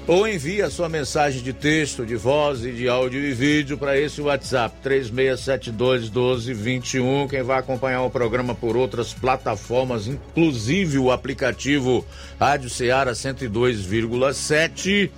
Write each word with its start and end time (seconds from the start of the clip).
ou 0.06 0.28
envia 0.28 0.68
sua 0.68 0.86
mensagem 0.88 1.42
de 1.42 1.54
texto, 1.54 2.04
de 2.04 2.14
voz 2.14 2.62
e 2.64 2.72
de 2.72 2.88
áudio 2.88 3.20
e 3.20 3.32
vídeo 3.32 3.78
para 3.78 3.98
esse 3.98 4.20
WhatsApp 4.20 4.76
36721221. 4.84 7.26
Quem 7.28 7.42
vai 7.42 7.58
acompanhar 7.58 8.02
o 8.02 8.10
programa 8.10 8.54
por 8.54 8.76
outras 8.76 9.14
plataformas, 9.14 10.06
inclusive 10.06 10.98
o 10.98 11.10
aplicativo 11.10 12.04
Rádio 12.38 12.68
Ceará 12.68 13.12
102,7 13.12 15.10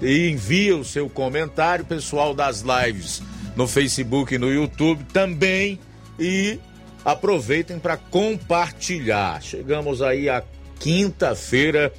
e 0.00 0.30
envia 0.30 0.74
o 0.74 0.84
seu 0.84 1.10
comentário 1.10 1.84
pessoal 1.84 2.32
das 2.32 2.62
lives 2.62 3.22
no 3.54 3.68
Facebook 3.68 4.34
e 4.34 4.38
no 4.38 4.50
YouTube 4.50 5.04
também 5.12 5.78
e 6.18 6.58
aproveitem 7.04 7.78
para 7.78 7.98
compartilhar. 7.98 9.42
Chegamos 9.42 10.00
aí 10.00 10.30
a 10.30 10.42
quinta-feira 10.80 11.92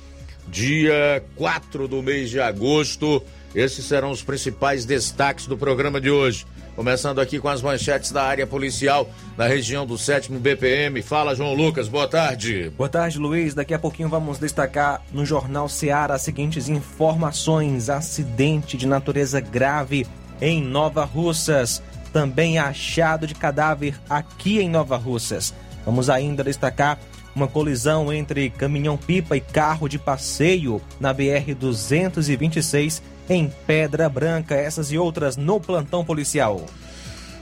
dia 0.47 1.23
4 1.35 1.87
do 1.87 2.01
mês 2.01 2.29
de 2.29 2.39
agosto. 2.39 3.23
Esses 3.53 3.85
serão 3.85 4.11
os 4.11 4.21
principais 4.21 4.85
destaques 4.85 5.47
do 5.47 5.57
programa 5.57 5.99
de 5.99 6.09
hoje. 6.09 6.45
Começando 6.75 7.19
aqui 7.19 7.39
com 7.39 7.49
as 7.49 7.59
manchetes 7.59 8.11
da 8.11 8.21
área 8.21 8.45
policial 8.45 9.09
na 9.35 9.47
região 9.47 9.83
do 9.83 9.97
7 9.97 10.31
BPM. 10.31 11.01
Fala, 11.01 11.33
João 11.33 11.55
Lucas, 11.55 11.87
boa 11.87 12.07
tarde. 12.07 12.71
Boa 12.77 12.87
tarde, 12.87 13.17
Luiz. 13.17 13.55
Daqui 13.55 13.73
a 13.73 13.79
pouquinho 13.79 14.07
vamos 14.07 14.37
destacar 14.37 15.01
no 15.11 15.25
Jornal 15.25 15.67
Seara 15.67 16.13
as 16.13 16.21
seguintes 16.21 16.69
informações: 16.69 17.89
acidente 17.89 18.77
de 18.77 18.85
natureza 18.85 19.39
grave 19.39 20.05
em 20.39 20.61
Nova 20.61 21.03
Russas. 21.03 21.81
Também 22.13 22.59
achado 22.59 23.25
de 23.25 23.33
cadáver 23.33 23.99
aqui 24.07 24.59
em 24.59 24.69
Nova 24.69 24.97
Russas. 24.97 25.55
Vamos 25.83 26.11
ainda 26.11 26.43
destacar 26.43 26.99
uma 27.37 27.47
colisão 27.47 28.11
entre 28.11 28.49
caminhão-pipa 28.49 29.37
e 29.37 29.41
carro 29.41 29.87
de 29.87 29.99
passeio 29.99 30.81
na 30.99 31.13
BR-226 31.13 33.01
em 33.29 33.53
Pedra 33.67 34.09
Branca. 34.09 34.55
Essas 34.55 34.91
e 34.91 34.97
outras 34.97 35.37
no 35.37 35.59
plantão 35.59 36.03
policial. 36.03 36.65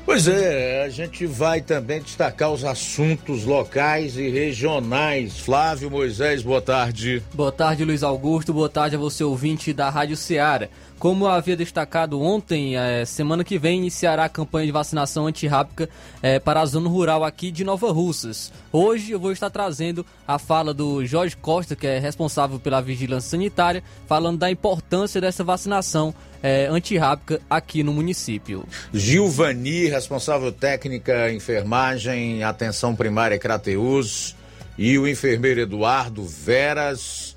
Pois 0.05 0.27
é, 0.27 0.83
a 0.83 0.89
gente 0.89 1.25
vai 1.25 1.61
também 1.61 1.99
destacar 1.99 2.51
os 2.51 2.63
assuntos 2.63 3.43
locais 3.43 4.17
e 4.17 4.29
regionais. 4.29 5.39
Flávio 5.39 5.89
Moisés, 5.89 6.43
boa 6.43 6.61
tarde. 6.61 7.23
Boa 7.33 7.51
tarde, 7.51 7.83
Luiz 7.83 8.03
Augusto. 8.03 8.53
Boa 8.53 8.69
tarde 8.69 8.95
a 8.95 8.99
você, 8.99 9.23
ouvinte 9.23 9.73
da 9.73 9.89
Rádio 9.89 10.15
Ceará. 10.15 10.69
Como 10.97 11.27
havia 11.27 11.57
destacado 11.57 12.21
ontem, 12.21 12.77
é, 12.77 13.03
semana 13.03 13.43
que 13.43 13.59
vem 13.59 13.79
iniciará 13.79 14.25
a 14.25 14.29
campanha 14.29 14.65
de 14.65 14.71
vacinação 14.71 15.27
antirrábica 15.27 15.89
é, 16.21 16.39
para 16.39 16.61
a 16.61 16.65
zona 16.65 16.89
rural 16.89 17.23
aqui 17.23 17.51
de 17.51 17.63
Nova 17.63 17.91
Russas. 17.91 18.51
Hoje 18.71 19.11
eu 19.11 19.19
vou 19.19 19.31
estar 19.31 19.49
trazendo 19.49 20.05
a 20.25 20.39
fala 20.39 20.73
do 20.73 21.05
Jorge 21.05 21.35
Costa, 21.35 21.75
que 21.75 21.85
é 21.85 21.99
responsável 21.99 22.59
pela 22.59 22.81
vigilância 22.81 23.31
sanitária, 23.31 23.83
falando 24.07 24.39
da 24.39 24.49
importância 24.49 25.19
dessa 25.19 25.43
vacinação 25.43 26.15
é, 26.41 26.67
antirrábica 26.67 27.41
aqui 27.49 27.83
no 27.83 27.93
município. 27.93 28.65
Gilvani, 28.93 29.87
responsável 29.87 30.51
técnica, 30.51 31.31
enfermagem, 31.31 32.41
atenção 32.43 32.95
primária 32.95 33.37
Crateus, 33.37 34.35
e 34.77 34.97
o 34.97 35.07
enfermeiro 35.07 35.59
Eduardo 35.59 36.23
Veras 36.23 37.34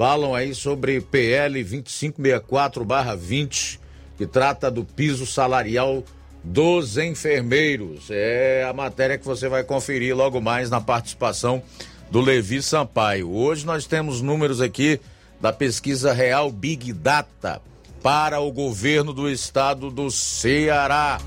falam 0.00 0.34
aí 0.34 0.54
sobre 0.54 1.02
PL 1.02 1.62
2564-20, 1.62 3.78
que 4.16 4.26
trata 4.26 4.70
do 4.70 4.82
piso 4.82 5.26
salarial 5.26 6.02
dos 6.42 6.96
enfermeiros. 6.96 8.06
É 8.08 8.66
a 8.66 8.72
matéria 8.72 9.18
que 9.18 9.26
você 9.26 9.46
vai 9.46 9.62
conferir 9.62 10.16
logo 10.16 10.40
mais 10.40 10.70
na 10.70 10.80
participação 10.80 11.62
do 12.10 12.18
Levi 12.18 12.62
Sampaio. 12.62 13.30
Hoje 13.30 13.66
nós 13.66 13.84
temos 13.84 14.22
números 14.22 14.62
aqui 14.62 14.98
da 15.38 15.52
pesquisa 15.52 16.14
Real 16.14 16.50
Big 16.50 16.94
Data 16.94 17.60
para 18.02 18.40
o 18.40 18.50
governo 18.50 19.12
do 19.12 19.28
estado 19.28 19.90
do 19.90 20.10
Ceará. 20.10 21.20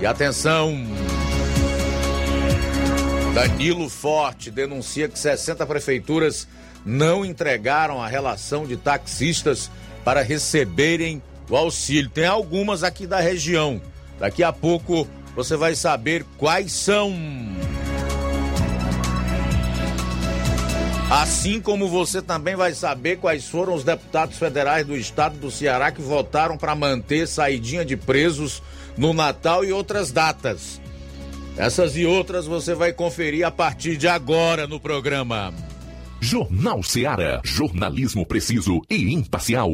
E 0.00 0.06
atenção! 0.06 0.74
Danilo 3.34 3.90
Forte 3.90 4.50
denuncia 4.50 5.06
que 5.06 5.18
60 5.18 5.66
prefeituras 5.66 6.48
não 6.84 7.24
entregaram 7.24 8.02
a 8.02 8.08
relação 8.08 8.66
de 8.66 8.76
taxistas 8.76 9.70
para 10.04 10.22
receberem 10.22 11.22
o 11.48 11.56
auxílio. 11.56 12.10
Tem 12.10 12.26
algumas 12.26 12.82
aqui 12.82 13.06
da 13.06 13.20
região. 13.20 13.80
Daqui 14.18 14.42
a 14.42 14.52
pouco 14.52 15.06
você 15.34 15.56
vai 15.56 15.74
saber 15.74 16.24
quais 16.36 16.72
são. 16.72 17.14
Assim 21.10 21.60
como 21.60 21.88
você 21.88 22.22
também 22.22 22.54
vai 22.54 22.72
saber 22.72 23.16
quais 23.16 23.46
foram 23.46 23.74
os 23.74 23.82
deputados 23.82 24.38
federais 24.38 24.86
do 24.86 24.96
estado 24.96 25.36
do 25.38 25.50
Ceará 25.50 25.90
que 25.90 26.00
votaram 26.00 26.56
para 26.56 26.74
manter 26.76 27.26
saidinha 27.26 27.84
de 27.84 27.96
presos 27.96 28.62
no 28.96 29.12
Natal 29.12 29.64
e 29.64 29.72
outras 29.72 30.12
datas. 30.12 30.80
Essas 31.56 31.96
e 31.96 32.06
outras 32.06 32.46
você 32.46 32.74
vai 32.74 32.92
conferir 32.92 33.44
a 33.44 33.50
partir 33.50 33.96
de 33.96 34.06
agora 34.06 34.68
no 34.68 34.78
programa. 34.78 35.52
Jornal 36.20 36.82
Seara. 36.82 37.40
Jornalismo 37.42 38.26
preciso 38.26 38.82
e 38.90 39.14
imparcial. 39.14 39.70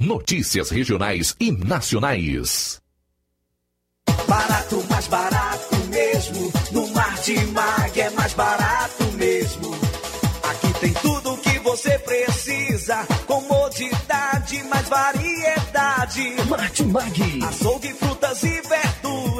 Notícias 0.00 0.70
regionais 0.70 1.36
e 1.38 1.52
nacionais. 1.52 2.80
Barato, 4.26 4.82
mais 4.88 5.06
barato 5.06 5.76
mesmo. 5.90 6.52
No 6.72 6.88
Mar 6.88 7.20
de 7.20 7.34
Mag 7.48 8.00
é 8.00 8.10
mais 8.10 8.32
barato 8.32 9.04
mesmo. 9.18 9.70
Aqui 10.50 10.80
tem 10.80 10.92
tudo 10.94 11.34
o 11.34 11.38
que 11.38 11.58
você 11.58 11.98
precisa. 11.98 13.06
Comodidade, 13.26 14.62
mais 14.64 14.88
variedade. 14.88 16.36
Martimag. 16.48 17.44
Açougue, 17.44 17.89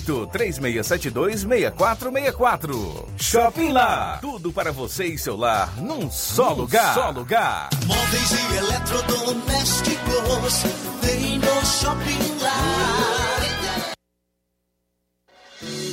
3672 0.00 1.40
6464. 1.40 3.08
Shopping 3.18 3.72
Lá. 3.72 4.18
Tudo 4.20 4.52
para 4.52 4.70
você 4.72 5.06
e 5.06 5.18
seu 5.18 5.36
lar 5.36 5.76
num 5.80 6.10
só 6.10 6.50
num 6.50 6.56
lugar. 6.62 6.94
Só 6.94 7.10
lugar. 7.10 7.70
Móveis 7.86 8.32
e 8.32 8.56
eletrodomésticos. 8.56 10.62
Vem 11.02 11.38
no 11.38 11.66
Shopping 11.66 12.42
Lá. 12.42 12.94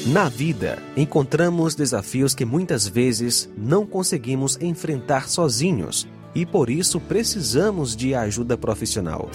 Na 0.07 0.27
vida, 0.27 0.81
encontramos 0.97 1.75
desafios 1.75 2.33
que 2.33 2.43
muitas 2.43 2.87
vezes 2.87 3.47
não 3.55 3.85
conseguimos 3.85 4.57
enfrentar 4.59 5.29
sozinhos 5.29 6.07
e 6.33 6.45
por 6.45 6.69
isso 6.69 6.99
precisamos 6.99 7.95
de 7.95 8.15
ajuda 8.15 8.57
profissional. 8.57 9.29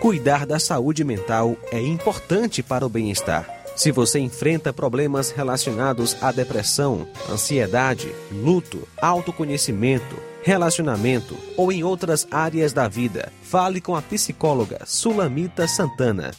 Cuidar 0.00 0.44
da 0.44 0.58
saúde 0.58 1.04
mental 1.04 1.56
é 1.70 1.80
importante 1.80 2.62
para 2.62 2.84
o 2.84 2.88
bem-estar. 2.88 3.55
Se 3.76 3.92
você 3.92 4.18
enfrenta 4.18 4.72
problemas 4.72 5.30
relacionados 5.30 6.16
à 6.22 6.32
depressão, 6.32 7.06
ansiedade, 7.30 8.10
luto, 8.32 8.88
autoconhecimento, 8.96 10.16
relacionamento 10.42 11.36
ou 11.58 11.70
em 11.70 11.84
outras 11.84 12.26
áreas 12.30 12.72
da 12.72 12.88
vida, 12.88 13.30
fale 13.42 13.78
com 13.82 13.94
a 13.94 14.00
psicóloga 14.00 14.80
Sulamita 14.86 15.68
Santana. 15.68 16.30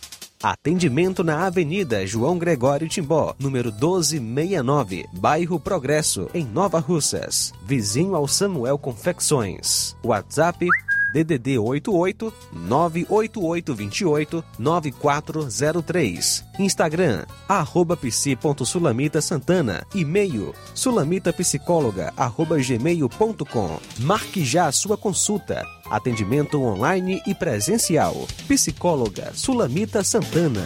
Atendimento 0.42 1.24
na 1.24 1.46
Avenida 1.46 2.06
João 2.08 2.40
Gregório 2.40 2.88
Timbó, 2.88 3.36
número 3.40 3.72
1269, 3.72 5.06
bairro 5.14 5.60
Progresso, 5.60 6.30
em 6.34 6.44
Nova 6.46 6.80
Russas, 6.80 7.54
vizinho 7.64 8.16
ao 8.16 8.28
Samuel 8.28 8.78
Confecções. 8.78 9.96
WhatsApp 10.04 10.68
DDD 11.14 11.58
88 11.58 12.34
98828 12.54 14.44
9403. 14.60 16.46
Instagram, 16.60 17.26
arroba 17.48 17.96
psi.sulamita 17.96 19.22
Santana. 19.22 19.86
E-mail, 19.94 20.54
sulamitapsicóloga, 20.74 22.14
arroba 22.18 22.58
gmail.com. 22.58 23.80
Marque 24.00 24.44
já 24.44 24.68
a 24.68 24.72
sua 24.72 24.98
consulta. 24.98 25.64
Atendimento 25.90 26.62
online 26.62 27.22
e 27.26 27.34
presencial. 27.34 28.28
Psicóloga 28.48 29.32
Sulamita 29.34 30.04
Santana. 30.04 30.66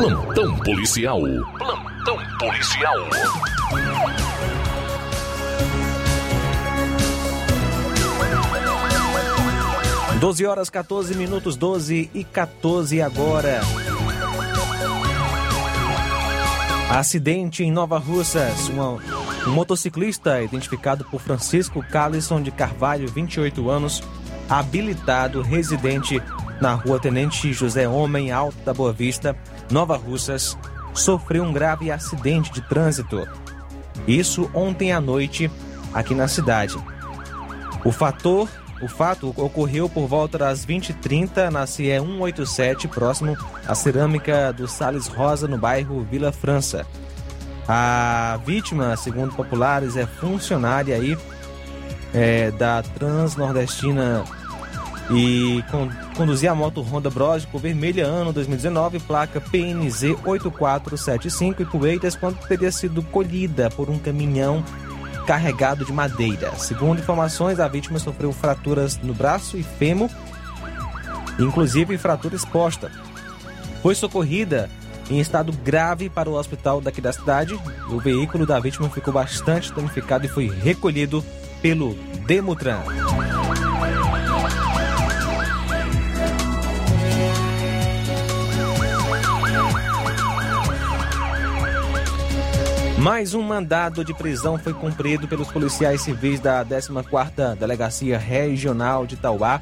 Plantão 0.00 0.56
policial. 0.60 1.20
Plantão 1.58 2.18
policial. 2.38 2.96
Doze 10.18 10.46
horas 10.46 10.70
14 10.70 11.14
minutos, 11.14 11.54
12 11.54 12.08
e 12.14 12.24
14 12.24 13.02
agora. 13.02 13.60
Acidente 16.88 17.62
em 17.62 17.70
Nova 17.70 17.98
Russas. 17.98 18.70
Uma, 18.70 18.92
um 19.46 19.50
motociclista 19.50 20.40
identificado 20.42 21.04
por 21.04 21.20
Francisco 21.20 21.82
Calisson 21.82 22.40
de 22.40 22.50
Carvalho, 22.50 23.06
28 23.06 23.68
anos, 23.68 24.02
habilitado, 24.48 25.42
residente 25.42 26.22
na 26.60 26.74
rua 26.74 27.00
Tenente 27.00 27.52
José 27.52 27.88
Homem, 27.88 28.30
Alto 28.30 28.58
da 28.64 28.74
Boa 28.74 28.92
Vista, 28.92 29.36
Nova 29.70 29.96
Russas, 29.96 30.56
sofreu 30.94 31.44
um 31.44 31.52
grave 31.52 31.90
acidente 31.90 32.52
de 32.52 32.60
trânsito. 32.60 33.26
Isso 34.06 34.50
ontem 34.54 34.92
à 34.92 35.00
noite 35.00 35.50
aqui 35.94 36.14
na 36.14 36.26
cidade. 36.26 36.76
O 37.84 37.92
fator, 37.92 38.48
o 38.82 38.88
fato 38.88 39.32
ocorreu 39.36 39.88
por 39.88 40.06
volta 40.06 40.38
das 40.38 40.66
20h30 40.66 41.50
na 41.50 41.66
CE 41.66 41.98
187, 41.98 42.88
próximo 42.88 43.36
à 43.66 43.74
cerâmica 43.74 44.52
do 44.52 44.66
Sales 44.66 45.06
Rosa, 45.06 45.46
no 45.46 45.58
bairro 45.58 46.06
Vila 46.10 46.32
França. 46.32 46.86
A 47.68 48.40
vítima, 48.44 48.96
segundo 48.96 49.34
populares, 49.34 49.96
é 49.96 50.06
funcionária 50.06 50.96
aí 50.96 51.16
é, 52.12 52.50
da 52.50 52.82
Transnordestina 52.82 54.24
e 55.12 55.64
con 55.70 55.90
conduzia 56.16 56.52
a 56.52 56.54
moto 56.54 56.80
Honda 56.82 57.10
cor 57.10 57.60
vermelha 57.60 58.06
ano 58.06 58.32
2019, 58.32 59.00
placa 59.00 59.40
PNZ 59.40 60.16
8475 60.24 61.62
e 61.62 61.64
Poeiras 61.64 62.14
quando 62.14 62.38
teria 62.46 62.70
sido 62.70 63.02
colhida 63.02 63.70
por 63.70 63.90
um 63.90 63.98
caminhão 63.98 64.62
carregado 65.26 65.84
de 65.84 65.92
madeira. 65.92 66.54
Segundo 66.56 67.00
informações, 67.00 67.60
a 67.60 67.68
vítima 67.68 67.98
sofreu 67.98 68.32
fraturas 68.32 68.98
no 68.98 69.14
braço 69.14 69.56
e 69.56 69.62
fêmur, 69.62 70.10
inclusive 71.38 71.98
fratura 71.98 72.36
exposta. 72.36 72.90
Foi 73.82 73.94
socorrida 73.94 74.70
em 75.10 75.18
estado 75.18 75.52
grave 75.64 76.08
para 76.08 76.30
o 76.30 76.34
hospital 76.34 76.80
daqui 76.80 77.00
da 77.00 77.12
cidade. 77.12 77.58
O 77.90 77.98
veículo 77.98 78.46
da 78.46 78.60
vítima 78.60 78.88
ficou 78.88 79.12
bastante 79.12 79.72
danificado 79.72 80.26
e 80.26 80.28
foi 80.28 80.48
recolhido 80.48 81.24
pelo 81.60 81.94
Demutran. 82.26 82.80
Mais 93.00 93.32
um 93.32 93.40
mandado 93.40 94.04
de 94.04 94.12
prisão 94.12 94.58
foi 94.58 94.74
cumprido 94.74 95.26
pelos 95.26 95.50
policiais 95.50 96.02
civis 96.02 96.38
da 96.38 96.62
14ª 96.62 97.56
Delegacia 97.56 98.18
Regional 98.18 99.06
de 99.06 99.16
Tauá. 99.16 99.58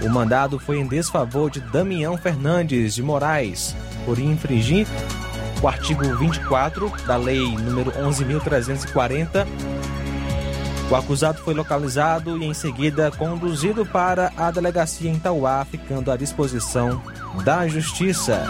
O 0.00 0.08
mandado 0.08 0.58
foi 0.58 0.78
em 0.78 0.86
desfavor 0.86 1.50
de 1.50 1.60
Damião 1.60 2.16
Fernandes 2.16 2.94
de 2.94 3.02
Moraes, 3.02 3.76
por 4.06 4.18
infringir 4.18 4.86
o 5.62 5.68
artigo 5.68 6.02
24 6.16 6.90
da 7.06 7.18
Lei 7.18 7.54
número 7.58 7.92
11.340. 7.92 9.46
O 10.90 10.96
acusado 10.96 11.38
foi 11.42 11.52
localizado 11.52 12.38
e 12.38 12.46
em 12.46 12.54
seguida 12.54 13.10
conduzido 13.10 13.84
para 13.84 14.32
a 14.38 14.50
delegacia 14.50 15.10
em 15.10 15.18
Tauá, 15.18 15.66
ficando 15.66 16.10
à 16.10 16.16
disposição 16.16 17.02
da 17.44 17.68
Justiça. 17.68 18.48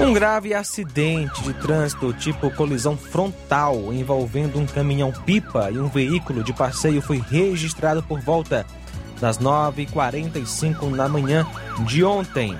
Um 0.00 0.12
grave 0.14 0.54
acidente 0.54 1.42
de 1.42 1.52
trânsito 1.52 2.14
tipo 2.14 2.50
colisão 2.50 2.96
frontal 2.96 3.92
envolvendo 3.92 4.58
um 4.58 4.64
caminhão-pipa 4.66 5.70
e 5.70 5.78
um 5.78 5.88
veículo 5.88 6.42
de 6.42 6.54
passeio 6.54 7.02
foi 7.02 7.18
registrado 7.18 8.02
por 8.02 8.18
volta 8.20 8.64
das 9.20 9.38
9h45 9.38 10.96
da 10.96 11.06
manhã 11.06 11.46
de 11.86 12.02
ontem, 12.02 12.56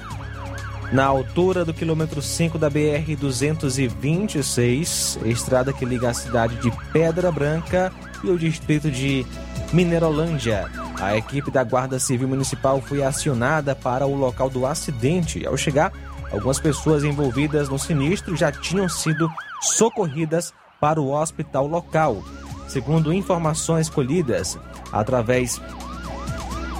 na 0.92 1.06
altura 1.06 1.64
do 1.64 1.72
quilômetro 1.72 2.20
5 2.20 2.58
da 2.58 2.70
BR-226, 2.70 5.26
estrada 5.26 5.72
que 5.72 5.86
liga 5.86 6.10
a 6.10 6.14
cidade 6.14 6.56
de 6.56 6.70
Pedra 6.92 7.32
Branca 7.32 7.90
e 8.22 8.28
o 8.28 8.38
distrito 8.38 8.90
de 8.90 9.24
Minerolândia. 9.72 10.68
A 11.00 11.16
equipe 11.16 11.50
da 11.50 11.64
Guarda 11.64 11.98
Civil 11.98 12.28
Municipal 12.28 12.82
foi 12.82 13.02
acionada 13.02 13.74
para 13.74 14.06
o 14.06 14.14
local 14.14 14.50
do 14.50 14.66
acidente. 14.66 15.46
Ao 15.46 15.56
chegar, 15.56 15.90
Algumas 16.32 16.60
pessoas 16.60 17.02
envolvidas 17.02 17.68
no 17.68 17.78
sinistro 17.78 18.36
já 18.36 18.52
tinham 18.52 18.88
sido 18.88 19.30
socorridas 19.60 20.52
para 20.80 21.00
o 21.00 21.12
hospital 21.12 21.66
local. 21.66 22.22
Segundo 22.68 23.12
informações 23.12 23.88
colhidas 23.88 24.58
através 24.92 25.60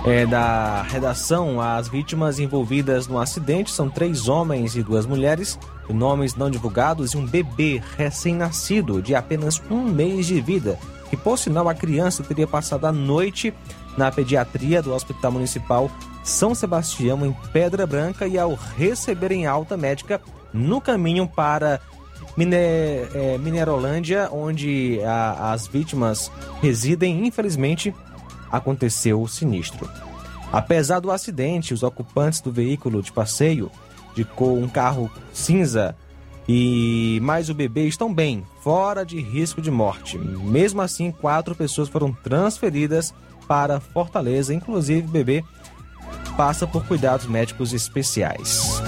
é, 0.07 0.25
da 0.25 0.83
redação, 0.83 1.61
as 1.61 1.89
vítimas 1.89 2.39
envolvidas 2.39 3.07
no 3.07 3.19
acidente 3.19 3.71
são 3.71 3.91
três 3.91 4.29
homens 4.29 4.75
e 4.75 4.83
duas 4.83 5.05
mulheres, 5.05 5.59
nomes 5.89 6.35
não 6.37 6.49
divulgados, 6.49 7.13
e 7.13 7.17
um 7.17 7.27
bebê 7.27 7.83
recém-nascido 7.97 9.03
de 9.03 9.15
apenas 9.15 9.61
um 9.71 9.83
mês 9.83 10.27
de 10.27 10.41
vida, 10.41 10.79
que 11.11 11.17
por 11.17 11.37
sinal 11.37 11.69
a 11.69 11.75
criança 11.75 12.23
teria 12.23 12.47
passado 12.47 12.87
a 12.87 12.93
noite 12.93 13.53
na 13.99 14.11
pediatria 14.11 14.81
do 14.81 14.95
Hospital 14.95 15.33
Municipal 15.33 15.91
São 16.23 16.55
Sebastião, 16.55 17.25
em 17.25 17.35
Pedra 17.53 17.87
Branca, 17.87 18.27
e 18.27 18.39
ao 18.39 18.55
receberem 18.55 19.47
alta 19.47 19.77
médica 19.77 20.21
no 20.53 20.81
caminho 20.81 21.27
para 21.27 21.81
é, 22.39 23.39
Minerolândia, 23.39 24.29
onde 24.33 25.01
a, 25.05 25.53
as 25.53 25.67
vítimas 25.67 26.31
residem, 26.63 27.27
infelizmente 27.27 27.95
aconteceu 28.51 29.21
o 29.21 29.29
sinistro. 29.29 29.89
Apesar 30.53 31.01
do 31.01 31.11
acidente, 31.11 31.73
os 31.73 31.83
ocupantes 31.83 32.41
do 32.41 32.51
veículo 32.51 33.03
de 33.03 33.13
passeio, 33.13 33.71
de 34.15 34.27
um 34.41 34.69
carro 34.69 35.11
cinza 35.33 35.97
e 36.49 37.21
mais 37.23 37.49
o 37.49 37.55
bebê 37.55 37.87
estão 37.87 38.13
bem, 38.13 38.45
fora 38.61 39.05
de 39.07 39.21
risco 39.21 39.63
de 39.63 39.71
morte. 39.71 40.19
Mesmo 40.19 40.83
assim, 40.83 41.13
quatro 41.13 41.55
pessoas 41.55 41.89
foram 41.89 42.13
transferidas 42.13 43.15
para 43.47 43.79
Fortaleza, 43.79 44.53
inclusive 44.53 45.07
o 45.07 45.11
bebê 45.11 45.45
passa 46.41 46.67
por 46.67 46.87
cuidados 46.87 47.27
médicos 47.27 47.75
especiais. 47.75 48.81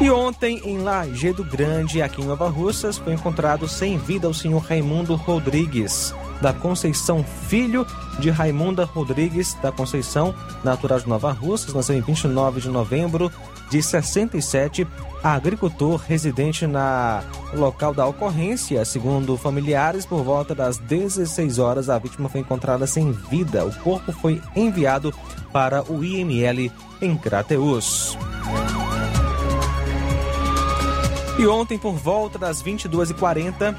E 0.00 0.10
ontem, 0.10 0.62
em 0.64 0.78
Lajeado 0.78 1.44
Grande, 1.44 2.00
aqui 2.00 2.22
em 2.22 2.24
Nova 2.24 2.48
Russas, 2.48 2.96
foi 2.96 3.12
encontrado 3.12 3.68
sem 3.68 3.98
vida 3.98 4.26
o 4.26 4.32
senhor 4.32 4.62
Raimundo 4.62 5.14
Rodrigues 5.16 6.14
da 6.40 6.54
Conceição, 6.54 7.22
filho 7.22 7.86
de 8.18 8.30
Raimunda 8.30 8.84
Rodrigues 8.84 9.54
da 9.62 9.70
Conceição, 9.70 10.34
natural 10.64 10.98
de 10.98 11.08
Nova 11.08 11.30
Russas, 11.30 11.74
nasceu 11.74 11.96
em 11.96 12.00
29 12.00 12.62
de 12.62 12.68
novembro 12.70 13.30
de 13.70 13.80
67, 13.80 14.86
agricultor 15.22 15.96
residente 15.96 16.66
na 16.66 17.22
local 17.54 17.94
da 17.94 18.04
ocorrência. 18.04 18.84
Segundo 18.84 19.36
familiares, 19.36 20.04
por 20.04 20.24
volta 20.24 20.54
das 20.54 20.76
16 20.78 21.58
horas, 21.58 21.88
a 21.88 21.98
vítima 21.98 22.28
foi 22.28 22.40
encontrada 22.40 22.86
sem 22.86 23.12
vida. 23.12 23.64
O 23.64 23.72
corpo 23.76 24.12
foi 24.12 24.42
enviado 24.56 25.14
para 25.52 25.84
o 25.90 26.04
IML 26.04 26.70
em 27.00 27.16
Crateus. 27.16 28.18
E 31.38 31.46
ontem, 31.46 31.78
por 31.78 31.94
volta 31.94 32.38
das 32.38 32.62
22h40, 32.62 33.74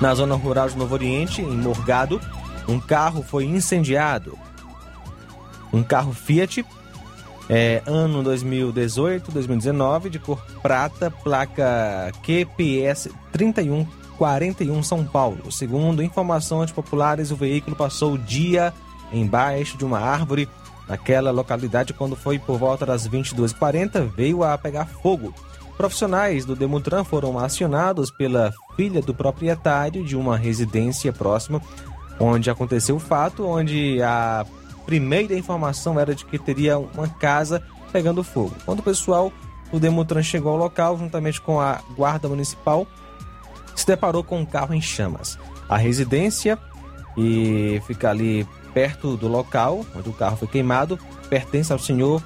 na 0.00 0.14
zona 0.14 0.34
rural 0.34 0.68
de 0.68 0.76
Novo 0.76 0.94
Oriente, 0.94 1.40
em 1.40 1.56
Morgado, 1.56 2.20
um 2.68 2.80
carro 2.80 3.22
foi 3.22 3.44
incendiado. 3.44 4.36
Um 5.72 5.82
carro 5.82 6.12
Fiat 6.12 6.64
é, 7.48 7.82
ano 7.86 8.22
2018, 8.22 9.30
2019, 9.30 10.10
de 10.10 10.18
cor 10.18 10.44
prata, 10.62 11.10
placa 11.10 12.10
QPS 12.22 13.10
3141 13.32 14.82
São 14.82 15.04
Paulo. 15.04 15.50
Segundo 15.52 16.02
informações 16.02 16.72
populares, 16.72 17.30
o 17.30 17.36
veículo 17.36 17.76
passou 17.76 18.14
o 18.14 18.18
dia 18.18 18.72
embaixo 19.12 19.78
de 19.78 19.84
uma 19.84 20.00
árvore 20.00 20.48
naquela 20.88 21.30
localidade 21.30 21.92
quando 21.92 22.16
foi 22.16 22.38
por 22.38 22.58
volta 22.58 22.86
das 22.86 23.08
22h40, 23.08 24.08
veio 24.14 24.42
a 24.42 24.56
pegar 24.58 24.86
fogo. 24.86 25.32
Profissionais 25.76 26.44
do 26.44 26.56
Demutran 26.56 27.04
foram 27.04 27.38
acionados 27.38 28.10
pela 28.10 28.52
filha 28.76 29.02
do 29.02 29.14
proprietário 29.14 30.04
de 30.04 30.16
uma 30.16 30.36
residência 30.36 31.12
próxima 31.12 31.60
onde 32.18 32.48
aconteceu 32.48 32.96
o 32.96 33.00
fato, 33.00 33.46
onde 33.46 34.00
a 34.02 34.46
primeira 34.86 35.36
informação 35.36 35.98
era 35.98 36.14
de 36.14 36.24
que 36.24 36.38
teria 36.38 36.78
uma 36.78 37.08
casa 37.08 37.62
pegando 37.92 38.22
fogo. 38.22 38.54
Quando 38.64 38.78
o 38.78 38.82
pessoal 38.84 39.32
do 39.70 39.80
Demutran 39.80 40.22
chegou 40.22 40.52
ao 40.52 40.58
local, 40.58 40.96
juntamente 40.96 41.40
com 41.40 41.60
a 41.60 41.80
guarda 41.96 42.28
municipal, 42.28 42.86
se 43.74 43.86
deparou 43.86 44.22
com 44.22 44.40
um 44.40 44.46
carro 44.46 44.72
em 44.72 44.80
chamas. 44.80 45.38
A 45.68 45.76
residência 45.76 46.58
e 47.16 47.82
fica 47.86 48.10
ali 48.10 48.46
perto 48.72 49.16
do 49.16 49.26
local 49.26 49.84
onde 49.94 50.08
o 50.08 50.12
carro 50.12 50.36
foi 50.36 50.46
queimado 50.46 50.98
pertence 51.30 51.72
ao 51.72 51.78
senhor 51.78 52.22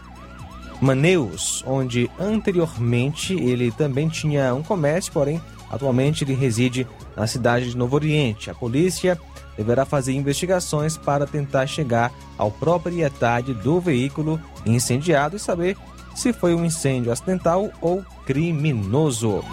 Maneus, 0.81 1.63
onde 1.67 2.11
anteriormente 2.19 3.35
ele 3.35 3.71
também 3.71 4.09
tinha 4.09 4.55
um 4.55 4.63
comércio, 4.63 5.13
porém 5.13 5.41
atualmente 5.71 6.25
ele 6.25 6.35
reside 6.35 6.87
na 7.15 7.27
cidade 7.27 7.71
de 7.71 7.77
Novo 7.77 7.95
Oriente. 7.95 8.51
A 8.51 8.55
polícia 8.55 9.21
deverá 9.61 9.85
fazer 9.85 10.15
investigações 10.15 10.97
para 10.97 11.27
tentar 11.27 11.67
chegar 11.67 12.11
ao 12.39 12.51
proprietário 12.51 13.53
do 13.55 13.79
veículo 13.79 14.41
incendiado 14.65 15.37
e 15.37 15.39
saber 15.39 15.77
se 16.15 16.33
foi 16.33 16.55
um 16.55 16.65
incêndio 16.65 17.13
acidental 17.13 17.71
ou 17.83 18.03
criminoso. 18.25 19.45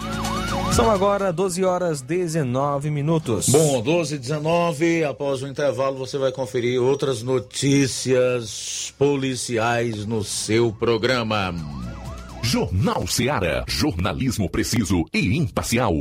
São 0.72 0.90
agora 0.90 1.30
12 1.30 1.62
horas 1.62 2.00
19 2.00 2.90
minutos. 2.90 3.50
Bom, 3.50 3.82
12 3.82 4.14
e 4.14 4.18
19. 4.18 5.04
Após 5.04 5.42
o 5.42 5.46
intervalo, 5.46 5.98
você 5.98 6.16
vai 6.16 6.32
conferir 6.32 6.80
outras 6.80 7.22
notícias 7.22 8.94
policiais 8.96 10.06
no 10.06 10.24
seu 10.24 10.72
programa. 10.72 11.54
Jornal 12.42 13.06
Seara. 13.06 13.62
Jornalismo 13.68 14.48
preciso 14.48 15.04
e 15.12 15.36
imparcial. 15.36 15.92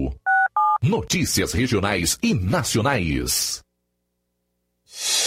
Notícias 0.81 1.51
regionais 1.51 2.17
e 2.23 2.33
nacionais. 2.33 3.66
you 4.99 5.26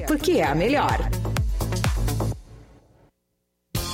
porque 0.00 0.32
é 0.32 0.44
a 0.44 0.54
melhor. 0.54 0.98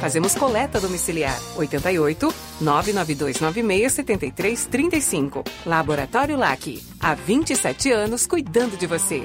Fazemos 0.00 0.34
coleta 0.34 0.80
domiciliar. 0.80 1.36
88 1.56 2.32
99296 2.60 3.92
7335. 3.92 5.44
Laboratório 5.66 6.36
LAC. 6.36 6.80
Há 7.00 7.14
27 7.14 7.90
anos 7.92 8.26
cuidando 8.26 8.76
de 8.76 8.86
você. 8.86 9.24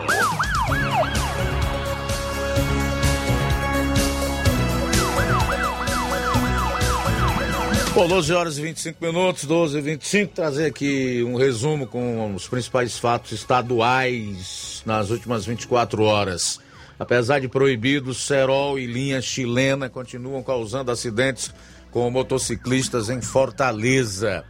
Bom, 7.95 8.07
12 8.07 8.33
horas 8.33 8.57
e 8.57 8.61
25 8.63 9.05
minutos, 9.05 9.45
12 9.45 9.77
e 9.77 9.81
25, 9.81 10.33
trazer 10.33 10.65
aqui 10.65 11.23
um 11.27 11.35
resumo 11.35 11.85
com 11.85 12.33
os 12.33 12.47
principais 12.47 12.97
fatos 12.97 13.31
estaduais 13.33 14.81
nas 14.83 15.11
últimas 15.11 15.45
24 15.45 16.01
horas. 16.01 16.59
Apesar 16.97 17.39
de 17.39 17.47
proibidos, 17.47 18.25
cerol 18.25 18.79
e 18.79 18.87
linha 18.87 19.21
chilena 19.21 19.89
continuam 19.89 20.41
causando 20.41 20.89
acidentes 20.89 21.53
com 21.91 22.09
motociclistas 22.09 23.11
em 23.11 23.21
Fortaleza. 23.21 24.43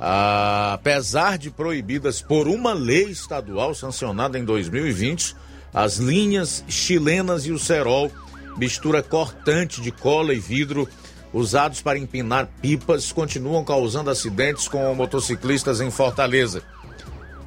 Ah, 0.00 0.72
apesar 0.74 1.38
de 1.38 1.52
proibidas 1.52 2.20
por 2.20 2.48
uma 2.48 2.72
lei 2.72 3.04
estadual 3.04 3.72
sancionada 3.72 4.36
em 4.36 4.44
2020, 4.44 5.36
as 5.72 5.98
linhas 5.98 6.64
chilenas 6.66 7.46
e 7.46 7.52
o 7.52 7.58
cerol, 7.58 8.10
mistura 8.56 9.00
cortante 9.00 9.80
de 9.80 9.92
cola 9.92 10.34
e 10.34 10.40
vidro, 10.40 10.88
usados 11.34 11.82
para 11.82 11.98
empinar 11.98 12.48
pipas, 12.62 13.10
continuam 13.10 13.64
causando 13.64 14.08
acidentes 14.08 14.68
com 14.68 14.94
motociclistas 14.94 15.80
em 15.80 15.90
Fortaleza. 15.90 16.62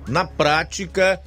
Na 0.06 0.26
prática, 0.26 1.22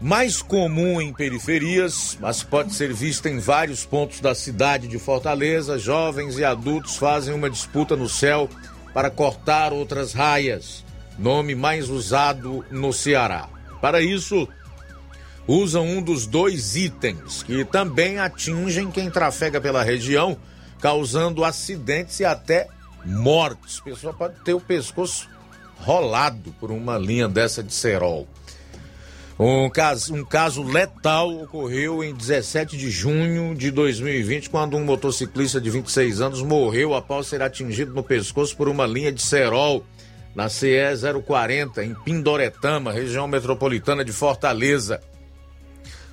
mais 0.00 0.40
comum 0.40 1.00
em 1.00 1.12
periferias, 1.12 2.16
mas 2.18 2.42
pode 2.42 2.74
ser 2.74 2.92
vista 2.94 3.28
em 3.28 3.38
vários 3.38 3.84
pontos 3.84 4.20
da 4.20 4.34
cidade 4.34 4.88
de 4.88 4.98
Fortaleza, 4.98 5.78
jovens 5.78 6.38
e 6.38 6.44
adultos 6.44 6.96
fazem 6.96 7.34
uma 7.34 7.50
disputa 7.50 7.94
no 7.94 8.08
céu 8.08 8.48
para 8.94 9.10
cortar 9.10 9.72
outras 9.72 10.14
raias, 10.14 10.84
nome 11.18 11.54
mais 11.54 11.90
usado 11.90 12.64
no 12.70 12.92
Ceará. 12.92 13.48
Para 13.82 14.00
isso, 14.00 14.48
usam 15.46 15.86
um 15.86 16.00
dos 16.00 16.26
dois 16.26 16.74
itens 16.74 17.42
que 17.42 17.64
também 17.66 18.18
atingem 18.18 18.90
quem 18.90 19.10
trafega 19.10 19.60
pela 19.60 19.82
região 19.82 20.38
causando 20.82 21.44
acidentes 21.44 22.18
e 22.18 22.24
até 22.24 22.66
mortes. 23.06 23.78
A 23.80 23.84
pessoa 23.84 24.12
pode 24.12 24.34
ter 24.40 24.52
o 24.52 24.60
pescoço 24.60 25.30
rolado 25.76 26.52
por 26.58 26.72
uma 26.72 26.98
linha 26.98 27.28
dessa 27.28 27.62
de 27.62 27.72
cerol. 27.72 28.26
Um 29.38 29.70
caso, 29.70 30.14
um 30.14 30.24
caso 30.24 30.62
letal 30.62 31.42
ocorreu 31.42 32.04
em 32.04 32.14
17 32.14 32.76
de 32.76 32.90
junho 32.90 33.54
de 33.54 33.70
2020, 33.70 34.50
quando 34.50 34.76
um 34.76 34.84
motociclista 34.84 35.60
de 35.60 35.70
26 35.70 36.20
anos 36.20 36.42
morreu 36.42 36.94
após 36.94 37.28
ser 37.28 37.42
atingido 37.42 37.94
no 37.94 38.02
pescoço 38.02 38.56
por 38.56 38.68
uma 38.68 38.86
linha 38.86 39.10
de 39.10 39.22
cerol 39.22 39.84
na 40.34 40.48
CE 40.48 40.76
040, 41.24 41.84
em 41.84 41.94
Pindoretama, 41.94 42.92
região 42.92 43.26
metropolitana 43.28 44.04
de 44.04 44.12
Fortaleza. 44.12 45.00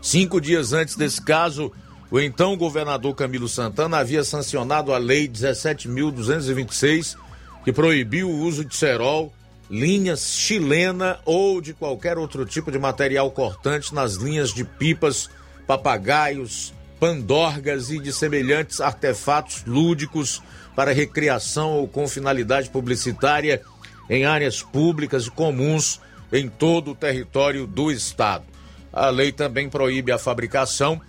Cinco 0.01 0.39
dias 0.39 0.73
antes 0.73 0.95
desse 0.95 1.21
caso, 1.21 1.71
o 2.11 2.19
então 2.19 2.57
governador 2.57 3.15
Camilo 3.15 3.47
Santana 3.47 3.97
havia 3.99 4.23
sancionado 4.23 4.91
a 4.93 4.97
Lei 4.97 5.27
17.226, 5.27 7.15
que 7.63 7.71
proibiu 7.71 8.29
o 8.29 8.39
uso 8.39 8.65
de 8.65 8.75
cerol, 8.75 9.31
linhas 9.69 10.35
chilena 10.35 11.19
ou 11.23 11.61
de 11.61 11.73
qualquer 11.73 12.17
outro 12.17 12.45
tipo 12.45 12.71
de 12.71 12.79
material 12.79 13.29
cortante 13.29 13.93
nas 13.93 14.15
linhas 14.15 14.51
de 14.51 14.63
pipas, 14.63 15.29
papagaios, 15.67 16.73
pandorgas 16.99 17.91
e 17.91 17.99
de 17.99 18.11
semelhantes 18.11 18.81
artefatos 18.81 19.63
lúdicos 19.65 20.41
para 20.75 20.91
recreação 20.91 21.73
ou 21.73 21.87
com 21.87 22.07
finalidade 22.07 22.69
publicitária 22.69 23.61
em 24.09 24.25
áreas 24.25 24.63
públicas 24.63 25.27
e 25.27 25.31
comuns 25.31 26.01
em 26.33 26.49
todo 26.49 26.91
o 26.91 26.95
território 26.95 27.67
do 27.67 27.91
estado. 27.91 28.45
A 28.91 29.09
lei 29.09 29.31
também 29.31 29.69
proíbe 29.69 30.11
a 30.11 30.17
fabricação 30.17 30.99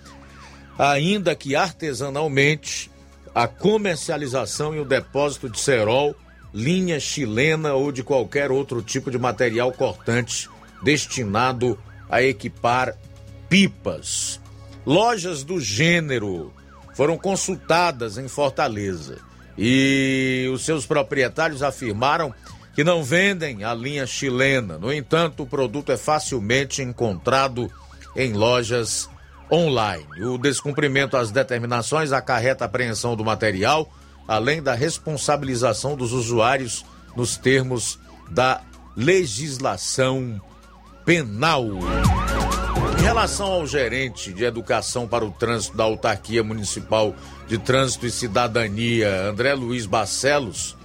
ainda 0.81 1.35
que 1.35 1.55
artesanalmente, 1.55 2.91
a 3.35 3.47
comercialização 3.47 4.75
e 4.75 4.81
o 4.81 4.85
depósito 4.85 5.51
de 5.51 5.61
cerol, 5.61 6.17
linha 6.55 6.99
chilena 6.99 7.75
ou 7.75 7.93
de 7.93 8.03
qualquer 8.03 8.51
outro 8.51 8.81
tipo 8.81 9.11
de 9.11 9.19
material 9.19 9.71
cortante 9.73 10.49
destinado 10.83 11.79
a 12.09 12.23
equipar 12.23 12.97
pipas. 13.47 14.41
Lojas 14.87 15.45
do 15.45 15.61
gênero 15.61 16.51
foram 16.95 17.19
consultadas 17.19 18.17
em 18.17 18.27
Fortaleza 18.27 19.19
e 19.59 20.49
os 20.53 20.65
seus 20.65 20.87
proprietários 20.87 21.63
afirmaram 21.63 22.35
que 22.75 22.83
não 22.83 23.05
vendem 23.05 23.65
a 23.65 23.75
linha 23.75 24.07
chilena. 24.07 24.79
No 24.79 24.91
entanto, 24.91 25.43
o 25.43 25.47
produto 25.47 25.93
é 25.93 25.99
facilmente 25.99 26.81
encontrado 26.81 27.71
em 28.17 28.33
lojas 28.33 29.11
online. 29.51 30.25
O 30.25 30.39
descumprimento 30.39 31.17
às 31.17 31.31
determinações 31.31 32.13
acarreta 32.13 32.65
a 32.65 32.67
apreensão 32.67 33.17
do 33.17 33.25
material, 33.25 33.91
além 34.27 34.63
da 34.63 34.75
responsabilização 34.75 35.97
dos 35.97 36.13
usuários 36.13 36.85
nos 37.17 37.37
termos 37.37 37.99
da 38.31 38.61
legislação 38.97 40.41
penal. 41.05 41.67
Em 42.99 43.03
relação 43.03 43.51
ao 43.51 43.67
gerente 43.67 44.33
de 44.33 44.45
educação 44.45 45.09
para 45.09 45.25
o 45.25 45.31
trânsito 45.31 45.77
da 45.77 45.85
Autarquia 45.85 46.45
Municipal 46.45 47.15
de 47.49 47.59
Trânsito 47.59 48.07
e 48.07 48.11
Cidadania, 48.11 49.29
André 49.29 49.55
Luiz 49.55 49.87
Barcelos, 49.87 50.77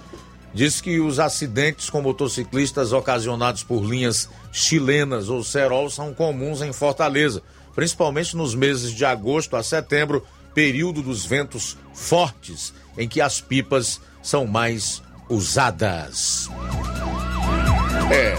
diz 0.52 0.80
que 0.80 0.98
os 0.98 1.20
acidentes 1.20 1.90
com 1.90 2.00
motociclistas 2.00 2.92
ocasionados 2.92 3.62
por 3.62 3.84
linhas 3.84 4.30
chilenas 4.50 5.28
ou 5.28 5.44
cerol 5.44 5.90
são 5.90 6.14
comuns 6.14 6.62
em 6.62 6.72
Fortaleza 6.72 7.42
principalmente 7.76 8.34
nos 8.34 8.54
meses 8.54 8.90
de 8.90 9.04
agosto 9.04 9.54
a 9.54 9.62
setembro, 9.62 10.26
período 10.54 11.02
dos 11.02 11.26
ventos 11.26 11.76
fortes, 11.92 12.72
em 12.96 13.06
que 13.06 13.20
as 13.20 13.40
pipas 13.40 14.00
são 14.22 14.46
mais 14.46 15.02
usadas. 15.28 16.48
É, 18.10 18.34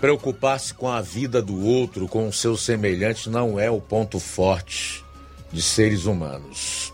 preocupar-se 0.00 0.72
com 0.72 0.88
a 0.88 1.00
vida 1.00 1.42
do 1.42 1.66
outro, 1.66 2.06
com 2.06 2.28
o 2.28 2.32
seu 2.32 2.56
semelhante, 2.56 3.28
não 3.28 3.58
é 3.58 3.68
o 3.68 3.80
ponto 3.80 4.20
forte 4.20 5.04
de 5.52 5.60
seres 5.60 6.04
humanos. 6.04 6.92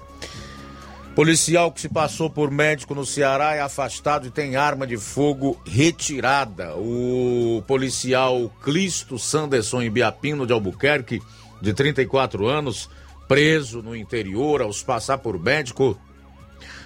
Policial 1.15 1.71
que 1.71 1.83
se 1.83 1.91
passou 1.91 2.31
por 2.31 2.51
médico 2.51 2.95
no 2.95 3.05
Ceará 3.05 3.55
é 3.55 3.61
afastado 3.61 4.27
e 4.27 4.31
tem 4.31 4.57
arma 4.57 4.87
de 4.87 4.97
fogo 4.97 5.61
retirada. 5.67 6.75
O 6.75 7.63
policial 7.67 8.51
Cristo 8.63 9.19
Sanderson 9.19 9.83
Ibiapino 9.83 10.47
de 10.47 10.55
Albuquerque 10.55 11.21
de 11.63 11.73
34 11.73 12.47
anos, 12.47 12.91
preso 13.29 13.81
no 13.81 13.97
interior 13.97 14.61
aos 14.61 14.83
passar 14.83 15.19
por 15.19 15.39
médico, 15.39 15.99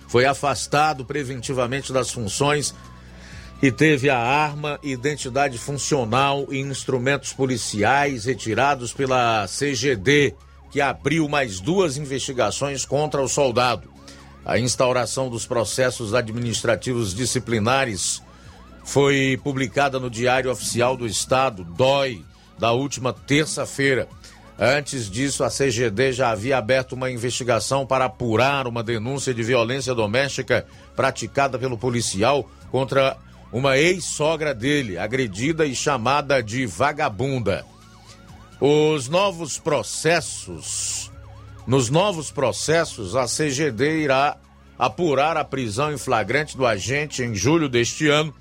foi 0.06 0.26
afastado 0.26 1.04
preventivamente 1.04 1.92
das 1.92 2.12
funções 2.12 2.74
e 3.62 3.72
teve 3.72 4.10
a 4.10 4.18
arma, 4.18 4.78
identidade 4.82 5.56
funcional 5.56 6.46
e 6.50 6.60
instrumentos 6.60 7.32
policiais 7.32 8.26
retirados 8.26 8.92
pela 8.92 9.46
CGD, 9.48 10.34
que 10.70 10.80
abriu 10.80 11.26
mais 11.26 11.58
duas 11.58 11.96
investigações 11.96 12.84
contra 12.84 13.22
o 13.22 13.28
soldado. 13.28 13.90
A 14.44 14.58
instauração 14.58 15.30
dos 15.30 15.46
processos 15.46 16.14
administrativos 16.14 17.14
disciplinares 17.14 18.22
foi 18.84 19.40
publicada 19.42 19.98
no 19.98 20.10
Diário 20.10 20.50
Oficial 20.50 20.96
do 20.96 21.06
Estado, 21.06 21.64
DOI, 21.64 22.22
da 22.58 22.72
última 22.72 23.12
terça-feira. 23.12 24.06
Antes 24.58 25.10
disso, 25.10 25.44
a 25.44 25.50
CGD 25.50 26.12
já 26.12 26.30
havia 26.30 26.56
aberto 26.56 26.92
uma 26.92 27.10
investigação 27.10 27.86
para 27.86 28.06
apurar 28.06 28.66
uma 28.66 28.82
denúncia 28.82 29.34
de 29.34 29.42
violência 29.42 29.94
doméstica 29.94 30.66
praticada 30.94 31.58
pelo 31.58 31.76
policial 31.76 32.48
contra 32.70 33.18
uma 33.52 33.76
ex-sogra 33.76 34.54
dele, 34.54 34.96
agredida 34.96 35.66
e 35.66 35.74
chamada 35.74 36.42
de 36.42 36.64
vagabunda. 36.66 37.66
Os 38.58 39.08
novos 39.08 39.58
processos, 39.58 41.12
nos 41.66 41.90
novos 41.90 42.30
processos, 42.30 43.14
a 43.14 43.26
CGD 43.26 44.04
irá 44.04 44.38
apurar 44.78 45.36
a 45.36 45.44
prisão 45.44 45.92
em 45.92 45.98
flagrante 45.98 46.56
do 46.56 46.66
agente 46.66 47.22
em 47.22 47.34
julho 47.34 47.68
deste 47.68 48.08
ano 48.08 48.34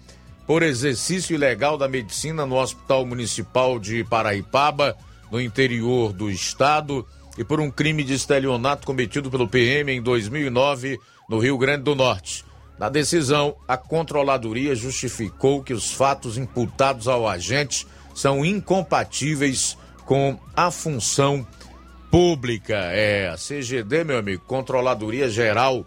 por 0.48 0.64
exercício 0.64 1.34
ilegal 1.34 1.78
da 1.78 1.90
medicina 1.90 2.46
no 2.46 2.56
Hospital 2.56 3.06
Municipal 3.06 3.78
de 3.80 4.04
Paraipaba 4.06 4.96
no 5.32 5.42
interior 5.42 6.14
do 6.14 6.30
estado 6.30 7.06
e 7.38 7.44
por 7.44 7.60
um 7.60 7.70
crime 7.70 8.04
de 8.04 8.14
estelionato 8.14 8.86
cometido 8.86 9.30
pelo 9.30 9.48
PM 9.48 9.92
em 9.92 10.02
2009 10.02 11.00
no 11.30 11.40
Rio 11.40 11.58
Grande 11.58 11.84
do 11.84 11.96
Norte. 11.96 12.46
Na 12.78 12.90
decisão, 12.90 13.56
a 13.68 13.78
controladoria 13.78 14.76
justificou 14.76 15.64
que 15.64 15.74
os 15.74 15.92
fatos 15.92 16.38
imputados 16.38 17.08
ao 17.08 17.28
agente 17.28 17.88
são 18.14 18.46
incompatíveis 18.46 19.78
com 20.06 20.38
a 20.56 20.70
função 20.72 21.46
pública. 22.12 22.76
É 22.76 23.30
a 23.30 23.36
CGD, 23.36 24.04
meu 24.04 24.18
amigo, 24.18 24.44
Controladoria 24.46 25.30
Geral 25.30 25.86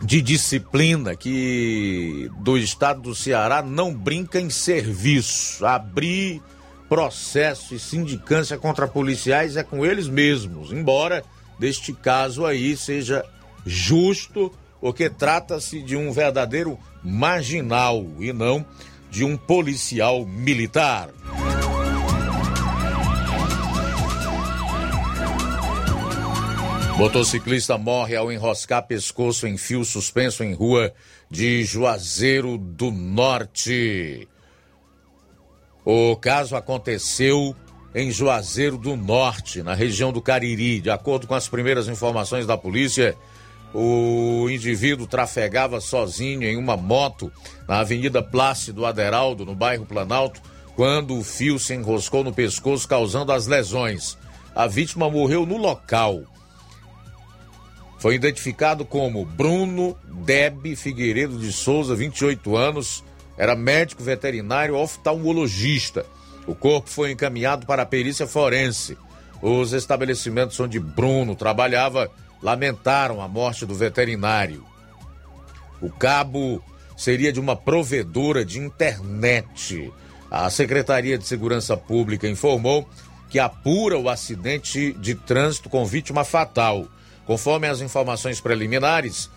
de 0.00 0.22
Disciplina 0.22 1.16
que 1.16 2.30
do 2.38 2.56
estado 2.56 3.00
do 3.00 3.14
Ceará 3.14 3.62
não 3.62 3.92
brinca 3.92 4.40
em 4.40 4.48
serviço. 4.48 5.64
Abrir 5.66 6.42
processo 6.88 7.74
e 7.74 7.78
sindicância 7.78 8.56
contra 8.56 8.88
policiais 8.88 9.56
é 9.56 9.62
com 9.62 9.84
eles 9.84 10.08
mesmos, 10.08 10.72
embora 10.72 11.22
deste 11.58 11.92
caso 11.92 12.46
aí 12.46 12.76
seja 12.76 13.24
justo 13.66 14.52
porque 14.80 15.10
trata-se 15.10 15.82
de 15.82 15.96
um 15.96 16.12
verdadeiro 16.12 16.78
marginal 17.02 18.04
e 18.18 18.32
não 18.32 18.64
de 19.10 19.24
um 19.24 19.36
policial 19.36 20.24
militar. 20.24 21.10
Motociclista 26.96 27.78
morre 27.78 28.16
ao 28.16 28.32
enroscar 28.32 28.84
pescoço 28.84 29.46
em 29.46 29.56
fio 29.56 29.84
suspenso 29.84 30.42
em 30.42 30.52
rua 30.52 30.92
de 31.30 31.64
Juazeiro 31.64 32.58
do 32.58 32.90
Norte. 32.90 34.26
O 35.90 36.14
caso 36.16 36.54
aconteceu 36.54 37.56
em 37.94 38.10
Juazeiro 38.10 38.76
do 38.76 38.94
Norte, 38.94 39.62
na 39.62 39.72
região 39.72 40.12
do 40.12 40.20
Cariri. 40.20 40.82
De 40.82 40.90
acordo 40.90 41.26
com 41.26 41.34
as 41.34 41.48
primeiras 41.48 41.88
informações 41.88 42.46
da 42.46 42.58
polícia, 42.58 43.16
o 43.72 44.50
indivíduo 44.50 45.06
trafegava 45.06 45.80
sozinho 45.80 46.42
em 46.42 46.58
uma 46.58 46.76
moto 46.76 47.32
na 47.66 47.78
Avenida 47.78 48.22
Plácido 48.22 48.84
Aderaldo, 48.84 49.46
no 49.46 49.54
bairro 49.54 49.86
Planalto, 49.86 50.42
quando 50.76 51.18
o 51.18 51.24
fio 51.24 51.58
se 51.58 51.72
enroscou 51.72 52.22
no 52.22 52.34
pescoço, 52.34 52.86
causando 52.86 53.32
as 53.32 53.46
lesões. 53.46 54.18
A 54.54 54.66
vítima 54.66 55.08
morreu 55.08 55.46
no 55.46 55.56
local. 55.56 56.20
Foi 57.98 58.14
identificado 58.14 58.84
como 58.84 59.24
Bruno 59.24 59.96
Deb 60.04 60.76
Figueiredo 60.76 61.38
de 61.38 61.50
Souza, 61.50 61.96
28 61.96 62.54
anos, 62.58 63.02
era 63.38 63.54
médico 63.54 64.02
veterinário 64.02 64.74
oftalmologista. 64.76 66.04
O 66.46 66.54
corpo 66.54 66.90
foi 66.90 67.12
encaminhado 67.12 67.64
para 67.64 67.82
a 67.82 67.86
perícia 67.86 68.26
forense. 68.26 68.98
Os 69.40 69.72
estabelecimentos 69.72 70.58
onde 70.58 70.80
Bruno 70.80 71.36
trabalhava 71.36 72.10
lamentaram 72.42 73.22
a 73.22 73.28
morte 73.28 73.64
do 73.64 73.74
veterinário. 73.74 74.64
O 75.80 75.88
cabo 75.88 76.62
seria 76.96 77.32
de 77.32 77.38
uma 77.38 77.54
provedora 77.54 78.44
de 78.44 78.58
internet. 78.58 79.92
A 80.28 80.50
Secretaria 80.50 81.16
de 81.16 81.26
Segurança 81.26 81.76
Pública 81.76 82.28
informou 82.28 82.88
que 83.30 83.38
apura 83.38 83.96
o 83.98 84.08
acidente 84.08 84.92
de 84.94 85.14
trânsito 85.14 85.68
com 85.68 85.84
vítima 85.84 86.24
fatal. 86.24 86.88
Conforme 87.24 87.68
as 87.68 87.80
informações 87.80 88.40
preliminares, 88.40 89.30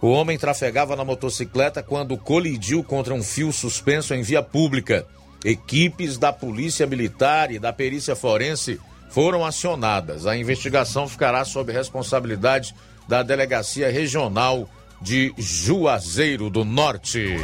o 0.00 0.08
homem 0.08 0.38
trafegava 0.38 0.96
na 0.96 1.04
motocicleta 1.04 1.82
quando 1.82 2.16
colidiu 2.16 2.82
contra 2.82 3.14
um 3.14 3.22
fio 3.22 3.52
suspenso 3.52 4.14
em 4.14 4.22
via 4.22 4.42
pública. 4.42 5.06
Equipes 5.44 6.16
da 6.16 6.32
Polícia 6.32 6.86
Militar 6.86 7.50
e 7.50 7.58
da 7.58 7.72
Perícia 7.72 8.16
Forense 8.16 8.80
foram 9.10 9.44
acionadas. 9.44 10.26
A 10.26 10.36
investigação 10.36 11.08
ficará 11.08 11.44
sob 11.44 11.72
responsabilidade 11.72 12.74
da 13.08 13.22
Delegacia 13.22 13.90
Regional 13.90 14.68
de 15.02 15.34
Juazeiro 15.36 16.48
do 16.48 16.64
Norte. 16.64 17.36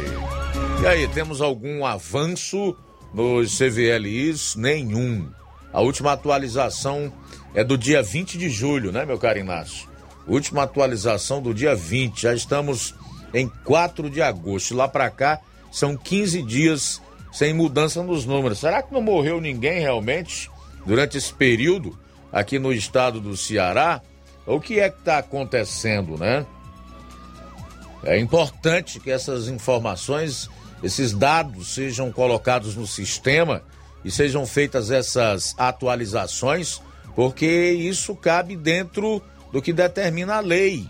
E 0.81 0.87
aí, 0.87 1.07
temos 1.07 1.41
algum 1.41 1.85
avanço 1.85 2.75
nos 3.13 3.57
CVLIs? 3.57 4.55
Nenhum. 4.55 5.27
A 5.73 5.81
última 5.81 6.13
atualização 6.13 7.11
é 7.53 7.63
do 7.63 7.77
dia 7.77 8.01
20 8.01 8.37
de 8.37 8.49
julho, 8.49 8.91
né, 8.91 9.05
meu 9.05 9.17
caro 9.17 9.39
Inácio? 9.39 9.87
Última 10.27 10.63
atualização 10.63 11.41
do 11.41 11.53
dia 11.53 11.73
20. 11.73 12.21
Já 12.21 12.33
estamos 12.33 12.93
em 13.33 13.47
4 13.63 14.09
de 14.09 14.21
agosto. 14.21 14.75
Lá 14.75 14.87
para 14.87 15.09
cá 15.09 15.39
são 15.71 15.95
15 15.95 16.41
dias 16.43 17.01
sem 17.31 17.53
mudança 17.53 18.03
nos 18.03 18.25
números. 18.25 18.59
Será 18.59 18.81
que 18.81 18.93
não 18.93 19.01
morreu 19.01 19.39
ninguém 19.39 19.79
realmente 19.79 20.49
durante 20.85 21.17
esse 21.17 21.33
período 21.33 21.97
aqui 22.31 22.59
no 22.59 22.73
estado 22.73 23.21
do 23.21 23.37
Ceará? 23.37 24.01
O 24.45 24.59
que 24.59 24.79
é 24.79 24.89
que 24.89 24.99
está 24.99 25.17
acontecendo, 25.17 26.17
né? 26.17 26.45
É 28.03 28.17
importante 28.19 28.99
que 28.99 29.11
essas 29.11 29.47
informações, 29.47 30.49
esses 30.83 31.13
dados 31.13 31.73
sejam 31.73 32.11
colocados 32.11 32.75
no 32.75 32.87
sistema 32.87 33.61
e 34.05 34.11
sejam 34.11 34.45
feitas 34.45 34.91
essas 34.91 35.53
atualizações, 35.57 36.81
porque 37.15 37.71
isso 37.71 38.15
cabe 38.15 38.55
dentro 38.55 39.21
do 39.51 39.61
que 39.61 39.73
determina 39.73 40.35
a 40.35 40.39
lei 40.39 40.89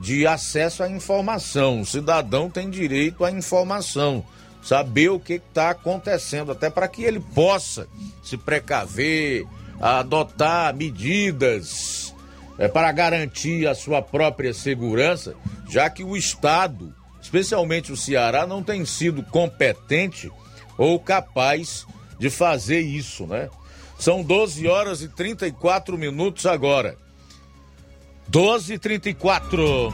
de 0.00 0.26
acesso 0.26 0.82
à 0.82 0.88
informação. 0.88 1.80
O 1.80 1.86
cidadão 1.86 2.48
tem 2.48 2.70
direito 2.70 3.24
à 3.24 3.30
informação, 3.30 4.24
saber 4.62 5.10
o 5.10 5.20
que 5.20 5.34
está 5.34 5.70
acontecendo, 5.70 6.52
até 6.52 6.70
para 6.70 6.88
que 6.88 7.02
ele 7.02 7.20
possa 7.20 7.88
se 8.22 8.36
precaver, 8.36 9.44
adotar 9.80 10.74
medidas 10.74 12.14
é, 12.58 12.66
para 12.66 12.90
garantir 12.92 13.66
a 13.66 13.74
sua 13.74 14.02
própria 14.02 14.52
segurança, 14.52 15.34
já 15.68 15.88
que 15.88 16.02
o 16.02 16.16
Estado, 16.16 16.94
especialmente 17.20 17.92
o 17.92 17.96
Ceará, 17.96 18.46
não 18.46 18.62
tem 18.62 18.84
sido 18.84 19.22
competente 19.22 20.30
ou 20.76 20.98
capaz 20.98 21.86
de 22.18 22.30
fazer 22.30 22.80
isso, 22.80 23.26
né? 23.26 23.48
São 23.98 24.22
12 24.22 24.66
horas 24.66 25.02
e 25.02 25.08
34 25.08 25.98
minutos 25.98 26.46
agora. 26.46 26.96
12:34. 28.30 29.92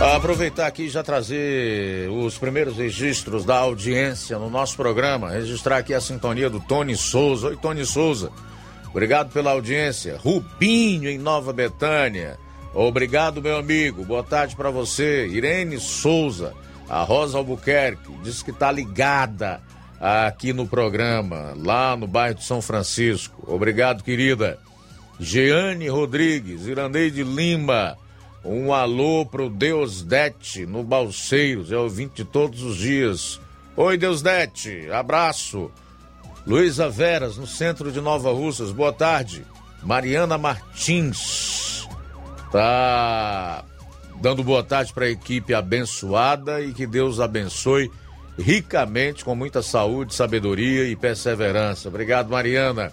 Aproveitar 0.00 0.66
aqui 0.66 0.84
e 0.84 0.88
já 0.88 1.02
trazer 1.02 2.08
os 2.08 2.38
primeiros 2.38 2.78
registros 2.78 3.44
da 3.44 3.58
audiência 3.58 4.38
no 4.38 4.48
nosso 4.48 4.74
programa. 4.74 5.28
Registrar 5.28 5.76
aqui 5.76 5.92
a 5.92 6.00
sintonia 6.00 6.48
do 6.48 6.58
Tony 6.58 6.96
Souza. 6.96 7.48
Oi, 7.48 7.56
Tony 7.56 7.84
Souza. 7.84 8.32
Obrigado 8.88 9.30
pela 9.30 9.50
audiência. 9.50 10.16
Rubinho 10.16 11.10
em 11.10 11.18
Nova 11.18 11.52
Betânia. 11.52 12.38
Obrigado, 12.72 13.42
meu 13.42 13.58
amigo. 13.58 14.02
Boa 14.04 14.22
tarde 14.22 14.56
para 14.56 14.70
você. 14.70 15.26
Irene 15.26 15.78
Souza. 15.78 16.54
A 16.90 17.04
Rosa 17.04 17.38
Albuquerque 17.38 18.12
diz 18.24 18.42
que 18.42 18.50
está 18.50 18.72
ligada 18.72 19.60
aqui 20.00 20.52
no 20.52 20.66
programa, 20.66 21.54
lá 21.56 21.96
no 21.96 22.08
bairro 22.08 22.34
de 22.34 22.44
São 22.44 22.60
Francisco. 22.60 23.44
Obrigado, 23.46 24.02
querida. 24.02 24.58
Jeane 25.20 25.88
Rodrigues, 25.88 26.66
Iraneide 26.66 27.22
Lima. 27.22 27.96
Um 28.44 28.72
alô 28.72 29.24
pro 29.24 29.48
Deus 29.48 30.02
Dete 30.02 30.66
no 30.66 30.82
Balseiros, 30.82 31.70
é 31.70 31.76
ouvinte 31.76 32.24
de 32.24 32.24
todos 32.24 32.62
os 32.62 32.76
dias. 32.78 33.38
Oi, 33.76 33.96
Deus 33.96 34.20
Dete, 34.20 34.90
abraço. 34.90 35.70
Luísa 36.44 36.88
Veras, 36.88 37.36
no 37.36 37.46
centro 37.46 37.92
de 37.92 38.00
Nova 38.00 38.32
Russas, 38.32 38.72
boa 38.72 38.92
tarde. 38.92 39.44
Mariana 39.82 40.36
Martins, 40.36 41.86
tá 42.50 43.64
dando 44.20 44.44
boa 44.44 44.62
tarde 44.62 44.92
para 44.92 45.06
a 45.06 45.10
equipe 45.10 45.54
abençoada 45.54 46.60
e 46.60 46.72
que 46.72 46.86
Deus 46.86 47.20
abençoe 47.20 47.90
ricamente, 48.38 49.24
com 49.24 49.34
muita 49.34 49.62
saúde, 49.62 50.14
sabedoria 50.14 50.84
e 50.84 50.94
perseverança. 50.94 51.88
Obrigado, 51.88 52.30
Mariana. 52.30 52.92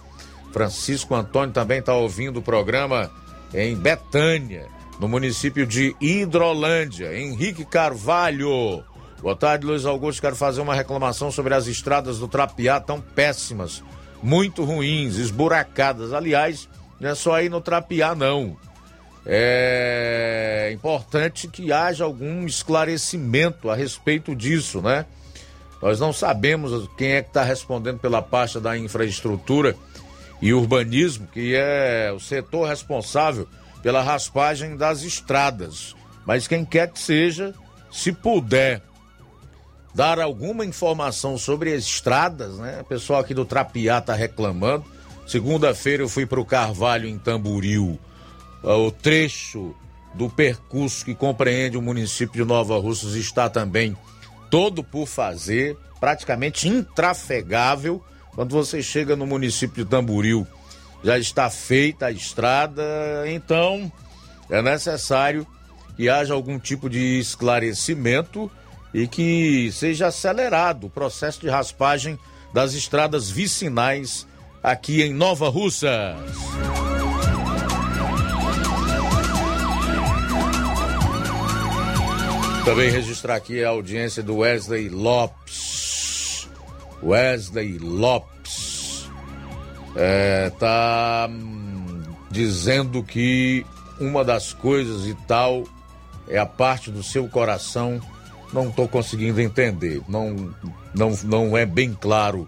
Francisco 0.52 1.14
Antônio 1.14 1.52
também 1.52 1.80
está 1.80 1.94
ouvindo 1.94 2.38
o 2.38 2.42
programa 2.42 3.10
em 3.52 3.76
Betânia, 3.76 4.66
no 4.98 5.08
município 5.08 5.66
de 5.66 5.94
Hidrolândia. 6.00 7.18
Henrique 7.18 7.64
Carvalho. 7.64 8.82
Boa 9.20 9.36
tarde, 9.36 9.66
Luiz 9.66 9.84
Augusto. 9.84 10.20
Quero 10.20 10.36
fazer 10.36 10.60
uma 10.60 10.74
reclamação 10.74 11.30
sobre 11.30 11.54
as 11.54 11.66
estradas 11.66 12.18
do 12.18 12.28
Trapiá, 12.28 12.80
tão 12.80 13.00
péssimas, 13.00 13.82
muito 14.22 14.64
ruins, 14.64 15.16
esburacadas. 15.16 16.12
Aliás, 16.12 16.68
não 17.00 17.10
é 17.10 17.14
só 17.14 17.34
aí 17.34 17.48
no 17.48 17.60
Trapiá, 17.60 18.14
não 18.14 18.56
é 19.30 20.70
importante 20.72 21.48
que 21.48 21.70
haja 21.70 22.02
algum 22.02 22.46
esclarecimento 22.46 23.68
a 23.68 23.74
respeito 23.74 24.34
disso, 24.34 24.80
né? 24.80 25.04
Nós 25.82 26.00
não 26.00 26.14
sabemos 26.14 26.88
quem 26.96 27.12
é 27.12 27.22
que 27.22 27.28
está 27.28 27.42
respondendo 27.42 27.98
pela 27.98 28.22
pasta 28.22 28.58
da 28.58 28.76
infraestrutura 28.76 29.76
e 30.40 30.54
urbanismo, 30.54 31.26
que 31.26 31.54
é 31.54 32.10
o 32.10 32.18
setor 32.18 32.68
responsável 32.68 33.46
pela 33.82 34.02
raspagem 34.02 34.78
das 34.78 35.02
estradas. 35.02 35.94
Mas 36.24 36.48
quem 36.48 36.64
quer 36.64 36.90
que 36.90 36.98
seja, 36.98 37.54
se 37.92 38.12
puder 38.12 38.80
dar 39.94 40.18
alguma 40.18 40.64
informação 40.64 41.36
sobre 41.36 41.74
as 41.74 41.84
estradas, 41.84 42.56
né? 42.56 42.80
O 42.80 42.84
pessoal 42.84 43.20
aqui 43.20 43.34
do 43.34 43.44
Trapiá 43.44 43.98
está 43.98 44.14
reclamando. 44.14 44.86
Segunda-feira 45.26 46.02
eu 46.02 46.08
fui 46.08 46.24
para 46.24 46.40
o 46.40 46.46
Carvalho 46.46 47.06
em 47.06 47.18
Tamburil 47.18 48.00
o 48.62 48.90
trecho 48.90 49.74
do 50.14 50.28
percurso 50.28 51.04
que 51.04 51.14
compreende 51.14 51.76
o 51.76 51.82
município 51.82 52.42
de 52.42 52.48
Nova 52.48 52.78
Russas 52.78 53.14
está 53.14 53.48
também 53.48 53.96
todo 54.50 54.82
por 54.82 55.06
fazer, 55.06 55.76
praticamente 56.00 56.68
intrafegável. 56.68 58.02
Quando 58.34 58.52
você 58.52 58.82
chega 58.82 59.16
no 59.16 59.26
município 59.26 59.84
de 59.84 59.90
Tamburil, 59.90 60.46
já 61.02 61.18
está 61.18 61.48
feita 61.50 62.06
a 62.06 62.12
estrada, 62.12 62.82
então 63.26 63.90
é 64.50 64.62
necessário 64.62 65.46
que 65.96 66.08
haja 66.08 66.34
algum 66.34 66.58
tipo 66.58 66.88
de 66.88 67.18
esclarecimento 67.18 68.50
e 68.94 69.06
que 69.06 69.70
seja 69.72 70.06
acelerado 70.06 70.86
o 70.86 70.90
processo 70.90 71.40
de 71.40 71.48
raspagem 71.48 72.18
das 72.52 72.72
estradas 72.72 73.30
vicinais 73.30 74.26
aqui 74.62 75.02
em 75.02 75.12
Nova 75.12 75.48
Russas. 75.48 76.16
Também 82.68 82.90
registrar 82.90 83.36
aqui 83.36 83.64
a 83.64 83.70
audiência 83.70 84.22
do 84.22 84.36
Wesley 84.36 84.90
Lopes. 84.90 86.46
Wesley 87.02 87.78
Lopes 87.78 89.08
é, 89.96 90.50
tá 90.50 91.30
hum, 91.30 92.02
dizendo 92.30 93.02
que 93.02 93.64
uma 93.98 94.22
das 94.22 94.52
coisas 94.52 95.06
e 95.06 95.14
tal 95.26 95.64
é 96.28 96.38
a 96.38 96.44
parte 96.44 96.90
do 96.90 97.02
seu 97.02 97.26
coração. 97.26 98.02
Não 98.52 98.68
estou 98.68 98.86
conseguindo 98.86 99.40
entender. 99.40 100.02
Não, 100.06 100.54
não, 100.94 101.18
não 101.24 101.56
é 101.56 101.64
bem 101.64 101.96
claro 101.98 102.46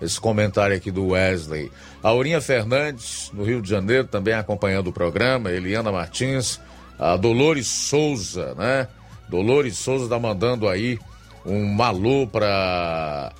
esse 0.00 0.18
comentário 0.18 0.74
aqui 0.74 0.90
do 0.90 1.08
Wesley. 1.08 1.70
Aurinha 2.02 2.40
Fernandes, 2.40 3.30
no 3.34 3.44
Rio 3.44 3.60
de 3.60 3.68
Janeiro, 3.68 4.08
também 4.08 4.32
acompanhando 4.32 4.86
o 4.86 4.92
programa. 4.92 5.50
Eliana 5.50 5.92
Martins, 5.92 6.58
a 6.98 7.14
Dolores 7.14 7.66
Souza, 7.66 8.54
né? 8.54 8.88
Dolores 9.30 9.78
Souza 9.78 10.04
está 10.04 10.18
mandando 10.18 10.68
aí 10.68 10.98
um 11.46 11.66
malô 11.72 12.26
para 12.26 13.32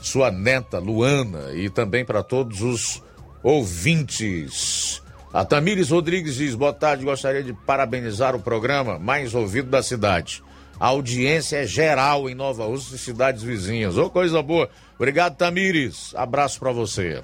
sua 0.00 0.30
neta 0.30 0.78
Luana 0.78 1.52
e 1.54 1.70
também 1.70 2.04
para 2.04 2.22
todos 2.22 2.62
os 2.62 3.02
ouvintes. 3.42 5.02
A 5.32 5.44
Tamires 5.44 5.90
Rodrigues 5.90 6.34
diz: 6.34 6.54
boa 6.54 6.72
tarde, 6.72 7.04
gostaria 7.04 7.42
de 7.42 7.52
parabenizar 7.52 8.34
o 8.34 8.40
programa 8.40 8.98
mais 8.98 9.34
ouvido 9.34 9.70
da 9.70 9.82
cidade. 9.82 10.42
A 10.78 10.88
audiência 10.88 11.58
é 11.58 11.66
geral 11.66 12.28
em 12.28 12.34
Nova 12.34 12.66
Rússia 12.66 12.96
e 12.96 12.98
cidades 12.98 13.42
vizinhas. 13.42 13.96
Ô, 13.96 14.10
coisa 14.10 14.42
boa. 14.42 14.68
Obrigado, 14.96 15.36
Tamires. 15.36 16.12
Abraço 16.14 16.58
para 16.58 16.72
você. 16.72 17.22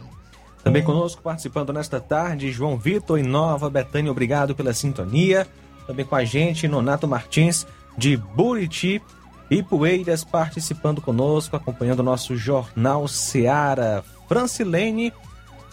Também 0.65 0.83
conosco 0.83 1.21
participando 1.21 1.73
nesta 1.73 2.01
tarde, 2.01 2.53
João 2.53 2.79
Vitor 2.79 3.19
em 3.19 3.25
Nova 3.25 3.69
Betânia, 3.69 4.13
obrigado 4.13 4.55
pela 4.55 4.73
sintonia. 4.73 5.47
Também 5.87 6.07
com 6.07 6.15
a 6.15 6.25
gente, 6.25 6.69
Nonato 6.69 7.09
Martins 7.09 7.67
de 7.97 8.17
Buriti 8.17 9.01
e 9.51 9.63
Poeiras 9.63 10.25
participando 10.25 11.01
conosco, 11.01 11.57
acompanhando 11.57 12.01
o 12.01 12.05
nosso 12.05 12.37
Jornal 12.37 13.07
Seara. 13.07 14.03
Francilene 14.27 15.13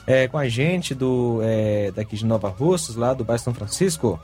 é, 0.05 0.27
com 0.27 0.37
a 0.37 0.49
gente 0.49 0.95
do 0.95 1.39
é, 1.43 1.91
daqui 1.91 2.15
de 2.15 2.25
Nova 2.25 2.49
Russas, 2.49 2.95
lá 2.95 3.13
do 3.13 3.23
bairro 3.23 3.41
São 3.41 3.53
Francisco. 3.53 4.19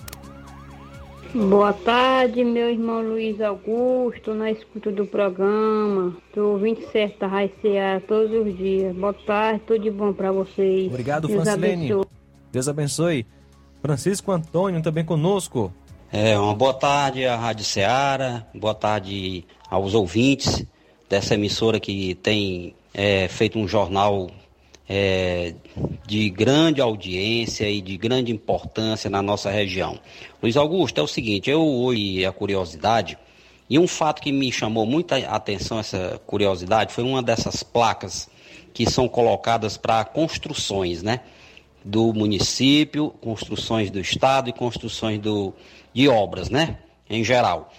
Boa 1.34 1.74
tarde, 1.74 2.44
meu 2.44 2.70
irmão 2.70 3.02
Luiz 3.02 3.40
Augusto, 3.42 4.34
na 4.34 4.52
escuta 4.52 4.92
do 4.92 5.06
programa. 5.06 6.16
Tô 6.34 6.54
ouvindo 6.54 6.82
certo 6.92 7.20
da 7.20 7.28
Rádio 7.28 7.56
Seara 7.62 8.02
todos 8.02 8.32
os 8.32 8.58
dias. 8.58 8.96
Boa 8.96 9.14
tarde, 9.14 9.62
tudo 9.68 9.84
de 9.84 9.92
bom 9.92 10.12
para 10.12 10.32
vocês. 10.32 10.88
Obrigado, 10.88 11.28
Deus 11.28 11.44
Francilene. 11.44 11.92
abençoe. 11.92 12.06
Deus 12.52 12.68
abençoe. 12.68 13.28
Francisco 13.82 14.32
Antônio 14.32 14.82
também 14.82 15.06
conosco. 15.06 15.72
É, 16.18 16.40
uma 16.40 16.56
boa 16.56 16.74
tarde 16.74 17.26
à 17.26 17.36
Rádio 17.36 17.66
Ceará, 17.66 18.48
boa 18.54 18.74
tarde 18.74 19.44
aos 19.70 19.94
ouvintes 19.94 20.66
dessa 21.10 21.34
emissora 21.34 21.78
que 21.78 22.16
tem 22.16 22.74
é, 22.94 23.28
feito 23.28 23.60
um 23.60 23.68
jornal 23.68 24.32
é, 24.88 25.56
de 26.08 26.30
grande 26.30 26.80
audiência 26.80 27.70
e 27.70 27.82
de 27.82 27.98
grande 27.98 28.32
importância 28.32 29.10
na 29.10 29.22
nossa 29.22 29.52
região. 29.52 30.00
Luiz 30.42 30.56
Augusto, 30.56 31.02
é 31.02 31.04
o 31.04 31.08
seguinte, 31.08 31.50
eu 31.50 31.60
ouvi 31.60 32.26
a 32.26 32.32
curiosidade 32.32 33.18
e 33.70 33.78
um 33.78 33.86
fato 33.86 34.22
que 34.22 34.32
me 34.32 34.50
chamou 34.54 34.86
muita 34.86 35.18
atenção, 35.18 35.80
essa 35.80 36.22
curiosidade, 36.26 36.94
foi 36.94 37.04
uma 37.04 37.22
dessas 37.22 37.62
placas 37.62 38.30
que 38.74 38.90
são 38.90 39.10
colocadas 39.10 39.76
para 39.76 40.06
construções, 40.06 41.04
né? 41.04 41.20
Do 41.84 42.14
município, 42.14 43.10
construções 43.20 43.92
do 43.92 44.00
estado 44.00 44.50
e 44.50 44.54
construções 44.54 45.20
do, 45.20 45.54
de 45.96 46.10
obras, 46.10 46.50
né? 46.50 46.78
Em 47.10 47.24
geral. 47.24 47.72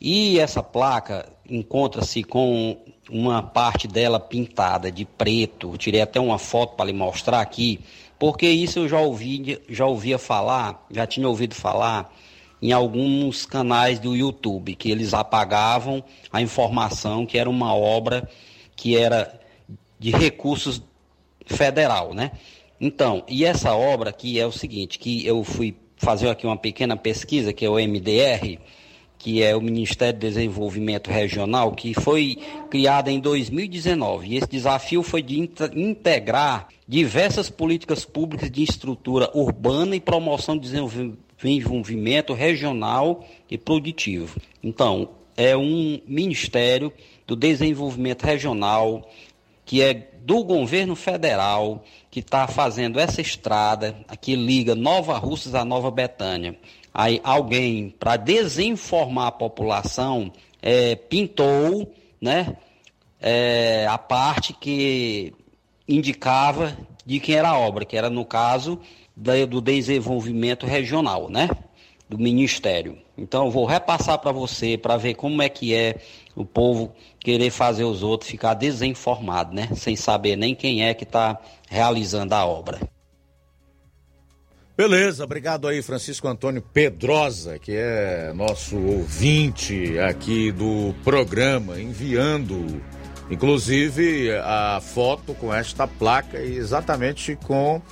E 0.00 0.38
essa 0.38 0.62
placa 0.62 1.28
encontra-se 1.50 2.22
com 2.22 2.78
uma 3.10 3.42
parte 3.42 3.88
dela 3.88 4.20
pintada 4.20 4.90
de 4.90 5.04
preto. 5.04 5.72
Eu 5.72 5.76
tirei 5.76 6.00
até 6.00 6.20
uma 6.20 6.38
foto 6.38 6.76
para 6.76 6.86
lhe 6.86 6.92
mostrar 6.92 7.40
aqui, 7.40 7.80
porque 8.20 8.48
isso 8.48 8.78
eu 8.78 8.88
já 8.88 9.00
ouvi, 9.00 9.60
já 9.68 9.84
ouvia 9.84 10.16
falar, 10.16 10.86
já 10.92 11.06
tinha 11.08 11.28
ouvido 11.28 11.56
falar 11.56 12.14
em 12.62 12.72
alguns 12.72 13.44
canais 13.44 13.98
do 13.98 14.14
YouTube 14.14 14.76
que 14.76 14.90
eles 14.90 15.12
apagavam 15.12 16.04
a 16.32 16.40
informação 16.40 17.26
que 17.26 17.36
era 17.36 17.50
uma 17.50 17.74
obra 17.74 18.28
que 18.76 18.96
era 18.96 19.40
de 19.98 20.10
recursos 20.10 20.80
federal, 21.46 22.14
né? 22.14 22.30
Então, 22.80 23.24
e 23.26 23.44
essa 23.44 23.74
obra 23.74 24.10
aqui 24.10 24.38
é 24.38 24.46
o 24.46 24.52
seguinte, 24.52 24.98
que 24.98 25.26
eu 25.26 25.42
fui 25.42 25.74
fazer 25.96 26.28
aqui 26.28 26.46
uma 26.46 26.56
pequena 26.56 26.96
pesquisa, 26.96 27.52
que 27.52 27.64
é 27.64 27.70
o 27.70 27.78
MDR, 27.78 28.58
que 29.18 29.42
é 29.42 29.56
o 29.56 29.60
Ministério 29.60 30.18
do 30.18 30.20
Desenvolvimento 30.20 31.10
Regional, 31.10 31.72
que 31.72 31.94
foi 31.94 32.38
criada 32.70 33.10
em 33.10 33.18
2019. 33.18 34.28
E 34.28 34.36
esse 34.36 34.48
desafio 34.48 35.02
foi 35.02 35.22
de 35.22 35.38
inte- 35.38 35.70
integrar 35.74 36.68
diversas 36.86 37.50
políticas 37.50 38.04
públicas 38.04 38.50
de 38.50 38.62
estrutura 38.62 39.30
urbana 39.34 39.96
e 39.96 40.00
promoção 40.00 40.56
de 40.56 40.70
desenvolvimento 41.42 42.32
regional 42.34 43.24
e 43.50 43.58
produtivo. 43.58 44.38
Então, 44.62 45.08
é 45.36 45.56
um 45.56 46.00
Ministério 46.06 46.92
do 47.26 47.34
Desenvolvimento 47.34 48.24
Regional 48.24 49.10
que 49.66 49.82
é 49.82 49.92
do 50.22 50.42
governo 50.42 50.96
federal 50.96 51.84
que 52.10 52.20
está 52.20 52.48
fazendo 52.48 52.98
essa 52.98 53.20
estrada 53.20 53.94
que 54.20 54.34
liga 54.34 54.74
Nova 54.74 55.18
Russas 55.18 55.54
a 55.54 55.64
Nova 55.64 55.90
Betânia. 55.90 56.56
Aí 56.94 57.20
alguém, 57.22 57.90
para 57.90 58.16
desinformar 58.16 59.26
a 59.26 59.32
população, 59.32 60.32
é, 60.62 60.94
pintou 60.94 61.92
né, 62.18 62.56
é, 63.20 63.86
a 63.86 63.98
parte 63.98 64.54
que 64.54 65.34
indicava 65.86 66.76
de 67.04 67.20
quem 67.20 67.34
era 67.34 67.50
a 67.50 67.58
obra, 67.58 67.84
que 67.84 67.96
era 67.96 68.08
no 68.08 68.24
caso 68.24 68.80
do 69.14 69.60
desenvolvimento 69.60 70.66
regional, 70.66 71.28
né? 71.28 71.48
Do 72.08 72.18
Ministério. 72.18 72.98
Então 73.16 73.46
eu 73.46 73.50
vou 73.50 73.64
repassar 73.64 74.18
para 74.18 74.32
você 74.32 74.76
para 74.76 74.96
ver 74.96 75.14
como 75.14 75.42
é 75.42 75.48
que 75.48 75.74
é 75.74 75.96
o 76.34 76.44
povo 76.44 76.92
querer 77.26 77.50
fazer 77.50 77.82
os 77.82 78.04
outros 78.04 78.30
ficar 78.30 78.54
desinformado, 78.54 79.52
né? 79.52 79.68
Sem 79.74 79.96
saber 79.96 80.36
nem 80.36 80.54
quem 80.54 80.84
é 80.84 80.94
que 80.94 81.02
está 81.02 81.36
realizando 81.68 82.32
a 82.32 82.46
obra. 82.46 82.78
Beleza, 84.76 85.24
obrigado 85.24 85.66
aí, 85.66 85.82
Francisco 85.82 86.28
Antônio 86.28 86.62
Pedrosa, 86.62 87.58
que 87.58 87.72
é 87.74 88.32
nosso 88.32 88.76
ouvinte 88.78 89.98
aqui 89.98 90.52
do 90.52 90.94
programa, 91.02 91.80
enviando, 91.80 92.80
inclusive, 93.28 94.30
a 94.44 94.80
foto 94.80 95.34
com 95.34 95.52
esta 95.52 95.84
placa 95.84 96.38
e 96.38 96.56
exatamente 96.56 97.34
com 97.44 97.82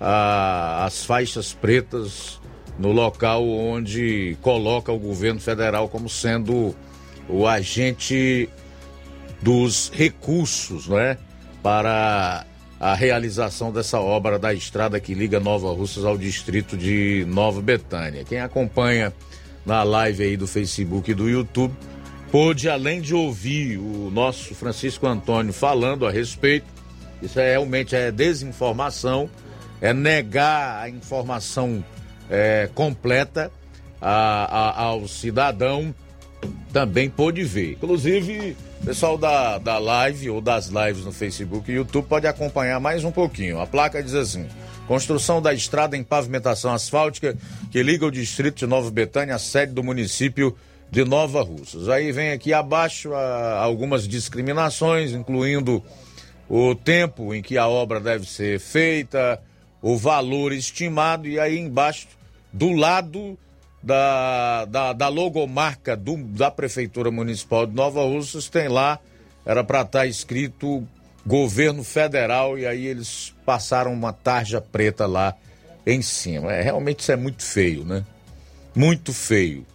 ah, 0.00 0.84
as 0.84 1.04
faixas 1.04 1.52
pretas 1.52 2.40
no 2.76 2.90
local 2.90 3.46
onde 3.46 4.36
coloca 4.42 4.90
o 4.90 4.98
governo 4.98 5.38
federal 5.38 5.88
como 5.88 6.08
sendo 6.08 6.74
o 7.28 7.46
agente 7.46 8.48
dos 9.44 9.90
recursos, 9.94 10.88
não 10.88 10.98
é? 10.98 11.18
Para 11.62 12.46
a 12.80 12.94
realização 12.94 13.70
dessa 13.70 14.00
obra 14.00 14.38
da 14.38 14.52
estrada 14.54 14.98
que 14.98 15.14
liga 15.14 15.38
Nova 15.38 15.70
Russas 15.72 16.04
ao 16.04 16.16
distrito 16.18 16.76
de 16.76 17.24
Nova 17.28 17.60
Betânia. 17.60 18.24
Quem 18.24 18.40
acompanha 18.40 19.12
na 19.64 19.82
live 19.82 20.22
aí 20.24 20.36
do 20.36 20.46
Facebook 20.46 21.10
e 21.10 21.14
do 21.14 21.28
YouTube 21.28 21.74
pôde, 22.30 22.68
além 22.68 23.00
de 23.00 23.14
ouvir 23.14 23.78
o 23.78 24.10
nosso 24.10 24.54
Francisco 24.54 25.06
Antônio 25.06 25.52
falando 25.52 26.06
a 26.06 26.10
respeito, 26.10 26.66
isso 27.22 27.38
é, 27.38 27.52
realmente 27.52 27.94
é 27.94 28.10
desinformação, 28.10 29.30
é 29.80 29.92
negar 29.92 30.82
a 30.82 30.88
informação 30.88 31.84
é, 32.30 32.68
completa 32.74 33.52
a- 34.00 34.48
a- 34.50 34.82
ao 34.84 35.06
cidadão 35.06 35.94
também 36.72 37.08
pôde 37.08 37.42
ver. 37.44 37.72
Inclusive, 37.72 38.56
pessoal 38.84 39.16
da, 39.16 39.56
da 39.56 39.78
live 39.78 40.28
ou 40.28 40.42
das 40.42 40.66
lives 40.66 41.04
no 41.04 41.12
Facebook 41.12 41.70
e 41.70 41.76
YouTube 41.76 42.06
pode 42.06 42.26
acompanhar 42.26 42.78
mais 42.78 43.02
um 43.02 43.10
pouquinho. 43.10 43.58
A 43.58 43.66
placa 43.66 44.02
diz 44.02 44.14
assim: 44.14 44.46
construção 44.86 45.40
da 45.40 45.54
estrada 45.54 45.96
em 45.96 46.04
pavimentação 46.04 46.72
asfáltica 46.72 47.34
que 47.70 47.82
liga 47.82 48.04
o 48.04 48.10
distrito 48.10 48.58
de 48.58 48.66
Nova 48.66 48.90
Betânia 48.90 49.36
à 49.36 49.38
sede 49.38 49.72
do 49.72 49.82
município 49.82 50.54
de 50.90 51.02
Nova 51.02 51.42
Russas. 51.42 51.88
Aí 51.88 52.12
vem 52.12 52.30
aqui 52.30 52.52
abaixo 52.52 53.14
ah, 53.14 53.58
algumas 53.58 54.06
discriminações, 54.06 55.12
incluindo 55.12 55.82
o 56.48 56.74
tempo 56.74 57.34
em 57.34 57.40
que 57.40 57.56
a 57.56 57.66
obra 57.66 57.98
deve 57.98 58.28
ser 58.28 58.60
feita, 58.60 59.40
o 59.80 59.96
valor 59.96 60.52
estimado, 60.52 61.26
e 61.26 61.40
aí 61.40 61.58
embaixo, 61.58 62.06
do 62.52 62.70
lado 62.72 63.38
da, 63.84 64.64
da, 64.64 64.92
da 64.94 65.08
logomarca 65.08 65.94
do- 65.96 66.16
da 66.16 66.50
Prefeitura 66.50 67.10
Municipal 67.10 67.66
de 67.66 67.74
Nova 67.74 68.02
Russas, 68.02 68.48
tem 68.48 68.66
lá, 68.68 68.98
era 69.44 69.62
para 69.62 69.82
estar 69.82 70.06
escrito 70.06 70.86
governo 71.26 71.84
federal 71.84 72.58
e 72.58 72.66
aí 72.66 72.86
eles 72.86 73.34
passaram 73.44 73.92
uma 73.92 74.12
tarja 74.12 74.60
preta 74.60 75.06
lá 75.06 75.34
em 75.86 76.00
cima. 76.00 76.52
É, 76.52 76.62
realmente 76.62 77.00
isso 77.00 77.12
é 77.12 77.16
muito 77.16 77.42
feio, 77.44 77.84
né? 77.84 78.04
Muito 78.74 79.12
feio. 79.12 79.66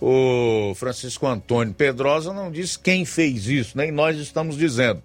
O 0.00 0.74
Francisco 0.74 1.26
Antônio 1.26 1.72
Pedrosa 1.72 2.32
não 2.32 2.50
disse 2.50 2.78
quem 2.78 3.04
fez 3.04 3.46
isso, 3.46 3.76
nem 3.76 3.90
nós 3.92 4.16
estamos 4.18 4.56
dizendo. 4.56 5.02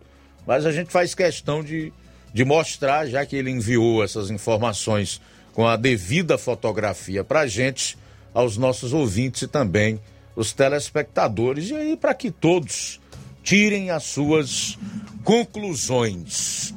Mas 0.48 0.66
a 0.66 0.72
gente 0.72 0.92
faz 0.92 1.14
questão 1.14 1.64
de, 1.64 1.92
de 2.34 2.44
mostrar, 2.44 3.06
já 3.06 3.26
que 3.26 3.36
ele 3.36 3.52
enviou 3.52 4.04
essas 4.04 4.32
informações 4.32 5.22
com 5.54 5.68
a 5.68 5.76
devida 5.76 6.38
fotografia 6.38 7.24
para 7.24 7.42
a 7.42 7.48
gente, 7.48 7.98
aos 8.34 8.58
nossos 8.58 8.94
ouvintes 8.94 9.44
e 9.44 9.48
também 9.48 10.00
os 10.36 10.54
telespectadores, 10.54 11.70
e 11.70 11.76
aí 11.76 11.98
para 11.98 12.14
que 12.14 12.32
todos 12.32 13.00
tirem 13.44 13.90
as 13.90 14.04
suas 14.04 14.78
conclusões. 15.24 16.74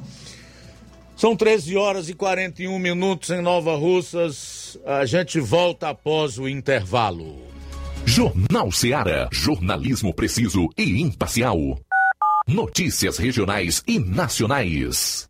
São 1.15 1.35
13 1.35 1.77
horas 1.77 2.09
e 2.09 2.13
41 2.13 2.77
minutos 2.77 3.29
em 3.29 3.41
Nova 3.41 3.75
Russas. 3.77 4.77
A 4.85 5.05
gente 5.05 5.39
volta 5.39 5.89
após 5.89 6.37
o 6.37 6.49
intervalo. 6.49 7.41
Jornal 8.05 8.71
Seara. 8.71 9.29
Jornalismo 9.31 10.13
preciso 10.13 10.67
e 10.77 11.01
imparcial. 11.01 11.79
Notícias 12.45 13.17
regionais 13.17 13.81
e 13.87 13.99
nacionais. 13.99 15.29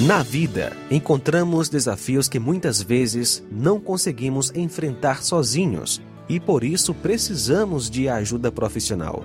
Na 0.00 0.22
vida, 0.22 0.76
encontramos 0.90 1.70
desafios 1.70 2.28
que 2.28 2.38
muitas 2.38 2.82
vezes 2.82 3.42
não 3.50 3.80
conseguimos 3.80 4.54
enfrentar 4.54 5.22
sozinhos 5.22 6.02
e 6.28 6.38
por 6.38 6.62
isso 6.62 6.92
precisamos 6.92 7.88
de 7.88 8.06
ajuda 8.06 8.52
profissional. 8.52 9.24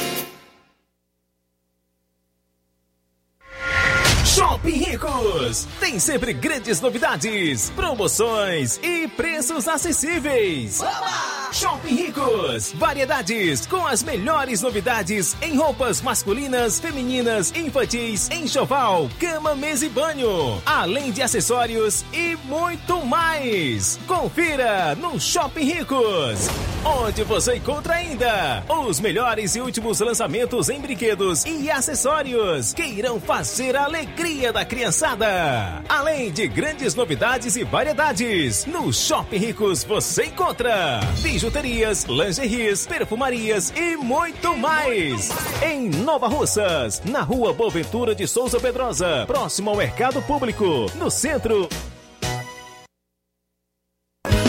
Shopping 4.35 4.77
Ricos! 4.77 5.67
Tem 5.77 5.99
sempre 5.99 6.31
grandes 6.31 6.79
novidades, 6.79 7.69
promoções 7.71 8.79
e 8.81 9.05
preços 9.09 9.67
acessíveis. 9.67 10.79
Oba! 10.79 11.40
Shopping 11.51 11.95
Ricos! 11.95 12.71
Variedades 12.75 13.65
com 13.65 13.85
as 13.85 14.01
melhores 14.01 14.61
novidades 14.61 15.35
em 15.41 15.57
roupas 15.57 16.01
masculinas, 16.01 16.79
femininas, 16.79 17.51
infantis, 17.53 18.29
enxoval, 18.29 19.09
cama, 19.19 19.53
mesa 19.53 19.85
e 19.85 19.89
banho. 19.89 20.61
Além 20.65 21.11
de 21.11 21.21
acessórios 21.21 22.05
e 22.13 22.37
muito 22.45 23.05
mais. 23.05 23.99
Confira 24.07 24.95
no 24.95 25.19
Shopping 25.19 25.65
Ricos! 25.65 26.49
Onde 26.83 27.23
você 27.23 27.57
encontra 27.57 27.95
ainda 27.95 28.63
os 28.67 28.99
melhores 28.99 29.55
e 29.55 29.61
últimos 29.61 29.99
lançamentos 29.99 30.67
em 30.69 30.79
brinquedos 30.79 31.45
e 31.45 31.69
acessórios 31.69 32.73
que 32.73 32.83
irão 32.83 33.19
fazer 33.19 33.75
a 33.75 33.83
alegria 33.83 34.51
da 34.51 34.65
criançada. 34.65 35.83
Além 35.87 36.31
de 36.31 36.47
grandes 36.47 36.95
novidades 36.95 37.55
e 37.55 37.63
variedades, 37.63 38.65
no 38.65 38.91
Shopping 38.91 39.37
Ricos 39.37 39.83
você 39.83 40.25
encontra 40.25 41.01
bijuterias, 41.41 42.03
lingeries, 42.03 42.85
perfumarias 42.85 43.73
e 43.75 43.97
muito 43.97 44.55
mais. 44.55 45.31
Em 45.63 45.89
Nova 45.89 46.27
Russas, 46.27 47.01
na 47.03 47.21
rua 47.21 47.51
Boaventura 47.51 48.13
de 48.13 48.27
Souza 48.27 48.59
Pedrosa, 48.59 49.23
próximo 49.25 49.71
ao 49.71 49.75
Mercado 49.75 50.21
Público, 50.21 50.85
no 50.93 51.09
centro. 51.09 51.67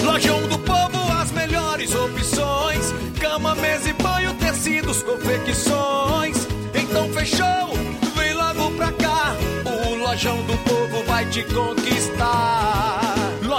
Lojão 0.05 0.47
do 0.49 0.59
Povo, 0.59 1.12
as 1.18 1.32
melhores 1.32 1.95
opções: 1.95 2.93
cama, 3.18 3.55
mesa 3.55 3.88
e 3.88 3.93
banho, 3.95 4.34
tecidos, 4.34 5.03
confecções. 5.03 6.47
Então 6.74 7.09
fechou, 7.14 7.72
vem 8.14 8.34
logo 8.34 8.70
pra 8.72 8.93
cá. 8.93 9.34
O 9.64 9.95
Lojão 9.95 10.36
do 10.45 10.59
Povo 10.59 11.03
vai 11.07 11.24
te 11.30 11.43
conquistar. 11.45 12.72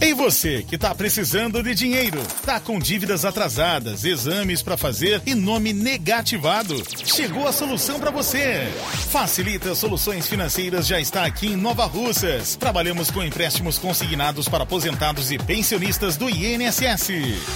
E 0.00 0.14
você 0.14 0.62
que 0.62 0.78
tá 0.78 0.94
precisando 0.94 1.60
de 1.60 1.74
dinheiro, 1.74 2.22
tá 2.46 2.60
com 2.60 2.78
dívidas 2.78 3.24
atrasadas, 3.24 4.04
exames 4.04 4.62
para 4.62 4.76
fazer 4.76 5.20
e 5.26 5.34
nome 5.34 5.72
negativado? 5.72 6.80
Chegou 7.04 7.48
a 7.48 7.52
solução 7.52 7.98
para 7.98 8.12
você. 8.12 8.68
Facilita 9.10 9.74
Soluções 9.74 10.28
Financeiras 10.28 10.86
já 10.86 11.00
está 11.00 11.24
aqui 11.24 11.48
em 11.48 11.56
Nova 11.56 11.84
Russas. 11.84 12.54
Trabalhamos 12.54 13.10
com 13.10 13.24
empréstimos 13.24 13.76
consignados 13.76 14.48
para 14.48 14.62
aposentados 14.62 15.32
e 15.32 15.38
pensionistas 15.38 16.16
do 16.16 16.30
INSS. 16.30 17.08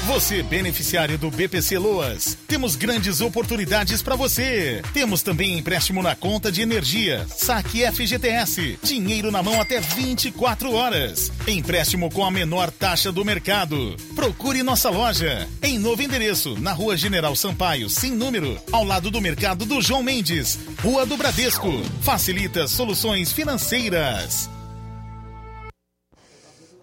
Você 0.07 0.43
beneficiário 0.43 1.16
do 1.16 1.30
BPC 1.30 1.78
Loas, 1.78 2.36
temos 2.49 2.74
grandes 2.74 3.20
oportunidades 3.20 4.03
para 4.03 4.16
você. 4.16 4.82
Temos 4.93 5.22
também 5.22 5.59
empréstimo 5.59 6.03
na 6.03 6.16
conta 6.16 6.51
de 6.51 6.61
energia, 6.61 7.24
saque 7.28 7.86
FGTS, 7.86 8.80
dinheiro 8.82 9.30
na 9.30 9.45
mão 9.45 9.61
até 9.61 9.78
24 9.80 10.72
horas. 10.72 11.30
Empréstimo 11.47 12.11
com 12.11 12.24
a 12.24 12.31
menor 12.32 12.70
taxa 12.70 13.12
do 13.12 13.24
mercado. 13.24 13.96
Procure 14.14 14.62
nossa 14.62 14.90
loja 14.90 15.48
em 15.62 15.78
novo 15.78 16.02
endereço, 16.02 16.58
na 16.58 16.72
Rua 16.72 16.96
General 16.96 17.36
Sampaio, 17.36 17.88
sem 17.90 18.10
número, 18.10 18.58
ao 18.72 18.84
lado 18.84 19.10
do 19.10 19.20
mercado 19.20 19.64
do 19.64 19.80
João 19.80 20.02
Mendes, 20.02 20.58
Rua 20.82 21.06
do 21.06 21.16
Bradesco. 21.16 21.70
Facilita 22.00 22.66
soluções 22.66 23.30
financeiras. 23.30 24.50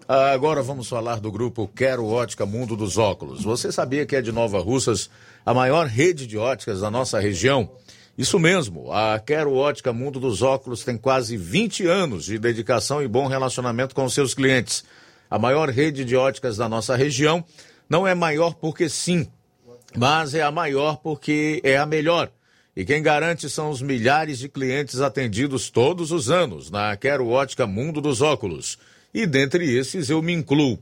Agora 0.08 0.60
vamos 0.60 0.88
falar 0.88 1.20
do 1.20 1.30
grupo 1.30 1.68
Quero 1.68 2.04
Ótica 2.04 2.44
Mundo 2.44 2.74
dos 2.74 2.98
Óculos. 2.98 3.44
Você 3.44 3.70
sabia 3.70 4.04
que 4.04 4.16
é 4.16 4.20
de 4.20 4.32
Nova 4.32 4.58
Russas 4.58 5.08
a 5.46 5.54
maior 5.54 5.86
rede 5.86 6.26
de 6.26 6.36
óticas 6.36 6.80
da 6.80 6.90
nossa 6.90 7.20
região? 7.20 7.70
Isso 8.18 8.36
mesmo, 8.38 8.92
a 8.92 9.20
Quero 9.20 9.54
Ótica 9.54 9.92
Mundo 9.92 10.18
dos 10.18 10.42
Óculos 10.42 10.82
tem 10.82 10.98
quase 10.98 11.36
20 11.36 11.86
anos 11.86 12.24
de 12.24 12.40
dedicação 12.40 13.00
e 13.00 13.06
bom 13.06 13.28
relacionamento 13.28 13.94
com 13.94 14.08
seus 14.08 14.34
clientes. 14.34 14.84
A 15.30 15.38
maior 15.38 15.68
rede 15.68 16.04
de 16.04 16.16
óticas 16.16 16.56
da 16.56 16.68
nossa 16.68 16.96
região 16.96 17.44
não 17.88 18.06
é 18.06 18.14
maior 18.14 18.54
porque 18.54 18.88
sim, 18.88 19.28
mas 19.96 20.34
é 20.34 20.42
a 20.42 20.50
maior 20.50 20.96
porque 20.96 21.60
é 21.62 21.76
a 21.76 21.86
melhor. 21.86 22.32
E 22.76 22.84
quem 22.84 23.02
garante 23.02 23.48
são 23.48 23.70
os 23.70 23.80
milhares 23.80 24.38
de 24.38 24.48
clientes 24.48 25.00
atendidos 25.00 25.70
todos 25.70 26.10
os 26.10 26.30
anos 26.30 26.70
na 26.70 26.96
Quero 26.96 27.28
Ótica 27.28 27.66
Mundo 27.66 28.00
dos 28.00 28.20
Óculos 28.20 28.78
e 29.12 29.26
dentre 29.26 29.72
esses 29.76 30.10
eu 30.10 30.20
me 30.22 30.32
incluo. 30.32 30.78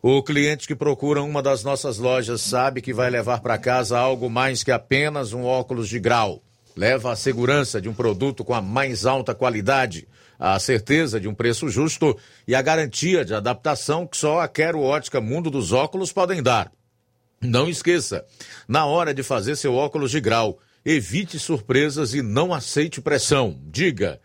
O 0.00 0.22
cliente 0.22 0.66
que 0.66 0.76
procura 0.76 1.22
uma 1.22 1.42
das 1.42 1.64
nossas 1.64 1.98
lojas 1.98 2.40
sabe 2.40 2.80
que 2.80 2.94
vai 2.94 3.10
levar 3.10 3.40
para 3.40 3.58
casa 3.58 3.98
algo 3.98 4.30
mais 4.30 4.62
que 4.62 4.70
apenas 4.70 5.32
um 5.32 5.44
óculos 5.44 5.88
de 5.88 5.98
grau. 5.98 6.40
Leva 6.76 7.10
a 7.10 7.16
segurança 7.16 7.80
de 7.80 7.88
um 7.88 7.94
produto 7.94 8.44
com 8.44 8.54
a 8.54 8.62
mais 8.62 9.04
alta 9.04 9.34
qualidade, 9.34 10.06
a 10.38 10.58
certeza 10.58 11.20
de 11.20 11.26
um 11.26 11.34
preço 11.34 11.68
justo 11.68 12.16
e 12.46 12.54
a 12.54 12.62
garantia 12.62 13.24
de 13.24 13.34
adaptação 13.34 14.06
que 14.06 14.16
só 14.16 14.40
a 14.40 14.48
Quero 14.48 14.80
Ótica 14.80 15.20
Mundo 15.20 15.50
dos 15.50 15.72
Óculos 15.72 16.12
podem 16.12 16.42
dar. 16.42 16.70
Não 17.40 17.68
esqueça, 17.68 18.24
na 18.66 18.86
hora 18.86 19.14
de 19.14 19.22
fazer 19.22 19.56
seu 19.56 19.74
óculos 19.74 20.10
de 20.10 20.20
grau, 20.20 20.58
evite 20.84 21.38
surpresas 21.38 22.14
e 22.14 22.22
não 22.22 22.52
aceite 22.52 23.00
pressão. 23.00 23.58
Diga. 23.64 24.20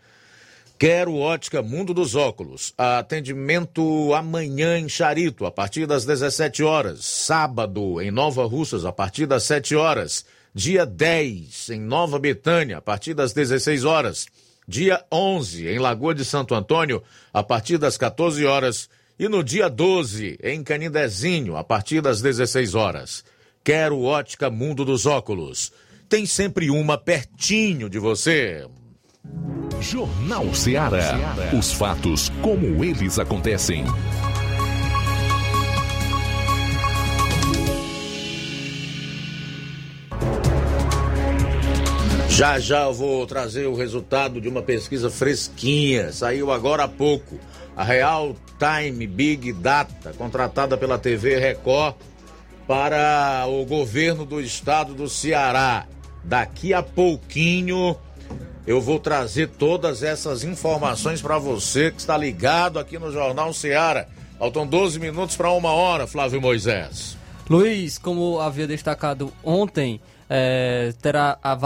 Quero 0.76 1.14
Ótica 1.14 1.62
Mundo 1.62 1.94
dos 1.94 2.16
Óculos. 2.16 2.74
Atendimento 2.76 4.12
amanhã 4.12 4.76
em 4.76 4.88
Charito, 4.88 5.46
a 5.46 5.50
partir 5.50 5.86
das 5.86 6.04
17 6.04 6.64
horas. 6.64 7.04
Sábado, 7.04 8.00
em 8.00 8.10
Nova 8.10 8.44
Russas, 8.44 8.84
a 8.84 8.92
partir 8.92 9.26
das 9.26 9.44
7 9.44 9.76
horas. 9.76 10.24
Dia 10.52 10.84
10, 10.84 11.70
em 11.70 11.80
Nova 11.80 12.18
Betânia, 12.18 12.78
a 12.78 12.80
partir 12.80 13.14
das 13.14 13.32
16 13.32 13.84
horas. 13.84 14.26
Dia 14.66 15.04
11, 15.12 15.68
em 15.68 15.78
Lagoa 15.78 16.14
de 16.14 16.24
Santo 16.24 16.54
Antônio, 16.54 17.02
a 17.32 17.42
partir 17.42 17.78
das 17.78 17.96
14 17.96 18.44
horas. 18.46 18.88
E 19.18 19.28
no 19.28 19.44
dia 19.44 19.68
12, 19.68 20.38
em 20.42 20.62
Canindezinho, 20.62 21.56
a 21.56 21.62
partir 21.62 22.00
das 22.00 22.20
16 22.20 22.74
horas. 22.74 23.24
Quero 23.62 24.02
Ótica 24.02 24.50
Mundo 24.50 24.84
dos 24.84 25.06
Óculos. 25.06 25.72
Tem 26.08 26.26
sempre 26.26 26.70
uma 26.70 26.98
pertinho 26.98 27.88
de 27.88 27.98
você. 27.98 28.66
Jornal 29.80 30.54
Ceará. 30.54 31.14
Os 31.56 31.72
fatos 31.72 32.30
como 32.42 32.84
eles 32.84 33.18
acontecem. 33.18 33.84
Já 42.34 42.58
já 42.58 42.82
eu 42.82 42.92
vou 42.92 43.24
trazer 43.28 43.64
o 43.68 43.76
resultado 43.76 44.40
de 44.40 44.48
uma 44.48 44.60
pesquisa 44.60 45.08
fresquinha. 45.08 46.10
Saiu 46.10 46.50
agora 46.50 46.82
há 46.82 46.88
pouco. 46.88 47.38
A 47.76 47.84
Real 47.84 48.34
Time 48.58 49.06
Big 49.06 49.52
Data, 49.52 50.12
contratada 50.18 50.76
pela 50.76 50.98
TV 50.98 51.38
Record 51.38 51.94
para 52.66 53.46
o 53.46 53.64
governo 53.64 54.24
do 54.24 54.40
estado 54.40 54.94
do 54.94 55.08
Ceará. 55.08 55.86
Daqui 56.24 56.74
a 56.74 56.82
pouquinho 56.82 57.96
eu 58.66 58.80
vou 58.80 58.98
trazer 58.98 59.50
todas 59.50 60.02
essas 60.02 60.42
informações 60.42 61.22
para 61.22 61.38
você 61.38 61.92
que 61.92 62.00
está 62.00 62.18
ligado 62.18 62.80
aqui 62.80 62.98
no 62.98 63.12
Jornal 63.12 63.52
Ceará. 63.52 64.08
Faltam 64.40 64.66
12 64.66 64.98
minutos 64.98 65.36
para 65.36 65.52
uma 65.52 65.70
hora, 65.70 66.04
Flávio 66.04 66.40
Moisés. 66.40 67.16
Luiz, 67.48 67.96
como 67.96 68.40
havia 68.40 68.66
destacado 68.66 69.32
ontem, 69.44 70.00
é, 70.28 70.92
terá 71.00 71.38
a 71.42 71.56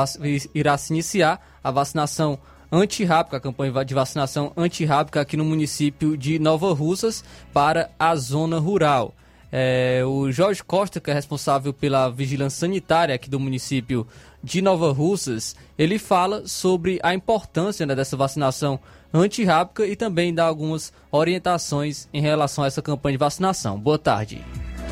irá 0.54 0.76
se 0.76 0.92
iniciar 0.92 1.58
a 1.62 1.70
vacinação 1.70 2.38
antirrábica, 2.70 3.36
a 3.36 3.40
campanha 3.40 3.84
de 3.84 3.94
vacinação 3.94 4.52
antirrábica 4.56 5.20
aqui 5.20 5.36
no 5.36 5.44
município 5.44 6.16
de 6.16 6.38
Nova 6.38 6.72
Russas 6.72 7.24
para 7.52 7.90
a 7.98 8.14
zona 8.16 8.58
rural. 8.58 9.14
É, 9.50 10.02
o 10.04 10.30
Jorge 10.30 10.62
Costa, 10.62 11.00
que 11.00 11.10
é 11.10 11.14
responsável 11.14 11.72
pela 11.72 12.10
vigilância 12.10 12.60
sanitária 12.60 13.14
aqui 13.14 13.30
do 13.30 13.40
município 13.40 14.06
de 14.44 14.60
Nova 14.60 14.92
Russas, 14.92 15.56
ele 15.78 15.98
fala 15.98 16.46
sobre 16.46 17.00
a 17.02 17.14
importância 17.14 17.86
né, 17.86 17.94
dessa 17.94 18.16
vacinação 18.16 18.78
antirrábica 19.12 19.86
e 19.86 19.96
também 19.96 20.34
dá 20.34 20.44
algumas 20.44 20.92
orientações 21.10 22.08
em 22.12 22.20
relação 22.20 22.64
a 22.64 22.66
essa 22.66 22.82
campanha 22.82 23.12
de 23.12 23.18
vacinação. 23.18 23.78
Boa 23.78 23.98
tarde. 23.98 24.44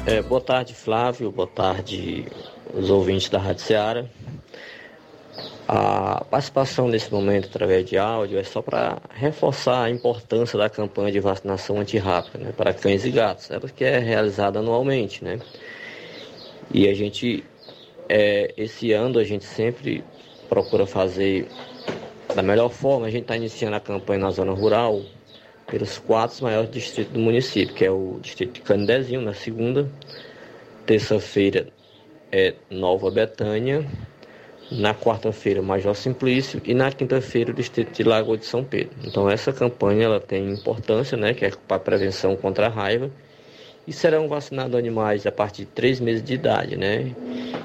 É, 0.06 0.22
boa 0.22 0.40
tarde, 0.40 0.74
Flávio. 0.74 1.30
Boa 1.30 1.48
tarde, 1.48 2.24
os 2.76 2.90
ouvintes 2.90 3.28
da 3.28 3.38
Rádio 3.38 3.62
Ceará. 3.62 4.04
A 5.66 6.24
participação 6.30 6.86
nesse 6.86 7.10
momento 7.10 7.48
através 7.48 7.84
de 7.86 7.98
áudio 7.98 8.38
é 8.38 8.44
só 8.44 8.62
para 8.62 8.98
reforçar 9.14 9.84
a 9.84 9.90
importância 9.90 10.56
da 10.56 10.70
campanha 10.70 11.10
de 11.10 11.18
vacinação 11.18 11.80
antirrábica 11.80 12.38
né, 12.38 12.52
para 12.56 12.72
cães 12.72 13.04
e 13.04 13.10
gatos, 13.10 13.50
ela 13.50 13.68
que 13.68 13.84
é 13.84 13.98
realizada 13.98 14.60
anualmente. 14.60 15.24
Né? 15.24 15.40
E 16.72 16.88
a 16.88 16.94
gente 16.94 17.42
é, 18.08 18.54
esse 18.56 18.92
ano 18.92 19.18
a 19.18 19.24
gente 19.24 19.44
sempre 19.44 20.04
procura 20.48 20.86
fazer 20.86 21.48
da 22.32 22.42
melhor 22.42 22.68
forma. 22.68 23.06
A 23.06 23.10
gente 23.10 23.22
está 23.22 23.36
iniciando 23.36 23.74
a 23.74 23.80
campanha 23.80 24.20
na 24.20 24.30
zona 24.30 24.52
rural 24.52 25.02
pelos 25.66 25.98
quatro 25.98 26.44
maiores 26.44 26.70
distritos 26.70 27.12
do 27.12 27.18
município, 27.18 27.74
que 27.74 27.84
é 27.84 27.90
o 27.90 28.20
distrito 28.22 28.52
de 28.52 28.60
Candezinho, 28.60 29.20
na 29.20 29.34
segunda, 29.34 29.90
terça-feira 30.86 31.74
é 32.36 32.54
Nova 32.70 33.10
Betânia, 33.10 33.82
na 34.70 34.94
quarta-feira 34.94 35.62
Major 35.62 35.94
Simplício 35.94 36.60
e 36.66 36.74
na 36.74 36.92
quinta-feira 36.92 37.50
o 37.50 37.54
distrito 37.54 37.94
de 37.94 38.02
Lagoa 38.02 38.36
de 38.36 38.44
São 38.44 38.62
Pedro. 38.62 38.94
Então 39.04 39.30
essa 39.30 39.54
campanha 39.54 40.04
ela 40.04 40.20
tem 40.20 40.50
importância, 40.50 41.16
né, 41.16 41.32
que 41.32 41.46
é 41.46 41.50
para 41.66 41.78
prevenção 41.78 42.36
contra 42.36 42.66
a 42.66 42.68
raiva 42.68 43.10
e 43.86 43.92
serão 43.92 44.28
vacinados 44.28 44.76
animais 44.76 45.26
a 45.26 45.32
partir 45.32 45.62
de 45.62 45.70
três 45.70 45.98
meses 45.98 46.22
de 46.22 46.34
idade, 46.34 46.76
né? 46.76 47.14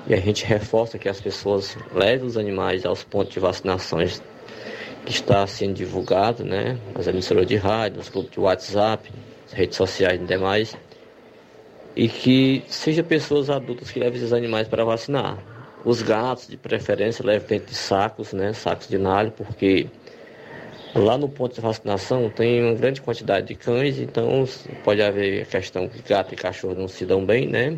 E 0.07 0.13
a 0.13 0.17
gente 0.17 0.45
reforça 0.45 0.97
que 0.97 1.09
as 1.09 1.19
pessoas 1.19 1.75
levem 1.93 2.27
os 2.27 2.37
animais 2.37 2.85
aos 2.85 3.03
pontos 3.03 3.33
de 3.33 3.39
vacinações 3.39 4.21
que 5.03 5.11
está 5.11 5.45
sendo 5.47 5.73
divulgado, 5.73 6.45
né? 6.45 6.77
Nas 6.95 7.07
emissoras 7.07 7.47
de 7.47 7.55
rádio, 7.55 7.97
nos 7.97 8.09
grupos 8.09 8.31
de 8.31 8.39
WhatsApp, 8.39 9.11
nas 9.45 9.53
redes 9.53 9.75
sociais 9.75 10.21
e 10.21 10.25
demais. 10.25 10.77
E 11.95 12.07
que 12.07 12.63
seja 12.67 13.03
pessoas 13.03 13.49
adultas 13.49 13.91
que 13.91 13.99
levem 13.99 14.17
esses 14.17 14.33
animais 14.33 14.67
para 14.67 14.83
vacinar. 14.83 15.37
Os 15.83 16.01
gatos, 16.01 16.47
de 16.47 16.57
preferência, 16.57 17.25
levem 17.25 17.47
dentro 17.47 17.67
de 17.67 17.75
sacos, 17.75 18.33
né? 18.33 18.53
Sacos 18.53 18.87
de 18.87 18.97
nalho, 18.97 19.31
porque 19.31 19.87
Lá 20.93 21.17
no 21.17 21.29
ponto 21.29 21.55
de 21.55 21.61
vacinação 21.61 22.29
tem 22.29 22.61
uma 22.61 22.73
grande 22.73 23.01
quantidade 23.01 23.47
de 23.47 23.55
cães, 23.55 23.97
então 23.97 24.45
pode 24.83 25.01
haver 25.01 25.43
a 25.43 25.45
questão 25.45 25.87
que 25.87 26.01
gato 26.01 26.33
e 26.33 26.35
cachorro 26.35 26.75
não 26.75 26.87
se 26.89 27.05
dão 27.05 27.25
bem, 27.25 27.47
né? 27.47 27.77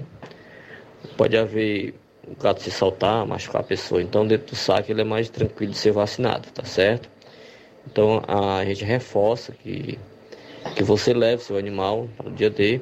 Pode 1.15 1.37
haver 1.37 1.93
o 2.27 2.35
gato 2.35 2.63
se 2.63 2.71
saltar, 2.71 3.23
machucar 3.27 3.61
a 3.61 3.63
pessoa. 3.63 4.01
Então 4.01 4.25
dentro 4.25 4.47
do 4.47 4.55
saco 4.55 4.91
ele 4.91 5.01
é 5.01 5.03
mais 5.03 5.29
tranquilo 5.29 5.73
de 5.73 5.77
ser 5.77 5.91
vacinado, 5.91 6.49
tá 6.51 6.65
certo? 6.65 7.07
Então 7.85 8.23
a 8.27 8.65
gente 8.65 8.83
reforça 8.83 9.51
que, 9.51 9.99
que 10.75 10.83
você 10.83 11.13
leve 11.13 11.43
seu 11.43 11.55
animal 11.55 12.09
para 12.17 12.29
o 12.29 12.31
dia 12.31 12.49
D. 12.49 12.81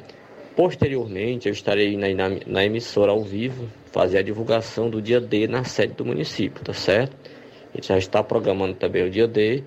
Posteriormente 0.56 1.47
eu 1.47 1.54
estarei 1.54 1.95
na, 1.95 2.10
na, 2.10 2.36
na 2.45 2.66
emissora 2.66 3.12
ao 3.12 3.24
vivo 3.24 3.68
fazer 3.91 4.18
a 4.18 4.22
divulgação 4.22 4.89
do 4.89 5.02
dia 5.02 5.20
D 5.20 5.47
na 5.47 5.64
sede 5.64 5.93
do 5.93 6.06
município, 6.06 6.64
tá 6.64 6.74
certo? 6.74 7.16
A 7.74 7.78
gente 7.78 7.88
já 7.88 7.97
está 7.97 8.24
programando 8.24 8.74
também 8.74 9.04
o 9.04 9.10
dia 9.10 9.28
D 9.28 9.64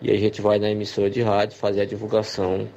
e 0.00 0.10
a 0.10 0.16
gente 0.16 0.40
vai 0.40 0.58
na 0.58 0.70
emissora 0.70 1.10
de 1.10 1.22
rádio 1.22 1.56
fazer 1.56 1.80
a 1.80 1.84
divulgação 1.84 2.68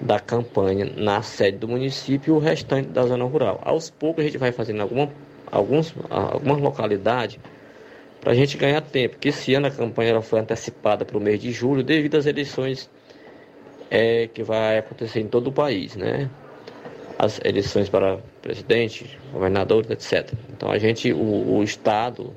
da 0.00 0.18
campanha 0.18 0.84
na 0.96 1.22
sede 1.22 1.58
do 1.58 1.68
município 1.68 2.34
e 2.34 2.36
o 2.36 2.40
restante 2.40 2.88
da 2.88 3.06
zona 3.06 3.24
rural. 3.24 3.60
Aos 3.64 3.88
poucos 3.88 4.22
a 4.22 4.26
gente 4.26 4.38
vai 4.38 4.52
fazendo 4.52 4.80
alguma, 4.82 5.08
alguns, 5.50 5.94
algumas 6.10 6.60
localidades 6.60 7.38
para 8.20 8.32
a 8.32 8.34
gente 8.34 8.56
ganhar 8.58 8.80
tempo, 8.80 9.14
porque 9.14 9.28
esse 9.28 9.54
ano 9.54 9.68
a 9.68 9.70
campanha 9.70 10.10
ela 10.10 10.22
foi 10.22 10.40
antecipada 10.40 11.04
para 11.04 11.16
o 11.16 11.20
mês 11.20 11.40
de 11.40 11.52
julho 11.52 11.84
devido 11.84 12.16
às 12.16 12.26
eleições 12.26 12.90
é, 13.88 14.26
que 14.26 14.42
vai 14.42 14.78
acontecer 14.78 15.20
em 15.20 15.28
todo 15.28 15.48
o 15.48 15.52
país, 15.52 15.94
né? 15.94 16.28
As 17.18 17.40
eleições 17.44 17.88
para 17.88 18.18
presidente, 18.42 19.18
governador, 19.32 19.86
etc. 19.90 20.32
Então 20.50 20.70
a 20.70 20.78
gente, 20.78 21.12
o, 21.12 21.56
o 21.56 21.62
Estado 21.62 22.34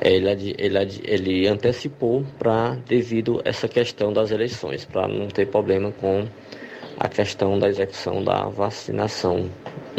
ele, 0.00 0.54
ele, 0.58 0.78
ele 1.04 1.48
antecipou 1.48 2.24
para 2.38 2.76
devido 2.86 3.40
essa 3.44 3.68
questão 3.68 4.12
das 4.12 4.30
eleições, 4.30 4.84
para 4.84 5.08
não 5.08 5.28
ter 5.28 5.46
problema 5.46 5.92
com 5.92 6.26
a 6.98 7.08
questão 7.08 7.58
da 7.58 7.68
execução 7.68 8.22
da 8.22 8.44
vacinação 8.44 9.50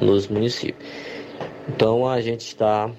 nos 0.01 0.27
municípios. 0.27 0.87
Então 1.67 2.07
a 2.07 2.21
gente 2.21 2.41
está 2.41 2.89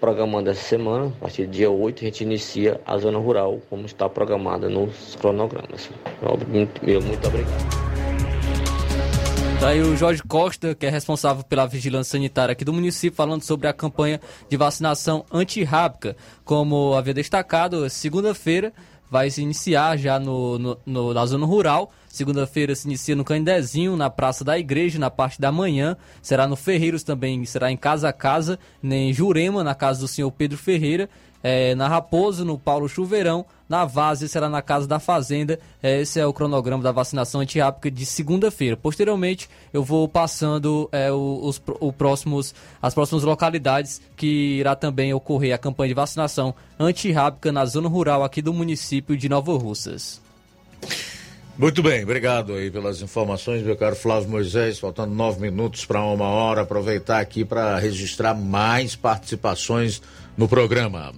programando 0.00 0.50
essa 0.50 0.62
semana, 0.62 1.06
a 1.06 1.20
partir 1.22 1.46
do 1.46 1.52
dia 1.52 1.70
8, 1.70 2.00
a 2.00 2.04
gente 2.04 2.22
inicia 2.22 2.80
a 2.86 2.96
zona 2.98 3.18
rural, 3.18 3.60
como 3.68 3.86
está 3.86 4.08
programada 4.08 4.68
nos 4.68 5.16
cronogramas. 5.16 5.90
Muito, 6.48 6.84
muito 6.84 7.95
obrigado. 9.56 9.60
Daí 9.60 9.80
o 9.80 9.96
Jorge 9.96 10.22
Costa, 10.22 10.74
que 10.74 10.86
é 10.86 10.90
responsável 10.90 11.42
pela 11.42 11.66
vigilância 11.66 12.12
sanitária 12.12 12.52
aqui 12.52 12.64
do 12.64 12.72
município, 12.72 13.16
falando 13.16 13.42
sobre 13.42 13.66
a 13.66 13.72
campanha 13.72 14.20
de 14.48 14.56
vacinação 14.56 15.24
antirrábica. 15.32 16.16
Como 16.44 16.94
havia 16.94 17.14
destacado, 17.14 17.88
segunda-feira 17.90 18.72
vai 19.10 19.30
se 19.30 19.40
iniciar 19.42 19.96
já 19.96 20.18
no, 20.18 20.58
no, 20.58 20.78
no 20.84 21.14
na 21.14 21.24
zona 21.26 21.46
rural. 21.46 21.90
Segunda-feira 22.08 22.74
se 22.74 22.86
inicia 22.86 23.14
no 23.14 23.24
Candezinho, 23.24 23.96
na 23.96 24.08
Praça 24.08 24.42
da 24.44 24.58
Igreja, 24.58 24.98
na 24.98 25.10
parte 25.10 25.40
da 25.40 25.52
manhã. 25.52 25.96
Será 26.22 26.46
no 26.46 26.56
Ferreiros 26.56 27.02
também, 27.02 27.44
será 27.44 27.70
em 27.70 27.76
Casa 27.76 28.08
a 28.08 28.12
Casa, 28.12 28.58
em 28.82 29.12
Jurema, 29.12 29.62
na 29.62 29.74
casa 29.74 30.00
do 30.00 30.08
senhor 30.08 30.30
Pedro 30.30 30.56
Ferreira. 30.56 31.08
É, 31.42 31.74
na 31.74 31.88
Raposo, 31.88 32.44
no 32.44 32.58
Paulo 32.58 32.88
Chuveirão, 32.88 33.44
na 33.68 33.84
Vase 33.84 34.28
será 34.28 34.48
na 34.48 34.62
Casa 34.62 34.86
da 34.86 34.98
Fazenda. 34.98 35.58
É, 35.82 36.00
esse 36.00 36.20
é 36.20 36.26
o 36.26 36.32
cronograma 36.32 36.82
da 36.82 36.92
vacinação 36.92 37.40
antirrábica 37.40 37.90
de 37.90 38.06
segunda-feira. 38.06 38.76
Posteriormente, 38.76 39.48
eu 39.72 39.82
vou 39.82 40.08
passando 40.08 40.88
é, 40.92 41.10
os, 41.10 41.60
o 41.80 41.92
próximos, 41.92 42.54
as 42.80 42.94
próximas 42.94 43.24
localidades 43.24 44.00
que 44.16 44.58
irá 44.58 44.74
também 44.74 45.12
ocorrer 45.12 45.54
a 45.54 45.58
campanha 45.58 45.88
de 45.88 45.94
vacinação 45.94 46.54
antirrábica 46.78 47.50
na 47.50 47.64
zona 47.64 47.88
rural 47.88 48.22
aqui 48.22 48.40
do 48.40 48.52
município 48.52 49.16
de 49.16 49.28
Nova 49.28 49.56
Russas. 49.56 50.20
Muito 51.58 51.82
bem, 51.82 52.02
obrigado 52.02 52.52
aí 52.52 52.70
pelas 52.70 53.00
informações, 53.00 53.62
meu 53.62 53.74
caro 53.74 53.96
Flávio 53.96 54.28
Moisés. 54.28 54.78
Faltando 54.78 55.14
nove 55.14 55.40
minutos 55.40 55.86
para 55.86 56.02
uma 56.02 56.26
hora, 56.26 56.60
aproveitar 56.60 57.18
aqui 57.18 57.46
para 57.46 57.78
registrar 57.78 58.34
mais 58.34 58.94
participações 58.94 60.02
no 60.36 60.48
programa. 60.48 61.12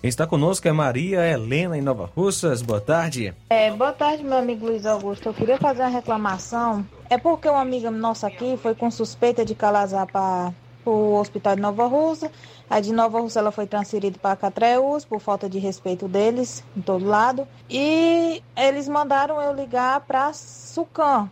Quem 0.00 0.08
está 0.08 0.26
conosco 0.26 0.66
é 0.66 0.72
Maria 0.72 1.26
Helena 1.26 1.76
em 1.76 1.82
Nova 1.82 2.10
Russas. 2.16 2.62
Boa 2.62 2.80
tarde. 2.80 3.34
É, 3.50 3.70
boa 3.70 3.92
tarde, 3.92 4.24
meu 4.24 4.38
amigo 4.38 4.64
Luiz 4.64 4.86
Augusto. 4.86 5.28
Eu 5.28 5.34
queria 5.34 5.58
fazer 5.58 5.82
uma 5.82 5.88
reclamação. 5.88 6.86
É 7.10 7.18
porque 7.18 7.46
uma 7.48 7.60
amiga 7.60 7.90
nossa 7.90 8.26
aqui 8.26 8.56
foi 8.56 8.74
com 8.74 8.90
suspeita 8.90 9.44
de 9.44 9.54
calazar 9.54 10.06
para 10.06 10.54
o 10.86 11.16
hospital 11.16 11.54
de 11.54 11.60
Nova 11.60 11.86
Russa. 11.86 12.30
Aí 12.70 12.80
de 12.80 12.94
Nova 12.94 13.20
Russa 13.20 13.40
ela 13.40 13.52
foi 13.52 13.66
transferida 13.66 14.18
para 14.18 14.36
Catreus 14.36 15.04
por 15.04 15.20
falta 15.20 15.50
de 15.50 15.58
respeito 15.58 16.08
deles 16.08 16.64
em 16.74 16.80
todo 16.80 17.04
lado. 17.04 17.46
E 17.68 18.42
eles 18.56 18.88
mandaram 18.88 19.38
eu 19.42 19.52
ligar 19.54 20.00
para 20.00 20.32
Sucam. 20.32 21.28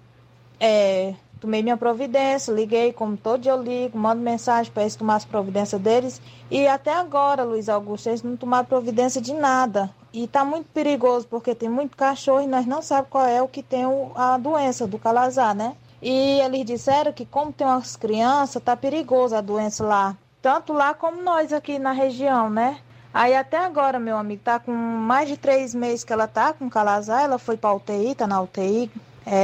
É, 0.60 1.14
tomei 1.40 1.62
minha 1.62 1.76
providência, 1.76 2.52
liguei, 2.52 2.92
como 2.92 3.16
todo 3.16 3.40
dia 3.40 3.52
eu 3.52 3.62
ligo, 3.62 3.98
mando 3.98 4.20
mensagem 4.20 4.72
para 4.72 4.82
eles 4.82 4.96
tomar 4.96 5.16
as 5.16 5.24
providências 5.24 5.80
deles. 5.80 6.20
E 6.50 6.66
até 6.66 6.92
agora, 6.92 7.44
Luiz 7.44 7.68
Augusto, 7.68 8.08
eles 8.08 8.22
não 8.22 8.36
tomaram 8.36 8.66
providência 8.66 9.20
de 9.20 9.32
nada. 9.32 9.90
E 10.12 10.24
está 10.24 10.44
muito 10.44 10.66
perigoso, 10.72 11.26
porque 11.28 11.54
tem 11.54 11.68
muito 11.68 11.96
cachorro 11.96 12.42
e 12.42 12.46
nós 12.46 12.66
não 12.66 12.82
sabemos 12.82 13.10
qual 13.10 13.26
é 13.26 13.42
o 13.42 13.48
que 13.48 13.62
tem 13.62 13.84
a 14.14 14.38
doença 14.38 14.86
do 14.86 14.98
calazar, 14.98 15.54
né? 15.54 15.76
E 16.00 16.40
eles 16.40 16.64
disseram 16.64 17.12
que 17.12 17.26
como 17.26 17.52
tem 17.52 17.66
umas 17.66 17.96
crianças, 17.96 18.62
tá 18.62 18.76
perigoso 18.76 19.34
a 19.34 19.40
doença 19.40 19.84
lá. 19.84 20.16
Tanto 20.40 20.72
lá 20.72 20.94
como 20.94 21.22
nós 21.22 21.52
aqui 21.52 21.78
na 21.78 21.92
região, 21.92 22.48
né? 22.48 22.78
Aí 23.12 23.34
até 23.34 23.58
agora, 23.58 23.98
meu 23.98 24.16
amigo, 24.16 24.42
tá 24.44 24.58
com 24.58 24.72
mais 24.72 25.28
de 25.28 25.36
três 25.36 25.74
meses 25.74 26.04
que 26.04 26.12
ela 26.12 26.28
tá 26.28 26.52
com 26.52 26.68
calazar, 26.70 27.22
ela 27.22 27.38
foi 27.38 27.56
pra 27.56 27.72
UTI, 27.72 28.14
tá 28.14 28.26
na 28.26 28.40
UTI, 28.40 28.90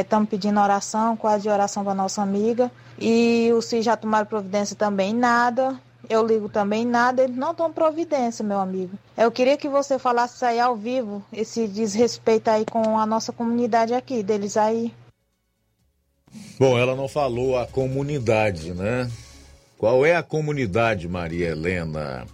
Estamos 0.01 0.29
é, 0.29 0.31
pedindo 0.31 0.59
oração, 0.59 1.17
quase 1.17 1.49
oração 1.49 1.85
para 1.85 1.95
nossa 1.95 2.23
amiga. 2.23 2.71
E 2.99 3.51
o 3.53 3.61
CIS 3.61 3.85
já 3.85 3.97
tomaram 3.97 4.27
providência 4.27 4.75
também, 4.75 5.13
nada. 5.15 5.79
Eu 6.09 6.27
ligo 6.27 6.49
também, 6.49 6.87
nada. 6.87 7.23
Eles 7.23 7.37
não 7.37 7.55
tomam 7.55 7.73
providência, 7.73 8.45
meu 8.45 8.59
amigo. 8.59 8.99
Eu 9.17 9.31
queria 9.31 9.57
que 9.57 9.69
você 9.69 9.99
falasse 9.99 10.45
aí 10.45 10.59
ao 10.59 10.77
vivo, 10.77 11.23
esse 11.33 11.67
desrespeito 11.69 12.49
aí 12.49 12.65
com 12.65 12.99
a 12.99 13.07
nossa 13.07 13.33
comunidade 13.33 13.93
aqui, 13.95 14.23
deles 14.23 14.57
aí. 14.57 14.93
Bom, 16.59 16.79
ela 16.79 16.95
não 16.95 17.09
falou 17.09 17.59
a 17.59 17.67
comunidade, 17.67 18.73
né? 18.73 19.11
Qual 19.79 20.05
é 20.05 20.17
a 20.17 20.23
comunidade, 20.23 21.09
Maria 21.09 21.49
Helena? 21.49 22.27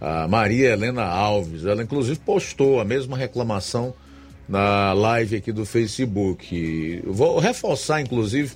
A 0.00 0.28
Maria 0.28 0.70
Helena 0.72 1.04
Alves, 1.04 1.64
ela 1.64 1.82
inclusive 1.82 2.18
postou 2.20 2.80
a 2.80 2.84
mesma 2.84 3.16
reclamação 3.16 3.94
na 4.48 4.92
live 4.92 5.36
aqui 5.36 5.52
do 5.52 5.66
Facebook. 5.66 7.02
Vou 7.06 7.38
reforçar, 7.38 8.00
inclusive, 8.00 8.52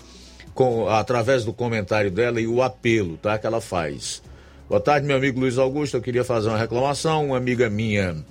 com, 0.54 0.88
através 0.88 1.44
do 1.44 1.52
comentário 1.52 2.10
dela 2.10 2.40
e 2.40 2.46
o 2.46 2.62
apelo 2.62 3.16
tá, 3.16 3.38
que 3.38 3.46
ela 3.46 3.60
faz. 3.60 4.22
Boa 4.68 4.80
tarde, 4.80 5.06
meu 5.06 5.16
amigo 5.16 5.40
Luiz 5.40 5.58
Augusto. 5.58 5.96
Eu 5.96 6.02
queria 6.02 6.24
fazer 6.24 6.48
uma 6.48 6.58
reclamação. 6.58 7.26
Uma 7.26 7.36
amiga 7.36 7.68
minha 7.68 8.24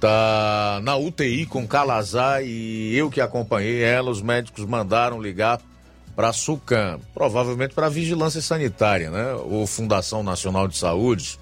tá 0.00 0.80
na 0.84 0.96
UTI 0.96 1.44
com 1.46 1.66
Calazar 1.66 2.42
e 2.44 2.96
eu 2.96 3.10
que 3.10 3.20
acompanhei 3.20 3.82
ela, 3.82 4.10
os 4.10 4.22
médicos 4.22 4.64
mandaram 4.64 5.20
ligar 5.20 5.60
para 6.14 6.28
a 6.28 6.32
SUCAM, 6.32 7.00
provavelmente 7.14 7.74
para 7.74 7.86
a 7.86 7.90
Vigilância 7.90 8.40
Sanitária, 8.40 9.10
né? 9.10 9.34
Ou 9.34 9.66
Fundação 9.66 10.22
Nacional 10.22 10.66
de 10.66 10.76
Saúde. 10.76 11.38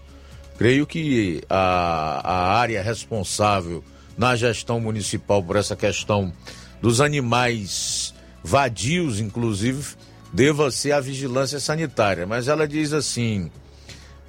Creio 0.59 0.87
que 0.87 1.43
a, 1.49 2.21
a 2.25 2.59
área 2.59 2.83
responsável 2.83 3.85
na 4.17 4.37
gestão 4.37 4.81
municipal 4.81 5.43
por 5.43 5.57
essa 5.57 5.77
questão 5.77 6.33
dos 6.81 7.01
animais 7.01 8.15
vadios, 8.43 9.21
inclusive, 9.21 9.97
deva 10.33 10.71
ser 10.71 10.93
a 10.93 11.01
vigilância 11.01 11.59
sanitária. 11.61 12.27
Mas 12.27 12.49
ela 12.49 12.67
diz 12.67 12.93
assim: 12.93 13.51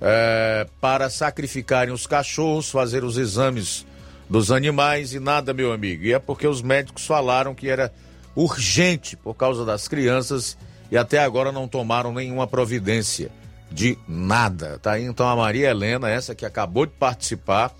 é, 0.01 0.67
para 0.81 1.09
sacrificarem 1.09 1.93
os 1.93 2.07
cachorros, 2.07 2.69
fazer 2.69 3.03
os 3.03 3.17
exames 3.17 3.85
dos 4.29 4.51
animais 4.51 5.13
e 5.13 5.19
nada, 5.19 5.53
meu 5.53 5.71
amigo. 5.71 6.03
E 6.03 6.13
é 6.13 6.19
porque 6.19 6.47
os 6.47 6.61
médicos 6.61 7.05
falaram 7.05 7.55
que 7.55 7.69
era 7.69 7.93
urgente 8.35 9.15
por 9.15 9.33
causa 9.33 9.65
das 9.65 9.87
crianças 9.87 10.57
e 10.91 10.97
até 10.97 11.19
agora 11.19 11.51
não 11.51 11.67
tomaram 11.67 12.13
nenhuma 12.13 12.45
providência 12.45 13.31
de 13.71 13.97
nada, 14.07 14.79
tá? 14.79 14.99
Então 14.99 15.27
a 15.27 15.35
Maria 15.35 15.69
Helena, 15.69 16.09
essa 16.09 16.35
que 16.35 16.45
acabou 16.45 16.85
de 16.85 16.93
participar, 16.93 17.73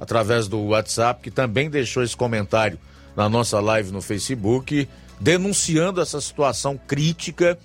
através 0.00 0.48
do 0.48 0.58
WhatsApp, 0.58 1.20
que 1.22 1.30
também 1.30 1.68
deixou 1.68 2.02
esse 2.02 2.16
comentário 2.16 2.78
na 3.14 3.28
nossa 3.28 3.60
live 3.60 3.92
no 3.92 4.00
Facebook, 4.00 4.88
denunciando 5.20 6.00
essa 6.00 6.20
situação 6.20 6.80
crítica 6.88 7.58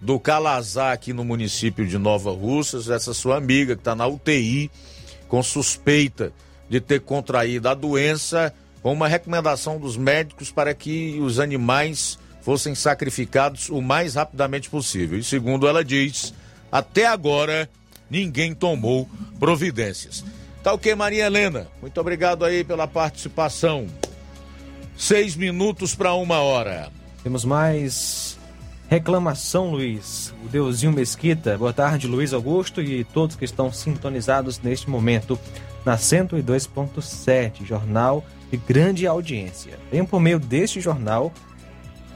do 0.00 0.18
Calazar 0.18 0.92
aqui 0.92 1.12
no 1.12 1.24
município 1.24 1.86
de 1.86 1.96
Nova 1.96 2.32
Russas, 2.32 2.90
essa 2.90 3.14
sua 3.14 3.36
amiga 3.36 3.74
que 3.74 3.80
está 3.80 3.94
na 3.94 4.06
UTI 4.06 4.70
com 5.28 5.42
suspeita 5.42 6.32
de 6.68 6.80
ter 6.80 7.00
contraído 7.00 7.68
a 7.68 7.74
doença, 7.74 8.52
com 8.82 8.92
uma 8.92 9.08
recomendação 9.08 9.78
dos 9.78 9.96
médicos 9.96 10.50
para 10.50 10.74
que 10.74 11.18
os 11.20 11.38
animais 11.38 12.18
fossem 12.42 12.74
sacrificados 12.74 13.68
o 13.68 13.80
mais 13.80 14.14
rapidamente 14.14 14.70
possível. 14.70 15.18
E 15.18 15.24
segundo 15.24 15.66
ela 15.66 15.84
diz, 15.84 16.32
até 16.70 17.06
agora 17.06 17.68
ninguém 18.10 18.54
tomou 18.54 19.08
providências. 19.38 20.24
Tá 20.66 20.72
ok, 20.72 20.96
Maria 20.96 21.26
Helena? 21.26 21.68
Muito 21.80 22.00
obrigado 22.00 22.44
aí 22.44 22.64
pela 22.64 22.88
participação. 22.88 23.86
Seis 24.96 25.36
minutos 25.36 25.94
para 25.94 26.12
uma 26.14 26.40
hora. 26.40 26.90
Temos 27.22 27.44
mais 27.44 28.36
reclamação, 28.88 29.70
Luiz. 29.70 30.34
O 30.44 30.48
Deusinho 30.48 30.90
Mesquita. 30.90 31.56
Boa 31.56 31.72
tarde, 31.72 32.08
Luiz 32.08 32.32
Augusto 32.32 32.82
e 32.82 33.04
todos 33.04 33.36
que 33.36 33.44
estão 33.44 33.72
sintonizados 33.72 34.58
neste 34.58 34.90
momento 34.90 35.38
na 35.84 35.96
102.7, 35.96 37.64
jornal 37.64 38.24
de 38.50 38.56
grande 38.56 39.06
audiência. 39.06 39.78
Venho 39.92 40.04
por 40.04 40.18
meio 40.18 40.40
deste 40.40 40.80
jornal 40.80 41.32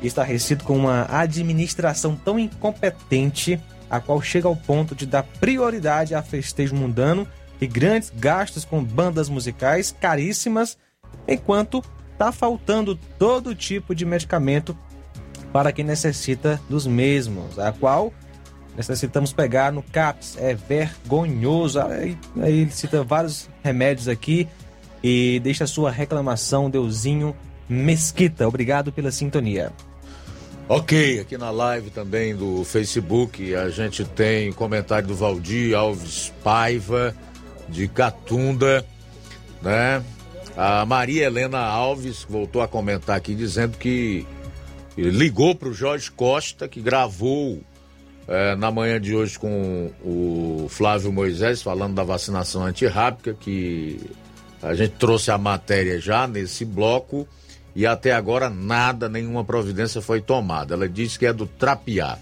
estarrecido 0.03 0.65
com 0.65 0.77
uma 0.77 1.07
administração 1.09 2.17
tão 2.17 2.37
incompetente, 2.37 3.61
a 3.89 4.01
qual 4.01 4.21
chega 4.21 4.49
ao 4.49 4.57
ponto 4.57 4.93
de 4.93 5.07
dar 5.07 5.23
prioridade 5.23 6.17
a 6.17 6.23
festejo 6.23 6.75
mundano 6.75 7.29
e 7.61 7.67
grandes 7.67 8.11
gastos 8.15 8.65
com 8.65 8.83
bandas 8.83 9.29
musicais 9.29 9.95
caríssimas, 10.01 10.79
enquanto 11.29 11.83
está 12.13 12.33
faltando 12.33 12.99
todo 13.19 13.55
tipo 13.55 13.95
de 13.95 14.05
medicamento 14.05 14.77
para 15.53 15.73
quem 15.73 15.85
necessita 15.85 16.61
dos 16.69 16.87
mesmos, 16.87 17.59
a 17.59 17.73
qual 17.73 18.13
necessitamos 18.77 19.33
pegar 19.33 19.73
no 19.73 19.83
CAPS. 19.83 20.37
É 20.39 20.55
vergonhoso. 20.55 21.81
Aí, 21.81 22.17
aí 22.41 22.61
ele 22.61 22.71
cita 22.71 23.03
vários 23.03 23.49
remédios 23.63 24.09
aqui 24.09 24.49
e 25.03 25.41
deixa 25.43 25.67
sua 25.67 25.91
reclamação, 25.91 26.71
Deusinho 26.71 27.35
Mesquita. 27.69 28.47
Obrigado 28.47 28.93
pela 28.93 29.11
sintonia. 29.11 29.73
Ok, 30.69 31.19
aqui 31.19 31.37
na 31.37 31.51
live 31.51 31.91
também 31.91 32.35
do 32.35 32.65
Facebook 32.65 33.55
a 33.57 33.71
gente 33.71 34.05
tem 34.05 34.53
comentário 34.53 35.09
do 35.09 35.17
Valdir 35.17 35.77
Alves 35.77 36.33
Paiva 36.45 37.13
de 37.71 37.89
Catunda, 37.89 38.85
né? 39.63 40.03
A 40.57 40.85
Maria 40.85 41.27
Helena 41.27 41.61
Alves 41.61 42.27
voltou 42.29 42.61
a 42.61 42.69
comentar 42.69 43.17
aqui 43.17 43.35
dizendo 43.35 43.79
que 43.79 44.27
ligou 44.97 45.55
para 45.55 45.69
o 45.69 45.73
Jorge 45.73 46.11
Costa, 46.11 46.69
que 46.69 46.81
gravou 46.81 47.61
é, 48.29 48.55
na 48.57 48.71
manhã 48.71 49.01
de 49.01 49.15
hoje 49.15 49.39
com 49.39 49.91
o 50.05 50.67
Flávio 50.69 51.13
Moisés, 51.13 51.63
falando 51.63 51.95
da 51.95 52.05
vacinação 52.05 52.65
antirrábica, 52.65 53.35
que 53.35 54.01
a 54.63 54.75
gente 54.75 54.93
trouxe 54.99 55.31
a 55.31 55.39
matéria 55.39 56.01
já 56.01 56.27
nesse 56.27 56.65
bloco 56.65 57.27
e 57.75 57.87
até 57.87 58.13
agora 58.13 58.51
nada, 58.51 59.09
nenhuma 59.09 59.45
providência 59.45 60.03
foi 60.03 60.21
tomada. 60.21 60.75
Ela 60.75 60.89
disse 60.89 61.19
que 61.19 61.27
é 61.27 61.33
do 61.33 61.47
trapiá. 61.47 62.19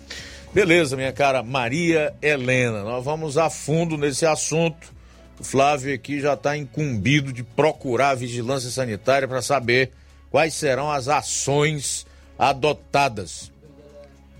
Beleza, 0.52 0.96
minha 0.96 1.12
cara 1.12 1.42
Maria 1.42 2.14
Helena, 2.22 2.82
nós 2.82 3.04
vamos 3.04 3.36
a 3.36 3.50
fundo 3.50 3.96
nesse 3.96 4.24
assunto. 4.24 4.97
O 5.38 5.44
Flávio 5.44 5.94
aqui 5.94 6.20
já 6.20 6.34
está 6.34 6.56
incumbido 6.56 7.32
de 7.32 7.42
procurar 7.42 8.10
a 8.10 8.14
vigilância 8.14 8.70
sanitária 8.70 9.28
para 9.28 9.40
saber 9.40 9.92
quais 10.30 10.54
serão 10.54 10.90
as 10.90 11.08
ações 11.08 12.06
adotadas. 12.38 13.52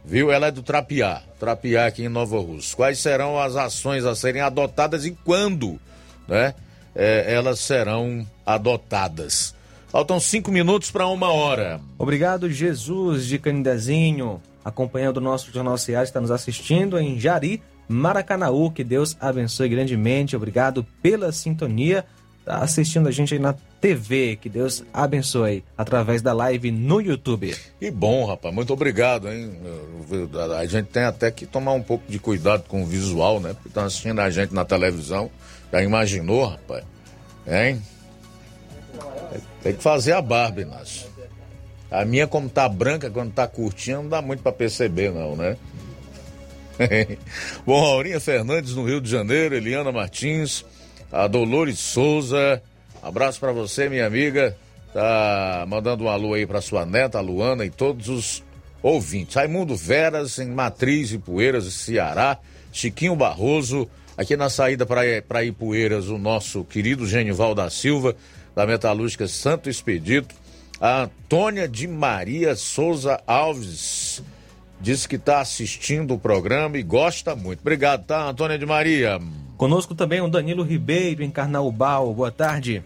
Viu? 0.05 0.30
Ela 0.30 0.49
é 0.49 0.51
do 0.51 0.62
Trapiá, 0.62 1.22
Trapiá 1.38 1.86
aqui 1.86 2.05
em 2.05 2.09
Nova 2.09 2.38
Rússia. 2.38 2.76
Quais 2.76 2.99
serão 2.99 3.38
as 3.38 3.57
ações 3.57 4.05
a 4.05 4.14
serem 4.14 4.40
adotadas 4.40 5.05
e 5.05 5.11
quando, 5.24 5.78
né? 6.26 6.55
É, 6.94 7.32
elas 7.32 7.61
serão 7.61 8.26
adotadas. 8.44 9.55
Faltam 9.88 10.18
cinco 10.18 10.51
minutos 10.51 10.90
para 10.90 11.07
uma 11.07 11.30
hora. 11.32 11.80
Obrigado, 11.96 12.51
Jesus 12.51 13.26
de 13.26 13.38
Canidezinho, 13.38 14.42
acompanhando 14.64 15.18
o 15.18 15.20
nosso 15.20 15.53
Jornal 15.53 15.78
Seara, 15.78 16.05
está 16.05 16.20
nos 16.20 16.30
assistindo 16.30 16.99
em 16.99 17.20
Jari, 17.20 17.62
Maracanaú. 17.89 18.70
Que 18.70 18.84
Deus 18.84 19.16
abençoe 19.20 19.68
grandemente. 19.68 20.36
Obrigado 20.36 20.86
pela 21.03 21.32
sintonia. 21.32 22.05
Está 22.41 22.59
assistindo 22.59 23.09
a 23.09 23.11
gente 23.11 23.34
aí 23.34 23.41
na 23.41 23.55
TV. 23.80 24.36
Que 24.41 24.49
Deus 24.49 24.84
abençoe 24.93 25.64
através 25.76 26.22
da 26.22 26.32
live 26.32 26.70
no 26.70 27.01
YouTube. 27.01 27.55
Que 27.78 27.91
bom, 27.91 28.24
rapaz. 28.26 28.55
Muito 28.55 28.72
obrigado, 28.72 29.28
hein? 29.28 29.53
A 30.59 30.64
gente 30.66 30.86
tem 30.86 31.05
até 31.05 31.30
que 31.30 31.47
tomar 31.47 31.72
um 31.72 31.82
pouco 31.82 32.05
de 32.11 32.18
cuidado 32.18 32.64
com 32.68 32.82
o 32.82 32.86
visual, 32.86 33.41
né? 33.41 33.53
Porque 33.55 33.68
estão 33.68 33.84
assistindo 33.84 34.20
a 34.20 34.30
gente 34.30 34.55
na 34.55 34.64
televisão. 34.64 35.30
Já 35.72 35.82
imaginou, 35.82 36.47
rapaz? 36.47 36.84
Hein? 37.47 37.82
Tem 39.62 39.74
que 39.74 39.82
fazer 39.82 40.12
a 40.12 40.22
barba, 40.22 40.62
Inácio. 40.62 41.07
A 41.91 42.05
minha, 42.05 42.26
como 42.26 42.49
tá 42.49 42.68
branca, 42.68 43.11
quando 43.11 43.32
tá 43.32 43.47
curtinha, 43.47 43.97
não 43.97 44.09
dá 44.09 44.20
muito 44.20 44.43
para 44.43 44.53
perceber, 44.53 45.11
não, 45.11 45.36
né? 45.36 45.57
Bom, 47.66 47.84
Aurinha 47.84 48.20
Fernandes 48.20 48.74
no 48.74 48.84
Rio 48.84 49.00
de 49.00 49.10
Janeiro, 49.10 49.54
Eliana 49.54 49.90
Martins, 49.92 50.64
a 51.10 51.26
Dolores 51.26 51.78
Souza. 51.78 52.62
Abraço 53.02 53.40
para 53.40 53.52
você, 53.52 53.88
minha 53.88 54.06
amiga. 54.06 54.56
Tá 54.92 55.66
mandando 55.68 56.04
um 56.04 56.08
alô 56.08 56.34
aí 56.34 56.46
para 56.46 56.60
sua 56.60 56.86
neta, 56.86 57.18
a 57.18 57.20
Luana 57.20 57.64
e 57.64 57.70
todos 57.70 58.08
os 58.08 58.44
ouvintes. 58.82 59.34
Raimundo 59.34 59.76
Veras, 59.76 60.38
em 60.38 60.48
Matriz 60.48 61.12
e 61.12 61.18
Poeiras, 61.18 61.64
Ceará. 61.72 62.38
Chiquinho 62.72 63.16
Barroso, 63.16 63.88
aqui 64.16 64.36
na 64.36 64.50
saída 64.50 64.86
para 64.86 65.44
Ipueiras, 65.44 66.08
o 66.08 66.18
nosso 66.18 66.62
querido 66.64 67.06
Genival 67.06 67.54
da 67.54 67.70
Silva, 67.70 68.14
da 68.54 68.66
Metalúrgica 68.66 69.26
Santo 69.26 69.68
Expedito. 69.68 70.34
A 70.80 71.02
Antônia 71.02 71.66
de 71.66 71.88
Maria 71.88 72.54
Souza 72.54 73.20
Alves 73.26 74.07
disse 74.80 75.08
que 75.08 75.16
está 75.16 75.40
assistindo 75.40 76.14
o 76.14 76.18
programa 76.18 76.78
e 76.78 76.82
gosta 76.82 77.34
muito. 77.34 77.60
Obrigado, 77.60 78.04
tá, 78.04 78.28
Antônia 78.28 78.58
de 78.58 78.66
Maria? 78.66 79.20
Conosco 79.56 79.94
também 79.94 80.20
o 80.20 80.28
Danilo 80.28 80.62
Ribeiro, 80.62 81.22
em 81.22 81.30
Carnaubal. 81.30 82.14
Boa 82.14 82.30
tarde. 82.30 82.82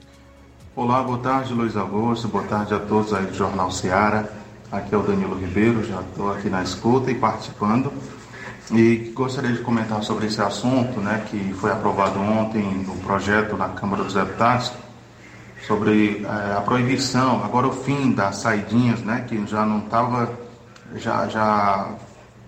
Olá, 0.74 1.02
boa 1.02 1.18
tarde, 1.18 1.52
Luiz 1.52 1.76
Augusto. 1.76 2.28
Boa 2.28 2.44
tarde 2.44 2.72
a 2.72 2.78
todos 2.78 3.12
aí 3.12 3.26
do 3.26 3.34
Jornal 3.34 3.70
Seara. 3.70 4.32
Aqui 4.70 4.94
é 4.94 4.98
o 4.98 5.02
Danilo 5.02 5.38
Ribeiro, 5.38 5.84
já 5.84 6.00
estou 6.00 6.32
aqui 6.32 6.48
na 6.48 6.62
escuta 6.62 7.10
e 7.10 7.14
participando. 7.14 7.92
E 8.70 9.12
gostaria 9.14 9.52
de 9.52 9.58
comentar 9.58 10.02
sobre 10.02 10.26
esse 10.26 10.40
assunto, 10.40 10.98
né, 10.98 11.26
que 11.28 11.52
foi 11.54 11.70
aprovado 11.70 12.18
ontem 12.18 12.62
no 12.62 12.96
projeto 13.00 13.54
na 13.54 13.68
Câmara 13.68 14.02
dos 14.02 14.14
Deputados, 14.14 14.72
sobre 15.66 16.24
é, 16.24 16.56
a 16.56 16.62
proibição, 16.62 17.44
agora 17.44 17.66
o 17.66 17.72
fim 17.72 18.12
das 18.12 18.36
saidinhas, 18.36 19.00
né, 19.00 19.26
que 19.28 19.46
já 19.46 19.66
não 19.66 19.80
estava, 19.80 20.32
já 20.96 21.26
já 21.28 21.88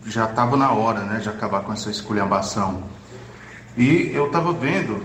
já 0.07 0.25
estava 0.27 0.57
na 0.57 0.71
hora, 0.71 1.01
né, 1.01 1.19
de 1.19 1.29
acabar 1.29 1.63
com 1.63 1.73
essa 1.73 1.91
esculhambação. 1.91 2.83
E 3.77 4.11
eu 4.13 4.27
estava 4.27 4.53
vendo 4.53 5.03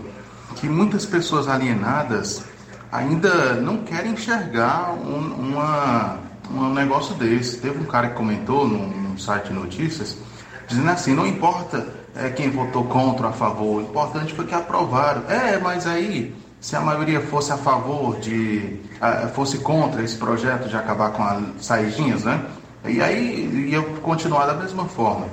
que 0.55 0.67
muitas 0.67 1.05
pessoas 1.05 1.47
alienadas 1.47 2.43
ainda 2.91 3.53
não 3.55 3.77
querem 3.77 4.11
enxergar 4.11 4.93
um, 4.93 5.51
uma, 5.51 6.19
um 6.51 6.73
negócio 6.73 7.15
desse. 7.15 7.57
Teve 7.57 7.79
um 7.79 7.85
cara 7.85 8.09
que 8.09 8.15
comentou 8.15 8.67
num, 8.67 8.87
num 8.87 9.17
site 9.17 9.47
de 9.47 9.53
notícias, 9.53 10.17
dizendo 10.67 10.89
assim, 10.89 11.15
não 11.15 11.25
importa 11.25 11.87
é, 12.15 12.29
quem 12.29 12.49
votou 12.49 12.83
contra 12.85 13.27
ou 13.27 13.31
a 13.31 13.33
favor, 13.33 13.77
o 13.77 13.81
importante 13.81 14.33
foi 14.33 14.45
que 14.45 14.53
aprovaram. 14.53 15.23
É, 15.29 15.57
mas 15.57 15.87
aí 15.87 16.35
se 16.59 16.75
a 16.75 16.81
maioria 16.81 17.21
fosse 17.21 17.51
a 17.51 17.57
favor 17.57 18.19
de, 18.19 18.79
fosse 19.33 19.59
contra 19.59 20.03
esse 20.03 20.17
projeto 20.17 20.67
de 20.67 20.75
acabar 20.75 21.11
com 21.11 21.23
as 21.23 21.65
saidinhas, 21.65 22.23
né? 22.25 22.43
E 22.86 23.01
aí 23.01 23.69
ia 23.69 23.82
continuar 24.01 24.45
da 24.45 24.53
mesma 24.53 24.86
forma. 24.86 25.27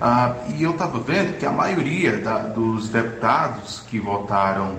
Ah, 0.00 0.34
e 0.56 0.62
eu 0.62 0.72
estava 0.72 1.00
vendo 1.00 1.38
que 1.38 1.46
a 1.46 1.50
maioria 1.50 2.18
da, 2.18 2.38
dos 2.38 2.88
deputados 2.88 3.82
que 3.88 3.98
votaram 3.98 4.76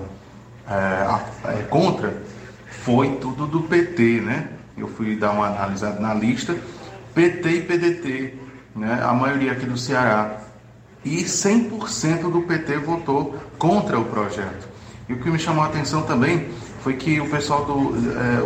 é, 0.66 1.58
é, 1.58 1.62
contra 1.64 2.22
foi 2.84 3.16
tudo 3.16 3.46
do 3.46 3.62
PT, 3.62 4.20
né? 4.20 4.48
Eu 4.76 4.88
fui 4.88 5.16
dar 5.16 5.32
uma 5.32 5.48
analisada 5.48 6.00
na 6.00 6.14
lista, 6.14 6.56
PT 7.14 7.50
e 7.50 7.62
PDT, 7.62 8.34
né? 8.74 9.00
A 9.02 9.12
maioria 9.12 9.52
aqui 9.52 9.66
do 9.66 9.76
Ceará. 9.76 10.38
E 11.04 11.24
100% 11.24 12.30
do 12.30 12.42
PT 12.42 12.78
votou 12.78 13.36
contra 13.58 13.98
o 13.98 14.04
projeto. 14.04 14.68
E 15.08 15.12
o 15.12 15.18
que 15.18 15.30
me 15.30 15.38
chamou 15.38 15.64
a 15.64 15.66
atenção 15.66 16.02
também 16.02 16.48
foi 16.82 16.94
que 16.94 17.20
o 17.20 17.28
pessoal 17.28 17.64
do 17.64 17.94
é, 18.18 18.42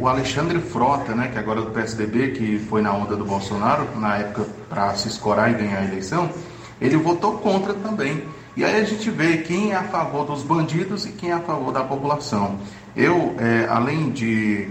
o, 0.00 0.08
Alexandre 0.08 0.58
Frota, 0.60 1.14
né, 1.14 1.28
que 1.28 1.38
agora 1.38 1.60
é 1.60 1.64
do 1.64 1.70
PSDB, 1.70 2.30
que 2.32 2.58
foi 2.58 2.80
na 2.80 2.92
onda 2.92 3.16
do 3.16 3.24
Bolsonaro 3.24 3.88
na 3.96 4.16
época 4.18 4.46
para 4.68 4.94
se 4.94 5.08
escorar 5.08 5.50
e 5.50 5.54
ganhar 5.54 5.78
a 5.78 5.84
eleição, 5.84 6.30
ele 6.80 6.96
votou 6.96 7.38
contra 7.38 7.74
também. 7.74 8.24
E 8.56 8.64
aí 8.64 8.80
a 8.80 8.84
gente 8.84 9.10
vê 9.10 9.38
quem 9.38 9.72
é 9.72 9.76
a 9.76 9.84
favor 9.84 10.24
dos 10.24 10.42
bandidos 10.42 11.04
e 11.06 11.12
quem 11.12 11.30
é 11.30 11.34
a 11.34 11.40
favor 11.40 11.72
da 11.72 11.84
população. 11.84 12.58
Eu, 12.96 13.34
é, 13.38 13.66
além 13.68 14.10
de, 14.10 14.68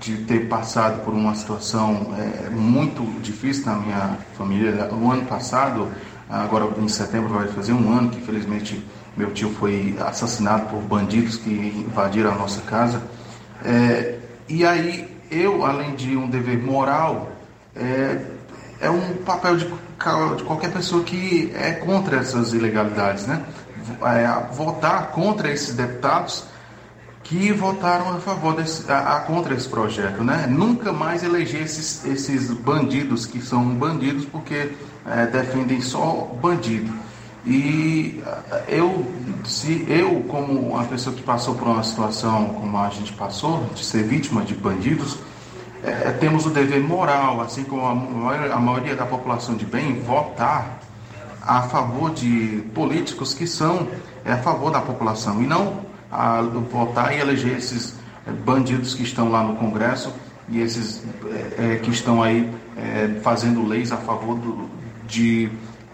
de 0.00 0.18
ter 0.18 0.48
passado 0.48 1.04
por 1.04 1.12
uma 1.12 1.34
situação 1.34 2.14
é, 2.18 2.50
muito 2.50 3.02
difícil 3.20 3.66
na 3.66 3.76
minha 3.76 4.18
família, 4.36 4.88
o 4.92 5.10
ano 5.10 5.26
passado, 5.26 5.88
agora 6.28 6.68
em 6.78 6.88
setembro 6.88 7.28
vai 7.34 7.48
fazer 7.48 7.72
um 7.72 7.92
ano 7.92 8.10
que 8.10 8.18
infelizmente 8.18 8.82
meu 9.16 9.32
tio 9.32 9.50
foi 9.54 9.96
assassinado 10.00 10.66
por 10.66 10.80
bandidos 10.82 11.36
que 11.36 11.50
invadiram 11.50 12.32
a 12.32 12.34
nossa 12.34 12.60
casa. 12.62 13.02
É, 13.64 14.18
e 14.48 14.64
aí 14.66 15.08
eu, 15.30 15.64
além 15.64 15.94
de 15.94 16.16
um 16.16 16.28
dever 16.28 16.62
moral, 16.62 17.32
é, 17.74 18.20
é 18.80 18.90
um 18.90 19.14
papel 19.24 19.56
de, 19.56 19.66
de, 19.66 20.44
qualquer 20.44 20.72
pessoa 20.72 21.02
que 21.02 21.52
é 21.54 21.72
contra 21.72 22.18
essas 22.18 22.52
ilegalidades, 22.52 23.26
né? 23.26 23.42
É, 24.02 24.54
votar 24.54 25.10
contra 25.10 25.50
esses 25.50 25.74
deputados 25.74 26.44
que 27.22 27.52
votaram 27.52 28.10
a 28.14 28.20
favor 28.20 28.54
desse, 28.54 28.90
a, 28.90 29.16
a, 29.16 29.20
contra 29.20 29.54
esse 29.54 29.68
projeto, 29.68 30.22
né? 30.22 30.46
Nunca 30.48 30.92
mais 30.92 31.22
eleger 31.22 31.62
esses, 31.62 32.04
esses 32.04 32.50
bandidos 32.50 33.24
que 33.26 33.40
são 33.40 33.64
bandidos 33.74 34.24
porque 34.26 34.72
é, 35.06 35.26
defendem 35.26 35.80
só 35.80 36.30
bandido. 36.40 36.92
E 37.46 38.22
eh, 38.26 38.64
eu, 38.68 39.04
se 39.44 39.84
eu, 39.88 40.22
como 40.28 40.70
uma 40.70 40.84
pessoa 40.84 41.14
que 41.14 41.22
passou 41.22 41.54
por 41.54 41.68
uma 41.68 41.82
situação 41.82 42.46
como 42.54 42.78
a 42.78 42.88
gente 42.88 43.12
passou, 43.12 43.64
de 43.74 43.84
ser 43.84 44.02
vítima 44.04 44.42
de 44.42 44.54
bandidos, 44.54 45.18
é, 45.84 46.10
temos 46.12 46.46
o 46.46 46.50
dever 46.50 46.82
moral, 46.82 47.42
assim 47.42 47.62
como 47.62 47.84
a 47.84 47.94
maioria, 47.94 48.54
a 48.54 48.58
maioria 48.58 48.96
da 48.96 49.04
população 49.04 49.54
de 49.54 49.66
bem, 49.66 50.00
votar 50.00 50.80
a 51.42 51.62
favor 51.62 52.10
de 52.10 52.64
políticos 52.74 53.34
que 53.34 53.46
são 53.46 53.86
é, 54.24 54.32
a 54.32 54.38
favor 54.38 54.70
da 54.70 54.80
população 54.80 55.42
e 55.42 55.46
não 55.46 55.80
a, 56.10 56.40
votar 56.40 57.14
e 57.14 57.20
eleger 57.20 57.58
esses 57.58 57.96
bandidos 58.46 58.94
que 58.94 59.02
estão 59.02 59.30
lá 59.30 59.42
no 59.42 59.56
Congresso 59.56 60.10
e 60.48 60.58
esses 60.58 61.02
é, 61.58 61.76
que 61.76 61.90
estão 61.90 62.22
aí 62.22 62.50
fazendo 63.22 63.64
leis 63.64 63.92
a 63.92 63.96
favor 63.98 64.36
do, 64.36 64.68
de 65.06 65.50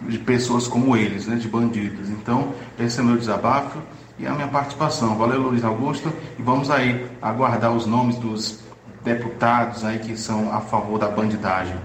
de 0.07 0.17
pessoas 0.17 0.67
como 0.67 0.95
eles, 0.95 1.27
né, 1.27 1.35
de 1.35 1.47
bandidos. 1.47 2.09
Então, 2.09 2.53
esse 2.79 2.99
é 2.99 3.03
meu 3.03 3.17
desabafo 3.17 3.79
e 4.17 4.25
a 4.25 4.33
minha 4.33 4.47
participação. 4.47 5.17
Valeu, 5.17 5.41
Luiz 5.41 5.63
Augusto, 5.63 6.11
e 6.37 6.41
vamos 6.41 6.69
aí 6.69 7.07
aguardar 7.21 7.75
os 7.75 7.85
nomes 7.85 8.17
dos 8.17 8.59
deputados 9.03 9.83
aí 9.83 9.99
que 9.99 10.15
são 10.15 10.51
a 10.53 10.61
favor 10.61 10.99
da 10.99 11.07
bandidagem. 11.07 11.75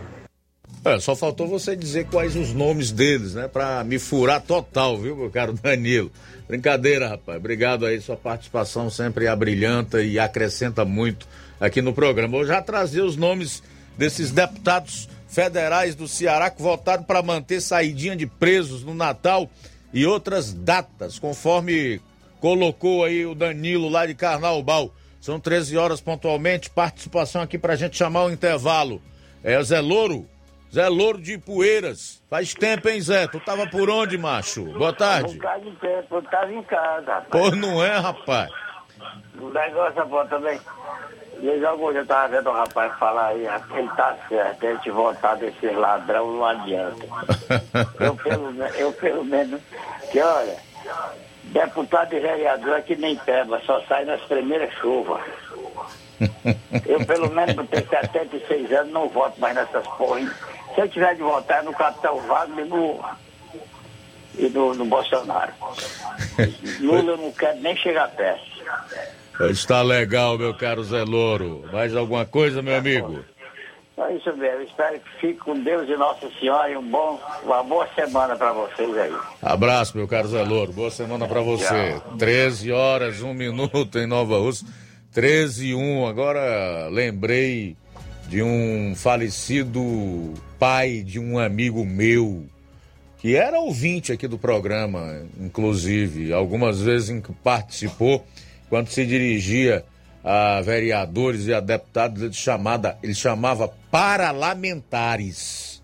É, 0.85 1.01
só 1.01 1.17
faltou 1.17 1.49
você 1.49 1.75
dizer 1.75 2.07
quais 2.07 2.37
os 2.37 2.53
nomes 2.53 2.93
deles, 2.93 3.35
né? 3.35 3.49
Pra 3.49 3.83
me 3.83 3.99
furar 3.99 4.41
total, 4.41 4.97
viu, 4.97 5.17
meu 5.17 5.31
caro 5.31 5.53
Danilo? 5.61 6.13
Brincadeira, 6.47 7.09
rapaz. 7.09 7.39
Obrigado 7.39 7.85
aí, 7.85 8.01
sua 8.01 8.17
participação 8.17 8.89
sempre 8.89 9.27
abrilhanta 9.27 10.01
e 10.01 10.17
acrescenta 10.17 10.85
muito 10.85 11.27
aqui 11.61 11.83
no 11.83 11.93
programa. 11.93 12.39
Eu 12.39 12.47
já 12.47 12.63
trazer 12.63 13.01
os 13.01 13.17
nomes 13.17 13.65
desses 13.99 14.31
deputados 14.31 15.09
federais 15.29 15.95
do 15.95 16.07
Ceará 16.07 16.51
que 16.51 16.63
votaram 16.63 17.03
para 17.03 17.23
manter 17.23 17.61
saidinha 17.61 18.17
de 18.17 18.27
presos 18.27 18.85
no 18.85 18.95
Natal 18.95 19.51
e 19.93 20.07
outras 20.07 20.53
datas, 20.53 21.19
conforme 21.19 22.01
colocou 22.41 23.05
aí 23.05 23.27
o 23.27 23.35
Danilo 23.35 23.89
lá 23.89 24.07
de 24.07 24.15
Carnaubal. 24.15 24.93
São 25.21 25.41
13 25.41 25.77
horas 25.77 26.01
pontualmente, 26.01 26.71
participação 26.71 27.43
aqui 27.43 27.59
pra 27.59 27.75
gente 27.77 27.97
chamar 27.97 28.25
o 28.25 28.31
intervalo. 28.31 29.03
É 29.43 29.59
o 29.59 29.65
Zé 29.65 29.81
Louro, 29.81 30.27
Zé 30.73 30.89
Louro 30.89 31.21
de 31.21 31.39
Poeiras. 31.39 32.23
Faz 32.29 32.55
tempo, 32.55 32.89
hein, 32.89 33.01
Zé? 33.01 33.27
Tu 33.27 33.41
tava 33.41 33.67
por 33.67 33.89
onde, 33.89 34.19
macho? 34.19 34.65
Boa 34.73 34.93
tarde. 34.93 35.33
Um 35.33 35.37
bocado 35.37 35.71
de 35.71 35.77
tempo, 35.79 36.15
eu 36.17 36.23
tava 36.23 36.53
em 36.53 36.63
casa, 36.63 37.13
rapaz. 37.15 37.29
Pô, 37.31 37.51
não 37.57 37.83
é, 37.83 37.97
rapaz? 37.99 38.51
O 39.41 39.51
negócio 39.51 40.01
é 40.01 40.05
bom 40.05 40.27
também. 40.27 40.61
Desde 41.47 41.65
algum 41.65 41.93
dia 41.93 42.01
eu 42.01 42.07
tava 42.07 42.27
vendo 42.27 42.51
o 42.51 42.53
rapaz 42.53 42.93
falar 42.99 43.29
aí, 43.29 43.47
ele 43.77 43.89
tá 43.91 44.17
certo, 44.29 44.67
a 44.67 44.73
gente 44.73 44.91
votar 44.91 45.37
desse 45.37 45.69
ladrão 45.69 46.33
não 46.33 46.45
adianta. 46.45 47.07
Eu 48.01 48.17
pelo, 48.17 48.63
eu 48.77 48.93
pelo 48.95 49.25
menos, 49.25 49.61
que 50.11 50.21
olha, 50.21 50.57
deputado 51.45 52.13
e 52.15 52.19
vereador 52.19 52.79
é 52.79 52.83
que 52.83 52.97
nem 52.97 53.15
peba, 53.15 53.61
só 53.65 53.81
sai 53.83 54.05
nas 54.05 54.21
primeiras 54.23 54.75
chuvas. 54.75 55.23
Eu 56.85 57.07
pelo 57.07 57.31
menos 57.31 57.55
por 57.55 57.67
ter 57.69 57.87
76 57.87 58.73
anos 58.73 58.93
não 58.93 59.09
voto 59.09 59.41
mais 59.41 59.55
nessas 59.55 59.87
porra. 59.87 60.21
hein? 60.21 60.31
Se 60.75 60.81
eu 60.81 60.89
tiver 60.89 61.15
de 61.15 61.23
votar 61.23 61.61
é 61.61 61.63
no 61.63 61.73
Capitão 61.73 62.19
Wagner 62.23 62.67
e 62.67 62.69
no, 62.69 63.05
e 64.37 64.49
no, 64.49 64.75
no 64.75 64.85
Bolsonaro. 64.85 65.53
Lula 66.81 67.13
eu 67.13 67.17
não 67.17 67.31
quero 67.31 67.61
nem 67.61 67.77
chegar 67.77 68.09
perto. 68.11 68.45
Está 69.51 69.83
legal, 69.83 70.39
meu 70.39 70.55
caro 70.55 70.83
Zé 70.83 71.03
Louro. 71.03 71.65
Mais 71.73 71.95
alguma 71.95 72.25
coisa, 72.25 72.63
meu 72.63 72.77
amigo? 72.77 73.25
É 73.99 74.15
isso 74.15 74.35
mesmo. 74.37 74.63
Espero 74.63 75.01
que 75.01 75.21
fique 75.21 75.41
com 75.41 75.59
Deus 75.63 75.89
e 75.89 75.97
Nossa 75.97 76.29
Senhora 76.39 76.71
e 76.71 76.77
um 76.77 76.91
bom, 76.91 77.21
uma 77.43 77.63
boa 77.63 77.89
semana 77.95 78.37
para 78.37 78.53
vocês 78.53 78.97
aí. 78.97 79.15
Abraço, 79.43 79.97
meu 79.97 80.07
caro 80.07 80.29
Zé 80.29 80.43
Louro. 80.43 80.73
Boa 80.73 80.91
semana 80.91 81.27
pra 81.27 81.41
você. 81.41 82.01
13 82.19 82.73
horas, 82.73 83.23
1 83.23 83.35
minuto 83.35 83.99
em 83.99 84.07
Nova 84.07 84.39
Rússia. 84.39 84.67
13 85.13 85.69
e 85.69 85.75
1. 85.75 86.07
Agora 86.07 86.89
lembrei 86.91 87.77
de 88.29 88.43
um 88.43 88.95
falecido 88.97 90.35
pai 90.59 91.03
de 91.03 91.19
um 91.19 91.39
amigo 91.39 91.85
meu, 91.85 92.45
que 93.19 93.37
era 93.37 93.59
ouvinte 93.59 94.13
aqui 94.13 94.27
do 94.27 94.39
programa, 94.39 95.23
inclusive, 95.41 96.33
algumas 96.33 96.81
vezes 96.81 97.11
em 97.11 97.21
que 97.21 97.33
participou, 97.33 98.27
quando 98.69 98.89
se 98.89 99.07
dirigia 99.07 99.85
a 100.25 100.61
vereadores 100.61 101.47
e 101.47 101.55
a 101.55 101.61
deputados, 101.61 102.23
ele, 102.23 102.33
chamada, 102.33 102.99
ele 103.03 103.15
chamava 103.15 103.69
parlamentares 103.91 105.83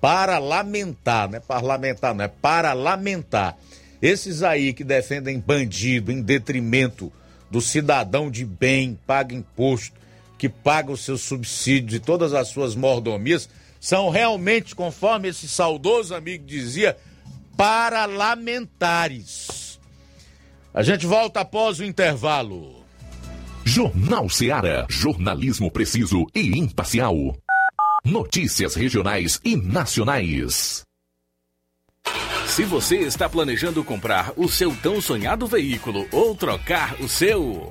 para 0.00 0.38
lamentar, 0.38 1.28
não 1.28 1.36
é 1.36 1.40
parlamentar, 1.40 2.14
não 2.14 2.24
é 2.24 2.28
para 2.28 2.72
lamentar. 2.72 3.56
Esses 4.00 4.42
aí 4.42 4.72
que 4.72 4.84
defendem 4.84 5.38
bandido 5.38 6.10
em 6.12 6.22
detrimento 6.22 7.12
do 7.50 7.60
cidadão 7.60 8.30
de 8.30 8.44
bem, 8.44 8.98
paga 9.06 9.34
imposto, 9.34 9.98
que 10.38 10.48
paga 10.48 10.92
os 10.92 11.04
seus 11.04 11.22
subsídios 11.22 11.94
e 11.94 12.00
todas 12.00 12.32
as 12.32 12.48
suas 12.48 12.76
mordomias, 12.76 13.48
são 13.80 14.08
realmente, 14.08 14.74
conforme 14.74 15.28
esse 15.28 15.48
saudoso 15.48 16.14
amigo 16.14 16.46
dizia, 16.46 16.96
parlamentares. 17.56 19.57
A 20.72 20.82
gente 20.82 21.06
volta 21.06 21.40
após 21.40 21.80
o 21.80 21.84
intervalo. 21.84 22.84
Jornal 23.64 24.28
Seara. 24.28 24.86
Jornalismo 24.88 25.70
preciso 25.70 26.26
e 26.34 26.58
imparcial. 26.58 27.14
Notícias 28.04 28.74
regionais 28.74 29.40
e 29.44 29.56
nacionais. 29.56 30.82
Se 32.46 32.64
você 32.64 32.98
está 32.98 33.28
planejando 33.28 33.84
comprar 33.84 34.32
o 34.36 34.48
seu 34.48 34.74
tão 34.76 35.00
sonhado 35.00 35.46
veículo 35.46 36.06
ou 36.10 36.34
trocar 36.34 37.00
o 37.00 37.08
seu, 37.08 37.70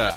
Yeah. 0.00 0.16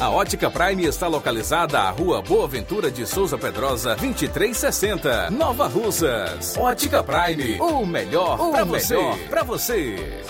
A 0.00 0.08
Ótica 0.08 0.50
Prime 0.50 0.86
está 0.86 1.06
localizada 1.06 1.80
à 1.80 1.90
Rua 1.90 2.22
Boa 2.22 2.48
Ventura 2.48 2.90
de 2.90 3.04
Souza 3.04 3.36
Pedrosa, 3.36 3.90
2360, 3.90 5.30
Nova 5.30 5.66
Russas. 5.66 6.56
Ótica 6.56 7.04
Prime, 7.04 7.60
o 7.60 7.84
melhor 7.84 8.38
para 8.38 8.64
você. 8.64 8.96
Para 9.28 9.42
você. 9.42 10.22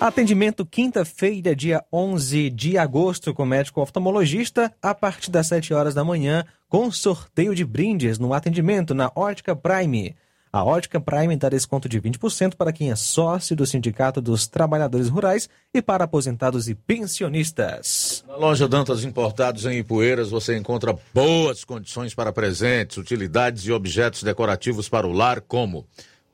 Atendimento 0.00 0.64
quinta-feira, 0.64 1.54
dia 1.54 1.84
11 1.92 2.48
de 2.48 2.78
agosto, 2.78 3.34
com 3.34 3.44
médico 3.44 3.82
oftalmologista, 3.82 4.72
a 4.80 4.94
partir 4.94 5.30
das 5.30 5.46
7 5.48 5.74
horas 5.74 5.92
da 5.92 6.02
manhã, 6.02 6.46
com 6.70 6.90
sorteio 6.90 7.54
de 7.54 7.62
brindes 7.62 8.18
no 8.18 8.32
atendimento 8.32 8.94
na 8.94 9.12
Ótica 9.14 9.54
Prime. 9.54 10.16
A 10.52 10.64
Ótica 10.64 11.00
Prime 11.00 11.36
dá 11.36 11.48
desconto 11.48 11.88
de 11.88 12.00
20% 12.00 12.54
para 12.54 12.72
quem 12.72 12.90
é 12.90 12.96
sócio 12.96 13.54
do 13.54 13.66
Sindicato 13.66 14.20
dos 14.20 14.46
Trabalhadores 14.46 15.08
Rurais 15.08 15.48
e 15.74 15.82
para 15.82 16.04
aposentados 16.04 16.68
e 16.68 16.74
pensionistas. 16.74 18.24
Na 18.26 18.36
loja 18.36 18.66
Dantas 18.66 19.04
Importados 19.04 19.66
em 19.66 19.78
Ipueiras 19.78 20.30
você 20.30 20.56
encontra 20.56 20.96
boas 21.12 21.64
condições 21.64 22.14
para 22.14 22.32
presentes, 22.32 22.96
utilidades 22.96 23.64
e 23.64 23.72
objetos 23.72 24.22
decorativos 24.22 24.88
para 24.88 25.06
o 25.06 25.12
lar, 25.12 25.40
como 25.40 25.86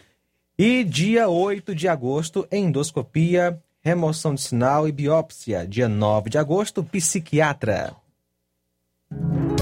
E 0.59 0.85
dia 0.85 1.29
8 1.29 1.75
de 1.75 1.89
agosto, 1.89 2.47
endoscopia, 2.53 3.59
remoção 3.81 4.35
de 4.35 4.43
sinal 4.43 4.87
e 4.87 4.93
biópsia. 4.93 5.67
Dia 5.67 5.89
9 5.89 6.29
de 6.29 6.39
agosto, 6.39 6.85
psiquiatra. 6.85 7.97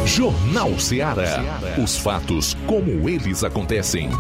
Jornal 0.05 0.79
Ceará. 0.79 1.39
Os 1.83 1.99
fatos 1.99 2.55
como 2.67 3.09
eles 3.09 3.45
acontecem. 3.45 4.11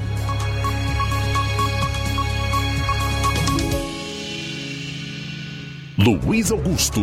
Luiz 5.98 6.52
Augusto. 6.52 7.00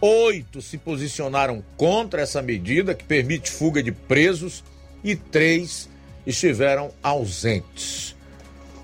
Oito 0.00 0.62
se 0.62 0.78
posicionaram 0.78 1.64
contra 1.76 2.22
essa 2.22 2.40
medida 2.40 2.94
que 2.94 3.04
permite 3.04 3.50
fuga 3.50 3.82
de 3.82 3.90
presos 3.90 4.62
e 5.02 5.16
três 5.16 5.88
estiveram 6.26 6.92
ausentes. 7.02 8.14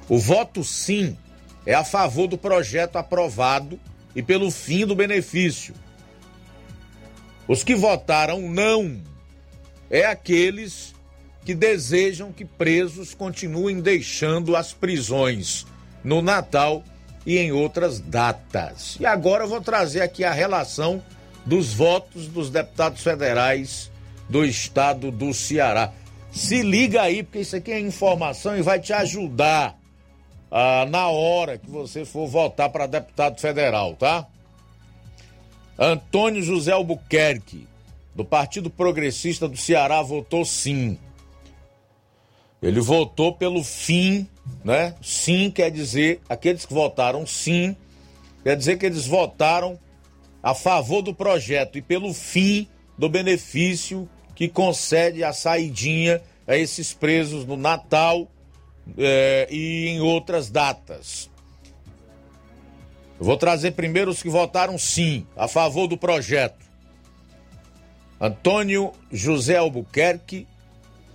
O 0.09 0.19
voto 0.19 0.65
sim 0.65 1.17
é 1.67 1.75
a 1.75 1.85
favor 1.85 2.27
do 2.27 2.37
projeto 2.37 2.97
aprovado 2.97 3.79
e 4.17 4.23
pelo 4.23 4.51
fim 4.51 4.87
do 4.87 4.95
benefício. 4.95 5.75
Os 7.47 7.63
que 7.63 7.75
votaram 7.75 8.41
não 8.49 9.01
é 9.91 10.05
aqueles 10.05 10.95
que 11.45 11.55
desejam 11.55 12.33
que 12.33 12.45
presos 12.45 13.15
continuem 13.15 13.81
deixando 13.81 14.57
as 14.57 14.73
prisões 14.73 15.67
no 16.03 16.23
Natal 16.23 16.83
e 17.27 17.39
em 17.39 17.53
outras 17.53 18.01
datas. 18.01 18.97
E 18.99 19.07
agora 19.07 19.45
eu 19.45 19.49
vou 19.49 19.61
trazer 19.61 20.01
aqui 20.01 20.25
a 20.25 20.33
relação 20.33 21.03
dos 21.45 21.75
votos 21.75 22.27
dos 22.29 22.49
deputados 22.49 23.03
federais 23.03 23.91
do 24.29 24.45
estado 24.45 25.11
do 25.11 25.35
Ceará. 25.35 25.93
Se 26.31 26.63
liga 26.63 27.03
aí, 27.03 27.23
porque 27.23 27.41
isso 27.41 27.57
aqui 27.57 27.71
é 27.71 27.79
informação 27.79 28.57
e 28.57 28.63
vai 28.63 28.81
te 28.81 28.93
ajudar 28.93 29.79
ah, 30.51 30.87
na 30.89 31.09
hora 31.09 31.59
que 31.59 31.71
você 31.71 32.05
for 32.05 32.27
votar 32.27 32.71
para 32.71 32.87
deputado 32.87 33.39
federal, 33.41 33.95
tá? 33.95 34.27
Antônio 35.79 36.43
José 36.43 36.73
Albuquerque, 36.73 37.67
do 38.15 38.25
Partido 38.25 38.71
Progressista 38.71 39.49
do 39.49 39.57
Ceará, 39.57 40.01
votou 40.03 40.45
sim. 40.45 40.99
Ele 42.63 42.81
votou 42.81 43.35
pelo 43.35 43.63
fim, 43.63 44.27
né? 44.65 44.95
Sim 45.03 45.51
quer 45.51 45.71
dizer, 45.71 46.21
aqueles 46.29 46.65
que 46.65 46.73
votaram 46.73 47.27
sim, 47.27 47.77
quer 48.43 48.57
dizer 48.57 48.79
que 48.79 48.87
eles 48.87 49.07
votaram 49.07 49.79
a 50.43 50.55
favor 50.55 51.03
do 51.03 51.15
projeto 51.15 51.77
e 51.77 51.83
pelo 51.83 52.15
fim 52.15 52.69
do 52.97 53.09
benefício 53.09 54.09
que 54.35 54.49
concede 54.49 55.25
a 55.25 55.33
saidinha 55.33 56.23
a 56.47 56.57
esses 56.57 56.93
presos 56.93 57.45
no 57.45 57.57
Natal 57.57 58.29
eh, 58.97 59.49
e 59.51 59.89
em 59.89 60.01
outras 60.01 60.51
datas. 60.51 61.31
Vou 63.25 63.39
trazer 63.39 63.71
primeiro 63.71 64.11
os 64.11 64.23
que 64.23 64.29
votaram 64.29 64.77
sim, 64.77 65.27
a 65.35 65.49
favor 65.49 65.87
do 65.87 65.97
projeto. 65.97 66.63
Antônio 68.21 68.93
José 69.11 69.57
Albuquerque, 69.57 70.47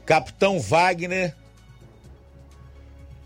Capitão 0.08 0.60
Wagner, 0.60 1.36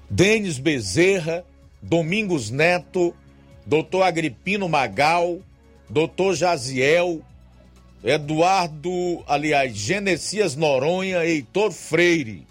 Denis 0.09 0.59
Bezerra, 0.59 1.45
Domingos 1.81 2.49
Neto, 2.49 3.15
Doutor 3.65 4.03
Agripino 4.03 4.67
Magal, 4.67 5.39
Doutor 5.89 6.35
Jaziel, 6.35 7.21
Eduardo, 8.03 9.23
aliás, 9.25 9.73
Genesias 9.77 10.57
Noronha, 10.57 11.23
Heitor 11.23 11.71
Freire. 11.71 12.45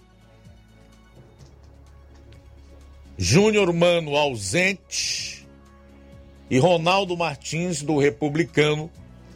Júnior 3.19 3.71
Mano 3.75 4.17
ausente 4.17 5.42
e 6.53 6.59
Ronaldo 6.59 7.17
Martins, 7.17 7.81
do 7.81 7.99
Republicano, 7.99 8.91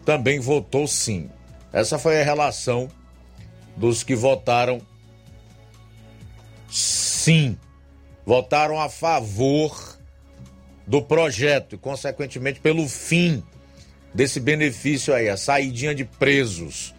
também 0.05 0.39
votou 0.39 0.87
sim. 0.87 1.31
Essa 1.73 1.99
foi 1.99 2.21
a 2.21 2.23
relação 2.23 2.91
dos 3.75 4.03
que 4.03 4.15
votaram 4.15 4.83
sim. 6.69 7.57
votaram 8.27 8.79
a 8.79 8.91
favor 8.91 9.99
do 10.87 11.01
projeto 11.01 11.75
e, 11.75 11.79
consequentemente, 11.79 12.61
pelo 12.61 12.87
fim 12.87 13.43
desse 14.13 14.39
benefício 14.39 15.15
aí, 15.15 15.31
a 15.31 15.39
saidinha 15.39 15.95
de 15.95 16.05
presos 16.05 16.95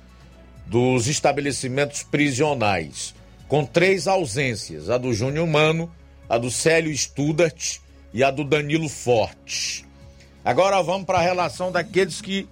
dos 0.66 1.08
estabelecimentos 1.08 2.02
prisionais, 2.02 3.14
com 3.48 3.64
três 3.64 4.08
ausências: 4.08 4.90
a 4.90 4.98
do 4.98 5.14
Júnior 5.14 5.46
Mano, 5.46 5.94
a 6.28 6.40
do 6.40 6.50
Célio 6.50 6.92
Studart 6.98 7.78
e 8.12 8.24
a 8.24 8.32
do 8.32 8.44
Danilo 8.44 8.90
Forte. 8.90 9.87
Agora 10.48 10.82
vamos 10.82 11.06
para 11.06 11.18
a 11.18 11.22
relação 11.22 11.74
daqueles 11.74 12.22
que 12.22 12.48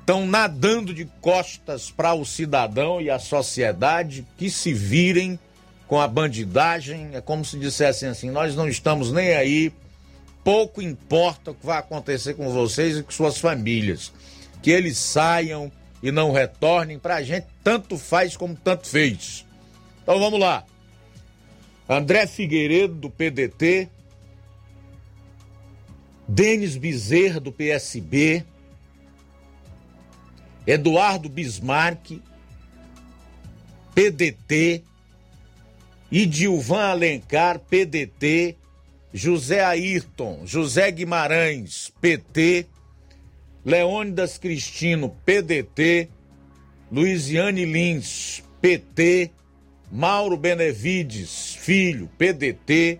estão 0.00 0.26
nadando 0.26 0.94
de 0.94 1.04
costas 1.20 1.90
para 1.90 2.14
o 2.14 2.24
cidadão 2.24 2.98
e 2.98 3.10
a 3.10 3.18
sociedade 3.18 4.26
que 4.38 4.48
se 4.48 4.72
virem 4.72 5.38
com 5.86 6.00
a 6.00 6.08
bandidagem. 6.08 7.10
É 7.12 7.20
como 7.20 7.44
se 7.44 7.58
dissessem 7.58 8.08
assim: 8.08 8.30
nós 8.30 8.56
não 8.56 8.66
estamos 8.66 9.12
nem 9.12 9.34
aí, 9.34 9.70
pouco 10.42 10.80
importa 10.80 11.50
o 11.50 11.54
que 11.54 11.66
vai 11.66 11.76
acontecer 11.76 12.32
com 12.32 12.50
vocês 12.50 12.96
e 12.96 13.02
com 13.02 13.10
suas 13.10 13.36
famílias. 13.36 14.10
Que 14.62 14.70
eles 14.70 14.96
saiam 14.96 15.70
e 16.02 16.10
não 16.10 16.32
retornem, 16.32 16.98
para 16.98 17.16
a 17.16 17.22
gente 17.22 17.46
tanto 17.62 17.98
faz 17.98 18.34
como 18.34 18.56
tanto 18.56 18.88
fez. 18.88 19.44
Então 20.02 20.18
vamos 20.18 20.40
lá. 20.40 20.64
André 21.86 22.26
Figueiredo, 22.26 22.94
do 22.94 23.10
PDT, 23.10 23.90
Denis 26.26 26.76
Bezerra, 26.76 27.38
do 27.38 27.52
PSB, 27.52 28.44
Eduardo 30.66 31.28
Bismarck, 31.28 32.20
PDT, 33.94 34.82
Idilvan 36.10 36.90
Alencar, 36.90 37.58
PDT, 37.58 38.56
José 39.12 39.60
Ayrton, 39.60 40.46
José 40.46 40.90
Guimarães, 40.90 41.92
PT, 42.00 42.66
Leônidas 43.64 44.38
Cristino, 44.38 45.14
PDT, 45.24 46.08
Luiziane 46.90 47.64
Lins, 47.64 48.42
PT, 48.60 49.30
Mauro 49.92 50.36
Benevides, 50.36 51.54
filho, 51.54 52.10
PDT, 52.18 52.98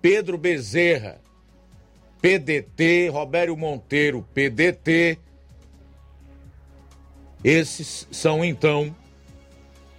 Pedro 0.00 0.36
Bezerra, 0.36 1.23
PDT, 2.24 3.10
Robério 3.10 3.54
Monteiro, 3.54 4.26
PDT. 4.32 5.18
Esses 7.44 8.08
são 8.10 8.42
então 8.42 8.96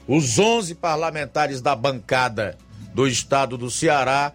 os 0.08 0.40
11 0.40 0.74
parlamentares 0.74 1.62
da 1.62 1.76
bancada 1.76 2.58
do 2.96 3.08
estado 3.08 3.60
do 3.60 3.70
Ceará 3.70 4.34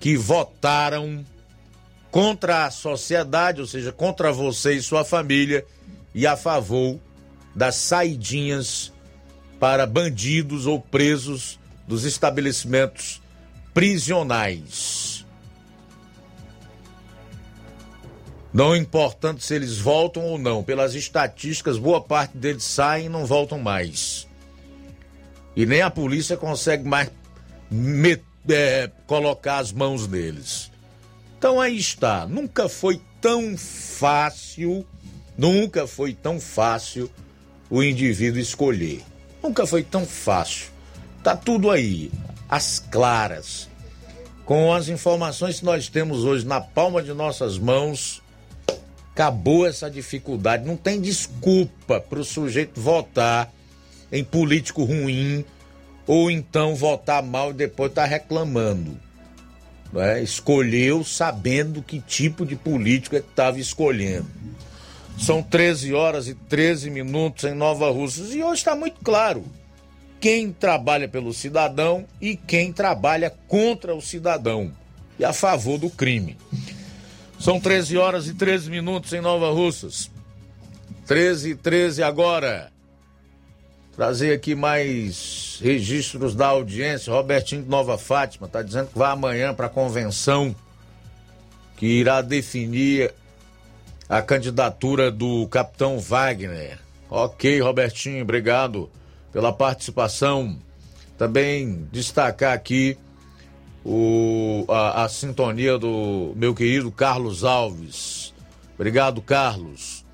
que 0.00 0.16
votaram 0.16 1.24
contra 2.10 2.66
a 2.66 2.70
sociedade, 2.72 3.60
ou 3.60 3.66
seja, 3.68 3.92
contra 3.92 4.32
você 4.32 4.72
e 4.72 4.82
sua 4.82 5.04
família, 5.04 5.64
e 6.12 6.26
a 6.26 6.36
favor 6.36 6.98
das 7.54 7.76
saidinhas 7.76 8.92
para 9.60 9.86
bandidos 9.86 10.66
ou 10.66 10.80
presos 10.80 11.60
dos 11.86 12.02
estabelecimentos 12.02 13.22
prisionais. 13.72 15.15
Não 18.56 18.74
importando 18.74 19.38
se 19.38 19.54
eles 19.54 19.76
voltam 19.76 20.24
ou 20.24 20.38
não, 20.38 20.64
pelas 20.64 20.94
estatísticas, 20.94 21.76
boa 21.76 22.00
parte 22.00 22.38
deles 22.38 22.64
saem 22.64 23.04
e 23.04 23.08
não 23.10 23.26
voltam 23.26 23.58
mais. 23.58 24.26
E 25.54 25.66
nem 25.66 25.82
a 25.82 25.90
polícia 25.90 26.38
consegue 26.38 26.88
mais 26.88 27.10
é, 28.48 28.90
colocar 29.06 29.58
as 29.58 29.72
mãos 29.72 30.08
neles. 30.08 30.70
Então 31.36 31.60
aí 31.60 31.76
está. 31.76 32.26
Nunca 32.26 32.66
foi 32.66 32.98
tão 33.20 33.58
fácil, 33.58 34.86
nunca 35.36 35.86
foi 35.86 36.14
tão 36.14 36.40
fácil 36.40 37.10
o 37.68 37.82
indivíduo 37.82 38.40
escolher. 38.40 39.02
Nunca 39.42 39.66
foi 39.66 39.82
tão 39.82 40.06
fácil. 40.06 40.70
Tá 41.22 41.36
tudo 41.36 41.70
aí, 41.70 42.10
às 42.48 42.78
claras. 42.78 43.68
Com 44.46 44.72
as 44.72 44.88
informações 44.88 45.58
que 45.58 45.66
nós 45.66 45.90
temos 45.90 46.24
hoje 46.24 46.46
na 46.46 46.58
palma 46.58 47.02
de 47.02 47.12
nossas 47.12 47.58
mãos, 47.58 48.22
Acabou 49.16 49.66
essa 49.66 49.90
dificuldade. 49.90 50.66
Não 50.66 50.76
tem 50.76 51.00
desculpa 51.00 51.98
para 51.98 52.20
o 52.20 52.24
sujeito 52.24 52.78
votar 52.78 53.50
em 54.12 54.22
político 54.22 54.84
ruim 54.84 55.42
ou 56.06 56.30
então 56.30 56.74
votar 56.74 57.22
mal 57.22 57.50
e 57.50 57.54
depois 57.54 57.88
estar 57.88 58.02
tá 58.02 58.08
reclamando. 58.08 59.00
É? 59.94 60.22
Escolheu 60.22 61.02
sabendo 61.02 61.82
que 61.82 61.98
tipo 61.98 62.44
de 62.44 62.56
político 62.56 63.16
é 63.16 63.20
que 63.20 63.30
estava 63.30 63.58
escolhendo. 63.58 64.26
São 65.18 65.42
13 65.42 65.94
horas 65.94 66.28
e 66.28 66.34
13 66.34 66.90
minutos 66.90 67.44
em 67.44 67.54
Nova 67.54 67.90
Russas 67.90 68.34
e 68.34 68.42
hoje 68.42 68.60
está 68.60 68.76
muito 68.76 69.00
claro 69.02 69.46
quem 70.20 70.52
trabalha 70.52 71.08
pelo 71.08 71.32
cidadão 71.32 72.04
e 72.20 72.36
quem 72.36 72.70
trabalha 72.70 73.32
contra 73.48 73.94
o 73.94 74.02
cidadão 74.02 74.70
e 75.18 75.24
a 75.24 75.32
favor 75.32 75.78
do 75.78 75.88
crime. 75.88 76.36
São 77.38 77.60
13 77.60 77.96
horas 77.96 78.26
e 78.28 78.34
13 78.34 78.70
minutos 78.70 79.12
em 79.12 79.20
Nova 79.20 79.50
Russas. 79.50 80.10
13 81.06 81.50
e 81.50 81.54
13 81.54 82.02
agora. 82.02 82.72
Trazer 83.94 84.32
aqui 84.32 84.54
mais 84.54 85.58
registros 85.62 86.34
da 86.34 86.48
audiência. 86.48 87.12
Robertinho 87.12 87.62
de 87.62 87.68
Nova 87.68 87.96
Fátima 87.96 88.46
está 88.46 88.62
dizendo 88.62 88.88
que 88.88 88.98
vai 88.98 89.10
amanhã 89.10 89.54
para 89.54 89.66
a 89.66 89.70
convenção 89.70 90.54
que 91.76 91.86
irá 91.86 92.22
definir 92.22 93.14
a 94.08 94.22
candidatura 94.22 95.10
do 95.10 95.46
capitão 95.48 95.98
Wagner. 95.98 96.78
Ok, 97.08 97.60
Robertinho, 97.60 98.22
obrigado 98.22 98.90
pela 99.32 99.52
participação. 99.52 100.58
Também 101.16 101.88
destacar 101.92 102.52
aqui 102.52 102.98
o, 103.88 104.64
a, 104.68 105.04
a 105.04 105.08
sintonia 105.08 105.78
do 105.78 106.32
meu 106.34 106.52
querido 106.52 106.90
Carlos 106.90 107.44
Alves. 107.44 108.34
Obrigado, 108.74 109.22
Carlos, 109.22 110.04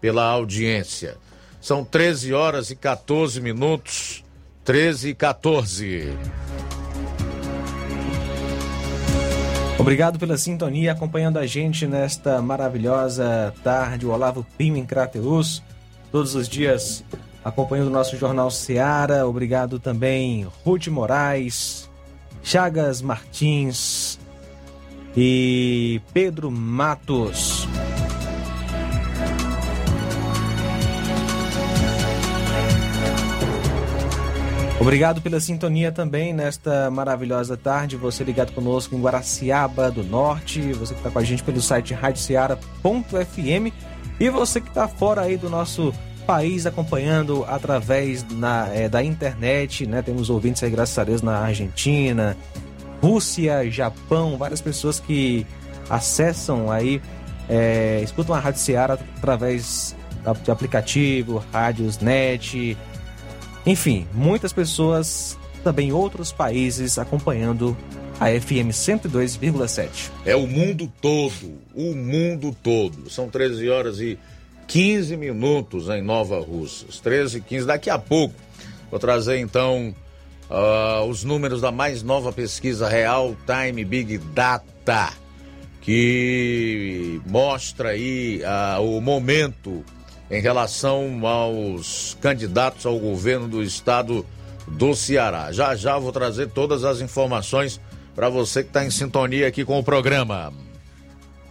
pela 0.00 0.24
audiência. 0.24 1.18
São 1.60 1.84
13 1.84 2.32
horas 2.32 2.70
e 2.70 2.76
14 2.76 3.38
minutos. 3.42 4.24
13 4.64 5.10
e 5.10 5.14
14. 5.14 6.16
Obrigado 9.78 10.18
pela 10.18 10.38
sintonia, 10.38 10.92
acompanhando 10.92 11.38
a 11.38 11.46
gente 11.46 11.86
nesta 11.86 12.40
maravilhosa 12.40 13.52
tarde. 13.62 14.06
O 14.06 14.12
Olavo 14.12 14.46
Pinho 14.56 14.76
em 14.76 14.86
Crateus, 14.86 15.62
todos 16.10 16.34
os 16.34 16.48
dias 16.48 17.04
acompanhando 17.44 17.88
o 17.88 17.92
nosso 17.92 18.16
Jornal 18.16 18.50
Seara. 18.50 19.26
Obrigado 19.26 19.78
também, 19.78 20.46
Ruth 20.64 20.86
Moraes, 20.88 21.89
Chagas 22.42 23.02
Martins 23.02 24.18
e 25.16 26.00
Pedro 26.12 26.50
Matos. 26.50 27.68
Obrigado 34.80 35.20
pela 35.20 35.38
sintonia 35.38 35.92
também 35.92 36.32
nesta 36.32 36.90
maravilhosa 36.90 37.54
tarde. 37.54 37.98
Você 37.98 38.24
ligado 38.24 38.52
conosco 38.52 38.94
em 38.94 39.00
Guaraciaba 39.00 39.90
do 39.90 40.02
Norte, 40.02 40.72
você 40.72 40.94
que 40.94 41.00
está 41.00 41.10
com 41.10 41.18
a 41.18 41.22
gente 41.22 41.42
pelo 41.42 41.60
site 41.60 41.92
radioceara.fm 41.92 43.72
e 44.18 44.30
você 44.30 44.58
que 44.58 44.68
está 44.68 44.88
fora 44.88 45.20
aí 45.20 45.36
do 45.36 45.50
nosso 45.50 45.92
país 46.26 46.66
acompanhando 46.66 47.44
através 47.48 48.24
na, 48.30 48.68
é, 48.72 48.88
da 48.88 49.02
internet, 49.02 49.86
né? 49.86 50.02
Temos 50.02 50.30
ouvintes 50.30 50.62
aí, 50.62 50.70
graças 50.70 50.98
a 50.98 51.04
Deus, 51.04 51.22
na 51.22 51.38
Argentina, 51.38 52.36
Rússia, 53.02 53.70
Japão, 53.70 54.36
várias 54.36 54.60
pessoas 54.60 55.00
que 55.00 55.46
acessam 55.88 56.70
aí, 56.70 57.00
é, 57.48 58.00
escutam 58.02 58.34
a 58.34 58.38
Rádio 58.38 58.60
Seara 58.60 58.94
através 58.94 59.96
de 60.44 60.50
aplicativo, 60.50 61.42
rádios 61.52 61.98
net, 61.98 62.76
enfim, 63.64 64.06
muitas 64.14 64.52
pessoas 64.52 65.38
também 65.64 65.92
outros 65.92 66.32
países 66.32 66.98
acompanhando 66.98 67.76
a 68.18 68.28
FM 68.28 68.70
102,7. 68.70 70.10
É 70.24 70.36
o 70.36 70.46
mundo 70.46 70.90
todo, 71.00 71.58
o 71.74 71.94
mundo 71.94 72.54
todo. 72.62 73.08
São 73.10 73.28
13 73.28 73.68
horas 73.70 74.00
e 74.00 74.18
15 74.70 75.16
minutos 75.16 75.88
em 75.88 76.00
Nova 76.00 76.38
Russas. 76.38 77.00
13 77.00 77.38
e 77.38 77.40
15. 77.40 77.66
Daqui 77.66 77.90
a 77.90 77.98
pouco 77.98 78.34
vou 78.88 79.00
trazer 79.00 79.38
então 79.38 79.92
uh, 80.48 81.04
os 81.06 81.24
números 81.24 81.60
da 81.60 81.72
mais 81.72 82.04
nova 82.04 82.32
pesquisa 82.32 82.88
Real 82.88 83.36
Time 83.44 83.84
Big 83.84 84.18
Data, 84.18 85.12
que 85.80 87.20
mostra 87.26 87.90
aí 87.90 88.42
uh, 88.44 88.80
o 88.80 89.00
momento 89.00 89.84
em 90.30 90.40
relação 90.40 91.26
aos 91.26 92.16
candidatos 92.20 92.86
ao 92.86 92.96
governo 92.96 93.48
do 93.48 93.64
estado 93.64 94.24
do 94.68 94.94
Ceará. 94.94 95.50
Já 95.50 95.74
já 95.74 95.98
vou 95.98 96.12
trazer 96.12 96.48
todas 96.50 96.84
as 96.84 97.00
informações 97.00 97.80
para 98.14 98.28
você 98.28 98.62
que 98.62 98.68
está 98.68 98.84
em 98.84 98.90
sintonia 98.90 99.48
aqui 99.48 99.64
com 99.64 99.80
o 99.80 99.82
programa. 99.82 100.52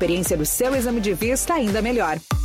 experiência 0.00 0.34
do 0.34 0.46
seu 0.46 0.74
exame 0.74 0.98
de 0.98 1.12
vista 1.12 1.52
ainda 1.52 1.82
melhor. 1.82 2.18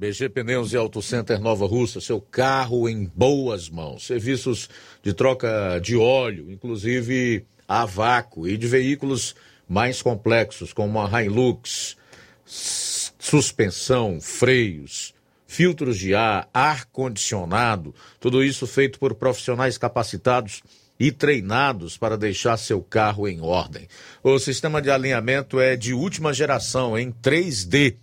BG 0.00 0.30
Pneus 0.30 0.72
e 0.72 0.78
Auto 0.78 1.02
Center 1.02 1.38
Nova 1.38 1.66
Russa, 1.66 2.00
seu 2.00 2.22
carro 2.22 2.88
em 2.88 3.04
boas 3.14 3.68
mãos. 3.68 4.06
Serviços 4.06 4.70
de 5.02 5.12
troca 5.12 5.78
de 5.78 5.94
óleo, 5.94 6.50
inclusive 6.50 7.44
a 7.68 7.84
vácuo, 7.84 8.48
e 8.48 8.56
de 8.56 8.66
veículos 8.66 9.36
mais 9.68 10.00
complexos, 10.00 10.72
como 10.72 10.98
a 10.98 11.22
Hilux, 11.22 11.98
suspensão, 12.46 14.22
freios, 14.22 15.12
filtros 15.46 15.98
de 15.98 16.14
ar, 16.14 16.48
ar-condicionado, 16.54 17.94
tudo 18.18 18.42
isso 18.42 18.66
feito 18.66 18.98
por 18.98 19.14
profissionais 19.14 19.76
capacitados 19.76 20.62
e 20.98 21.12
treinados 21.12 21.98
para 21.98 22.16
deixar 22.16 22.56
seu 22.56 22.80
carro 22.80 23.28
em 23.28 23.42
ordem. 23.42 23.86
O 24.22 24.38
sistema 24.38 24.80
de 24.80 24.90
alinhamento 24.90 25.60
é 25.60 25.76
de 25.76 25.92
última 25.92 26.32
geração, 26.32 26.98
em 26.98 27.12
3D 27.12 27.96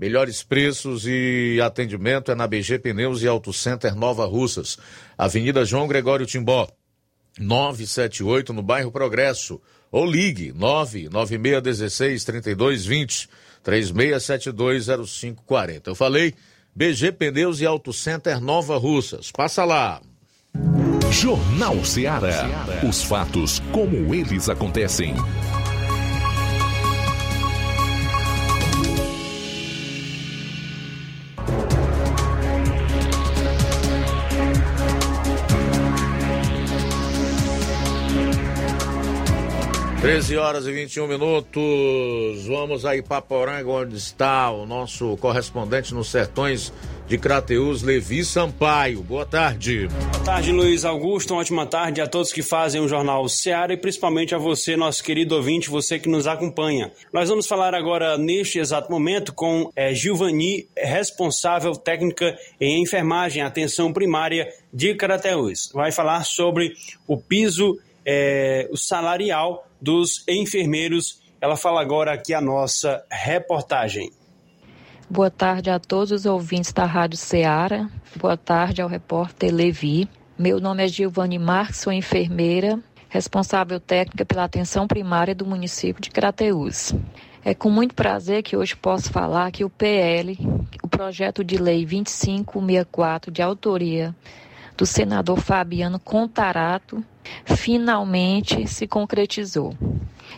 Melhores 0.00 0.42
preços 0.42 1.06
e 1.06 1.60
atendimento 1.62 2.32
é 2.32 2.34
na 2.34 2.46
BG 2.46 2.78
Pneus 2.78 3.20
e 3.20 3.28
Auto 3.28 3.52
Center 3.52 3.94
Nova 3.94 4.24
Russas. 4.24 4.78
Avenida 5.18 5.62
João 5.62 5.86
Gregório 5.86 6.24
Timbó, 6.24 6.66
978, 7.38 8.54
no 8.54 8.62
bairro 8.62 8.90
Progresso. 8.90 9.60
Ou 9.92 10.06
ligue 10.06 10.54
99616 10.54 12.24
3220 12.24 13.28
36720540. 13.62 15.88
Eu 15.88 15.94
falei 15.94 16.32
BG 16.74 17.12
Pneus 17.12 17.60
e 17.60 17.66
Auto 17.66 17.92
Center 17.92 18.40
Nova 18.40 18.78
Russas. 18.78 19.30
Passa 19.30 19.66
lá. 19.66 20.00
Jornal 21.12 21.84
Ceará. 21.84 22.48
Os 22.88 23.02
fatos 23.02 23.60
como 23.70 24.14
eles 24.14 24.48
acontecem. 24.48 25.14
13 40.10 40.36
horas 40.38 40.66
e 40.66 40.72
21 40.72 41.06
minutos. 41.06 42.44
Vamos 42.48 42.84
aí 42.84 43.00
para 43.00 43.22
Poranga, 43.22 43.70
onde 43.70 43.96
está 43.96 44.50
o 44.50 44.66
nosso 44.66 45.16
correspondente 45.18 45.94
nos 45.94 46.10
sertões 46.10 46.72
de 47.06 47.16
Crateus, 47.16 47.84
Levi 47.84 48.24
Sampaio. 48.24 49.04
Boa 49.04 49.24
tarde. 49.24 49.86
Boa 49.86 50.24
tarde, 50.24 50.50
Luiz 50.50 50.84
Augusto. 50.84 51.32
Uma 51.32 51.42
ótima 51.42 51.64
tarde 51.64 52.00
a 52.00 52.08
todos 52.08 52.32
que 52.32 52.42
fazem 52.42 52.80
o 52.80 52.88
Jornal 52.88 53.28
Seara 53.28 53.72
e 53.72 53.76
principalmente 53.76 54.34
a 54.34 54.38
você, 54.38 54.76
nosso 54.76 55.04
querido 55.04 55.36
ouvinte, 55.36 55.70
você 55.70 55.96
que 55.96 56.08
nos 56.08 56.26
acompanha. 56.26 56.90
Nós 57.12 57.28
vamos 57.28 57.46
falar 57.46 57.72
agora, 57.72 58.18
neste 58.18 58.58
exato 58.58 58.90
momento, 58.90 59.32
com 59.32 59.70
é, 59.76 59.94
Gilvani, 59.94 60.66
responsável 60.76 61.76
técnica 61.76 62.36
em 62.60 62.82
enfermagem, 62.82 63.44
atenção 63.44 63.92
primária 63.92 64.52
de 64.74 64.92
Crateus. 64.96 65.70
Vai 65.72 65.92
falar 65.92 66.24
sobre 66.24 66.72
o 67.06 67.16
piso 67.16 67.78
é, 68.04 68.68
o 68.72 68.76
salarial 68.76 69.69
dos 69.80 70.24
enfermeiros. 70.28 71.20
Ela 71.40 71.56
fala 71.56 71.80
agora 71.80 72.12
aqui 72.12 72.34
a 72.34 72.40
nossa 72.40 73.04
reportagem. 73.10 74.12
Boa 75.08 75.30
tarde 75.30 75.70
a 75.70 75.78
todos 75.78 76.12
os 76.12 76.26
ouvintes 76.26 76.72
da 76.72 76.84
Rádio 76.84 77.16
Ceará. 77.16 77.88
Boa 78.16 78.36
tarde 78.36 78.80
ao 78.80 78.88
repórter 78.88 79.52
Levi. 79.52 80.08
Meu 80.38 80.60
nome 80.60 80.84
é 80.84 80.88
Gilvani 80.88 81.38
Marques, 81.38 81.80
sou 81.80 81.92
enfermeira, 81.92 82.78
responsável 83.08 83.80
técnica 83.80 84.24
pela 84.24 84.44
atenção 84.44 84.86
primária 84.86 85.34
do 85.34 85.44
município 85.44 86.00
de 86.00 86.10
Crateús. 86.10 86.94
É 87.44 87.54
com 87.54 87.70
muito 87.70 87.94
prazer 87.94 88.42
que 88.42 88.56
hoje 88.56 88.76
posso 88.76 89.10
falar 89.10 89.50
que 89.50 89.64
o 89.64 89.70
PL, 89.70 90.38
o 90.82 90.88
projeto 90.88 91.42
de 91.42 91.56
lei 91.56 91.84
2564, 91.84 93.30
de 93.30 93.42
autoria 93.42 94.14
do 94.80 94.86
senador 94.86 95.38
Fabiano 95.38 95.98
Contarato, 95.98 97.04
finalmente 97.44 98.66
se 98.66 98.86
concretizou. 98.86 99.76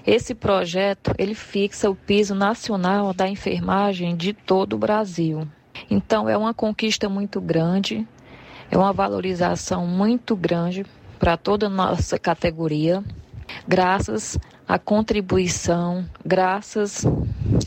Esse 0.05 0.35
projeto, 0.35 1.14
ele 1.16 1.32
fixa 1.32 1.89
o 1.89 1.94
piso 1.94 2.35
nacional 2.35 3.14
da 3.14 3.28
enfermagem 3.28 4.16
de 4.16 4.32
todo 4.32 4.73
o 4.73 4.78
Brasil. 4.78 5.47
Então 5.89 6.28
é 6.28 6.36
uma 6.36 6.52
conquista 6.52 7.09
muito 7.09 7.40
grande, 7.40 8.05
é 8.69 8.77
uma 8.77 8.93
valorização 8.93 9.86
muito 9.86 10.35
grande 10.35 10.85
para 11.20 11.36
toda 11.36 11.66
a 11.66 11.70
nossa 11.70 12.19
categoria, 12.19 13.01
graças 13.69 14.36
à 14.66 14.77
contribuição, 14.77 16.05
graças 16.27 17.06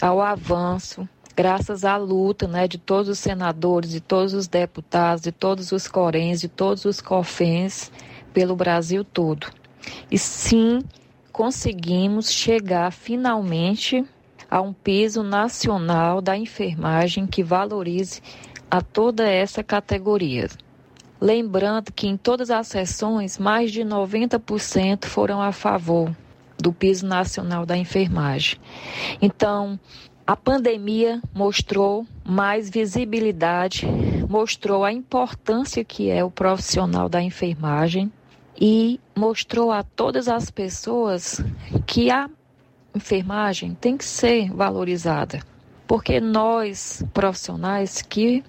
ao 0.02 0.20
avanço, 0.20 1.08
graças 1.36 1.84
à 1.84 1.98
luta 1.98 2.48
né, 2.48 2.68
de 2.68 2.78
todos 2.78 3.10
os 3.10 3.20
senadores, 3.20 3.92
de 3.92 4.00
todos 4.00 4.34
os 4.34 4.48
deputados, 4.48 5.24
de 5.24 5.32
todos 5.32 5.72
os 5.72 5.88
coréns, 5.88 6.42
de 6.42 6.48
todos 6.48 6.86
os 6.86 7.02
cofens 7.02 7.92
pelo 8.34 8.56
Brasil 8.56 9.04
todo. 9.04 9.48
E 10.10 10.18
sim, 10.18 10.82
conseguimos 11.32 12.32
chegar 12.32 12.92
finalmente 12.92 14.04
a 14.50 14.62
um 14.62 14.72
peso 14.72 15.22
nacional 15.22 16.22
da 16.22 16.38
enfermagem 16.38 17.28
que 17.28 17.44
valorize 17.44 18.22
a 18.72 18.82
toda 18.82 19.28
essa 19.28 19.64
categoria. 19.64 20.48
Lembrando 21.20 21.92
que 21.92 22.08
em 22.08 22.18
todas 22.18 22.50
as 22.52 22.68
sessões, 22.68 23.38
mais 23.38 23.72
de 23.72 23.82
90% 23.82 25.06
foram 25.06 25.42
a 25.42 25.52
favor 25.52 26.16
do 26.58 26.72
piso 26.72 27.06
nacional 27.06 27.66
da 27.66 27.78
enfermagem. 27.78 28.58
Então, 29.22 29.80
a 30.28 30.36
pandemia 30.36 31.22
mostrou 31.34 32.06
mais 32.24 32.70
visibilidade, 32.70 33.86
mostrou 34.28 34.84
a 34.84 34.92
importância 34.92 35.84
que 35.84 36.10
é 36.10 36.24
o 36.24 36.32
profissional 36.32 37.08
da 37.08 37.22
enfermagem 37.22 38.12
e 38.60 39.00
mostrou 39.16 39.72
a 39.72 39.84
todas 39.84 40.28
as 40.28 40.50
pessoas 40.50 41.44
que 41.86 42.10
a 42.10 42.28
enfermagem 42.96 43.76
tem 43.80 43.96
que 43.96 44.06
ser 44.06 44.52
valorizada. 44.52 45.42
Porque 45.88 46.20
nós, 46.20 47.04
profissionais 47.14 48.02
que 48.02 48.44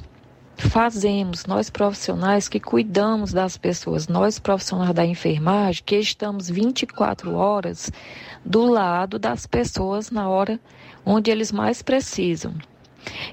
fazemos, 0.57 1.44
nós 1.44 1.69
profissionais 1.69 2.48
que 2.48 2.59
cuidamos 2.59 3.32
das 3.35 3.59
pessoas, 3.59 4.09
nós 4.09 4.39
profissionais 4.39 4.94
da 4.94 5.05
enfermagem, 5.05 5.82
que 5.85 5.97
estamos 5.97 6.48
24 6.48 7.35
horas 7.35 7.90
do 8.43 8.65
lado 8.65 9.19
das 9.19 9.47
pessoas 9.47 10.11
na 10.11 10.28
hora 10.28 10.59
onde 11.07 11.31
eles 11.31 11.53
mais 11.53 11.81
precisam. 11.81 12.53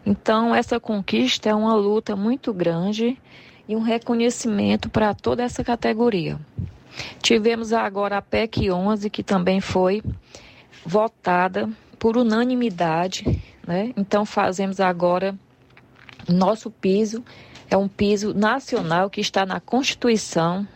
Então, 0.05 0.53
essa 0.53 0.79
conquista 0.79 1.49
é 1.49 1.55
uma 1.55 1.73
luta 1.73 2.15
muito 2.15 2.53
grande 2.53 3.17
e 3.67 3.75
um 3.75 3.81
reconhecimento 3.81 4.89
para 4.89 5.13
toda 5.15 5.41
essa 5.41 5.63
categoria. 5.63 6.39
Tivemos 7.21 7.73
agora 7.73 8.17
a 8.17 8.21
PEC 8.21 8.69
11, 8.69 9.09
que 9.09 9.23
também 9.23 9.59
foi 9.59 10.03
votada 10.85 11.67
por 11.97 12.15
unanimidade, 12.17 13.41
né? 13.65 13.91
Então 13.97 14.25
fazemos 14.25 14.79
agora 14.79 15.35
nosso 16.29 16.69
piso 16.69 17.23
é 17.69 17.77
um 17.77 17.87
piso 17.87 18.33
nacional 18.33 19.09
que 19.09 19.21
está 19.21 19.45
na 19.45 19.59
Constituição. 19.59 20.67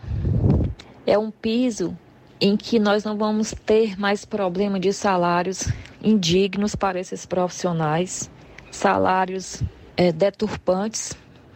É 1.05 1.17
um 1.17 1.29
piso 1.29 1.95
em 2.39 2.55
que 2.55 2.79
nós 2.79 3.03
não 3.03 3.17
vamos 3.17 3.53
ter 3.65 3.99
mais 3.99 4.25
problema 4.25 4.79
de 4.79 4.93
salários 4.93 5.67
indignos 6.01 6.75
para 6.75 6.99
esses 6.99 7.25
profissionais, 7.25 8.29
salários 8.71 9.63
é, 9.95 10.11
deturpantes 10.11 11.13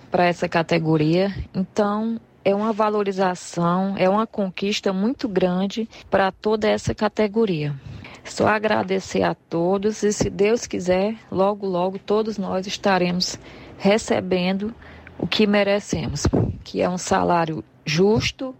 para 0.09 0.25
essa 0.25 0.49
categoria. 0.49 1.33
Então, 1.53 2.19
é 2.43 2.55
uma 2.55 2.73
valorização, 2.73 3.95
é 3.97 4.09
uma 4.09 4.25
conquista 4.25 4.91
muito 4.91 5.27
grande 5.27 5.87
para 6.09 6.31
toda 6.31 6.67
essa 6.67 6.93
categoria. 6.95 7.75
Só 8.23 8.47
agradecer 8.47 9.23
a 9.23 9.35
todos 9.35 10.03
e, 10.03 10.11
se 10.11 10.29
Deus 10.29 10.67
quiser, 10.67 11.15
logo, 11.31 11.67
logo 11.67 11.99
todos 11.99 12.37
nós 12.37 12.65
estaremos 12.67 13.39
recebendo 13.77 14.73
o 15.17 15.27
que 15.27 15.45
merecemos, 15.45 16.27
que 16.63 16.81
é 16.81 16.89
um 16.89 16.97
salário 16.97 17.63
justo 17.85 18.55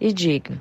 e 0.00 0.12
digno. 0.12 0.60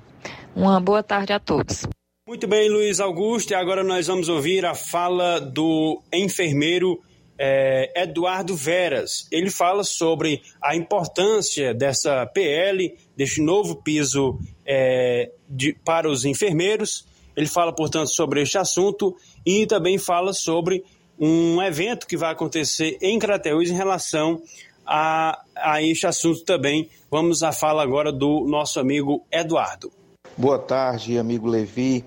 Uma 0.55 0.79
boa 0.79 1.03
tarde 1.03 1.33
a 1.33 1.39
todos. 1.39 1.85
Muito 2.25 2.47
bem, 2.47 2.69
Luiz 2.69 2.99
Augusto, 3.01 3.51
e 3.51 3.53
agora 3.53 3.83
nós 3.83 4.07
vamos 4.07 4.29
ouvir 4.29 4.65
a 4.65 4.73
fala 4.73 5.39
do 5.39 6.01
enfermeiro 6.13 6.99
é, 7.37 8.03
Eduardo 8.03 8.55
Veras. 8.55 9.27
Ele 9.31 9.51
fala 9.51 9.83
sobre 9.83 10.41
a 10.63 10.75
importância 10.75 11.73
dessa 11.73 12.25
PL, 12.27 12.97
deste 13.17 13.41
novo 13.41 13.75
piso 13.83 14.39
é, 14.65 15.29
de, 15.49 15.73
para 15.83 16.09
os 16.09 16.23
enfermeiros. 16.23 17.05
Ele 17.35 17.47
fala, 17.47 17.75
portanto, 17.75 18.07
sobre 18.07 18.41
este 18.41 18.57
assunto 18.57 19.15
e 19.45 19.65
também 19.65 19.97
fala 19.97 20.31
sobre 20.31 20.83
um 21.19 21.61
evento 21.61 22.07
que 22.07 22.15
vai 22.15 22.31
acontecer 22.31 22.97
em 23.01 23.19
Crateús 23.19 23.69
em 23.69 23.75
relação 23.75 24.41
a, 24.85 25.43
a 25.53 25.83
este 25.83 26.07
assunto 26.07 26.45
também. 26.45 26.89
Vamos 27.11 27.43
à 27.43 27.51
fala 27.51 27.83
agora 27.83 28.11
do 28.11 28.45
nosso 28.47 28.79
amigo 28.79 29.25
Eduardo. 29.29 30.04
Boa 30.37 30.59
tarde, 30.59 31.17
amigo 31.17 31.47
Levi. 31.47 32.03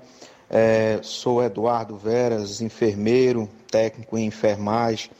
É, 0.51 1.01
sou 1.03 1.43
Eduardo 1.43 1.97
Veras, 1.97 2.61
enfermeiro, 2.61 3.49
técnico 3.71 4.19
em 4.19 4.27
enfermagem, 4.27 5.11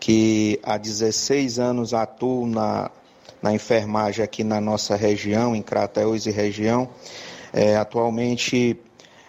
que 0.00 0.58
há 0.64 0.76
16 0.76 1.60
anos 1.60 1.94
atuo 1.94 2.44
na, 2.44 2.90
na 3.40 3.54
enfermagem 3.54 4.24
aqui 4.24 4.42
na 4.42 4.60
nossa 4.60 4.96
região, 4.96 5.54
em 5.54 5.62
Crateús 5.62 6.26
e 6.26 6.32
região. 6.32 6.88
É, 7.52 7.76
atualmente 7.76 8.76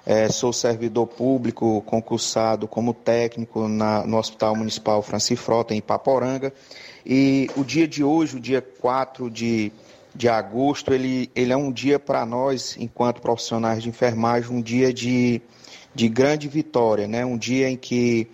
é, 0.03 0.29
sou 0.29 0.51
servidor 0.51 1.05
público 1.05 1.83
concursado 1.85 2.67
como 2.67 2.91
técnico 2.91 3.67
na, 3.67 4.03
no 4.03 4.17
Hospital 4.17 4.55
Municipal 4.55 5.03
Francis 5.03 5.39
Frota, 5.39 5.75
em 5.75 5.81
Paporanga. 5.81 6.51
E 7.05 7.51
o 7.55 7.63
dia 7.63 7.87
de 7.87 8.03
hoje, 8.03 8.37
o 8.37 8.39
dia 8.39 8.63
4 8.63 9.29
de, 9.29 9.71
de 10.17 10.27
agosto, 10.27 10.91
ele, 10.91 11.29
ele 11.35 11.53
é 11.53 11.55
um 11.55 11.71
dia 11.71 11.99
para 11.99 12.25
nós, 12.25 12.75
enquanto 12.79 13.21
profissionais 13.21 13.83
de 13.83 13.89
enfermagem, 13.89 14.51
um 14.51 14.61
dia 14.61 14.91
de, 14.91 15.39
de 15.93 16.09
grande 16.09 16.47
vitória, 16.47 17.07
né? 17.07 17.23
um 17.23 17.37
dia 17.37 17.69
em 17.69 17.77
que 17.77 18.27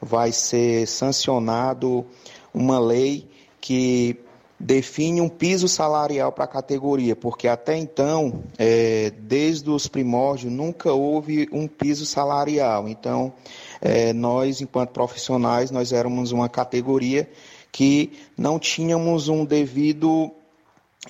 vai 0.00 0.32
ser 0.32 0.86
sancionado 0.86 2.06
uma 2.54 2.78
lei 2.78 3.28
que 3.60 4.18
define 4.58 5.20
um 5.20 5.28
piso 5.28 5.68
salarial 5.68 6.32
para 6.32 6.44
a 6.44 6.48
categoria, 6.48 7.14
porque 7.14 7.46
até 7.46 7.76
então, 7.76 8.42
é, 8.56 9.10
desde 9.10 9.68
os 9.68 9.86
primórdios, 9.86 10.50
nunca 10.50 10.90
houve 10.90 11.46
um 11.52 11.68
piso 11.68 12.06
salarial. 12.06 12.88
Então, 12.88 13.34
é, 13.82 14.14
nós, 14.14 14.62
enquanto 14.62 14.90
profissionais, 14.90 15.70
nós 15.70 15.92
éramos 15.92 16.32
uma 16.32 16.48
categoria 16.48 17.28
que 17.70 18.12
não 18.38 18.58
tínhamos 18.58 19.28
um 19.28 19.44
devido 19.44 20.32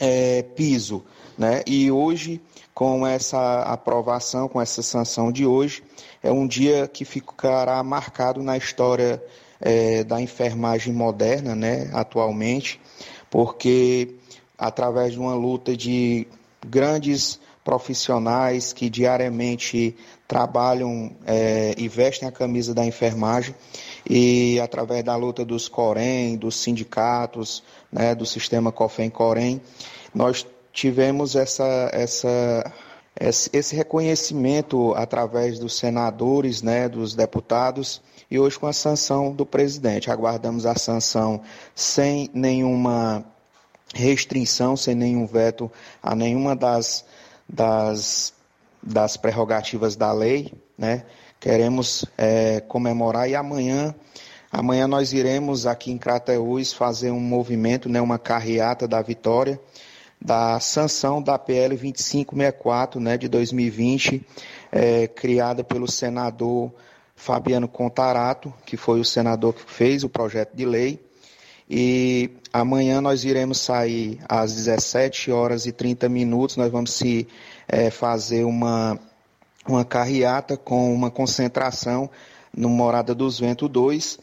é, 0.01 0.43
piso. 0.43 1.05
Né? 1.36 1.62
E 1.66 1.90
hoje, 1.90 2.40
com 2.74 3.06
essa 3.06 3.62
aprovação, 3.62 4.48
com 4.48 4.60
essa 4.60 4.82
sanção 4.82 5.31
de 5.31 5.47
hoje, 5.47 5.82
é 6.23 6.31
um 6.31 6.47
dia 6.47 6.89
que 6.89 7.05
ficará 7.05 7.82
marcado 7.82 8.43
na 8.43 8.56
história 8.56 9.23
é, 9.60 10.05
da 10.05 10.20
enfermagem 10.20 10.93
moderna, 10.93 11.55
né, 11.55 11.90
atualmente, 11.93 12.81
porque 13.31 14.14
através 14.59 15.12
de 15.12 15.18
uma 15.18 15.35
luta 15.35 15.77
de 15.77 16.27
grandes 16.66 17.39
profissionais 17.64 18.73
que 18.73 18.89
diariamente 18.89 19.97
trabalham 20.28 21.10
é, 21.27 21.74
e 21.77 21.89
vestem 21.89 22.28
a 22.28 22.32
camisa 22.32 22.73
da 22.73 22.85
enfermagem 22.85 23.55
e 24.09 24.60
através 24.60 25.02
da 25.05 25.16
luta 25.16 25.44
dos 25.44 25.68
Corém, 25.68 26.36
dos 26.36 26.56
sindicatos, 26.56 27.62
né, 27.91 28.15
do 28.15 28.27
sistema 28.27 28.73
COFEM-Corém, 28.73 29.61
nós 30.15 30.47
tivemos 30.73 31.35
essa, 31.37 31.91
essa, 31.93 32.73
esse 33.53 33.75
reconhecimento 33.75 34.95
através 34.95 35.59
dos 35.59 35.77
senadores, 35.79 36.63
né, 36.63 36.89
dos 36.89 37.15
deputados, 37.15 38.03
e 38.31 38.39
hoje 38.39 38.59
com 38.59 38.67
a 38.67 38.73
sanção 38.73 39.33
do 39.33 39.47
presidente. 39.47 40.11
Aguardamos 40.11 40.67
a 40.67 40.75
sanção 40.75 41.41
sem 41.75 42.29
nenhuma 42.35 43.25
restrição, 43.95 44.77
sem 44.77 44.95
nenhum 44.95 45.27
veto 45.27 45.71
a 46.03 46.15
nenhuma 46.15 46.55
das, 46.55 47.05
das, 47.49 48.35
das 48.83 49.17
prerrogativas 49.17 49.97
da 49.97 50.13
lei, 50.13 50.53
né? 50.77 51.05
Queremos 51.39 52.05
é, 52.17 52.61
comemorar 52.61 53.29
e 53.29 53.35
amanhã, 53.35 53.95
amanhã 54.57 54.89
nós 54.89 55.12
iremos 55.12 55.66
aqui 55.66 55.93
em 55.93 55.99
Crateús 55.99 56.73
fazer 56.73 57.11
um 57.11 57.20
movimento, 57.20 57.91
né, 57.91 58.01
uma 58.01 58.19
carreata 58.19 58.89
da 58.89 59.03
vitória, 59.03 59.61
da 60.19 60.59
sanção 60.61 61.20
da 61.20 61.39
PL 61.39 61.77
2564 61.77 62.99
né, 62.99 63.19
de 63.19 63.28
2020, 63.28 64.24
é, 64.73 65.09
criada 65.09 65.62
pelo 65.62 65.87
senador 65.87 66.73
Fabiano 67.15 67.69
Contarato, 67.69 68.53
que 68.65 68.78
foi 68.78 68.99
o 68.99 69.05
senador 69.05 69.53
que 69.53 69.70
fez 69.70 70.03
o 70.05 70.09
projeto 70.09 70.55
de 70.55 70.65
lei. 70.65 71.05
E 71.69 72.31
amanhã 72.51 73.03
nós 73.03 73.24
iremos 73.24 73.61
sair 73.61 74.19
às 74.27 74.55
17 74.55 75.31
horas 75.31 75.66
e 75.66 75.73
30 75.73 76.09
minutos, 76.09 76.57
nós 76.57 76.73
vamos 76.73 76.93
se 76.93 77.28
é, 77.69 77.91
fazer 77.91 78.45
uma, 78.45 78.99
uma 79.69 79.85
carreata 79.85 80.57
com 80.57 80.95
uma 80.95 81.11
concentração 81.11 82.09
no 82.57 82.70
Morada 82.70 83.15
dos 83.15 83.39
Ventos 83.39 83.69
2 83.69 84.19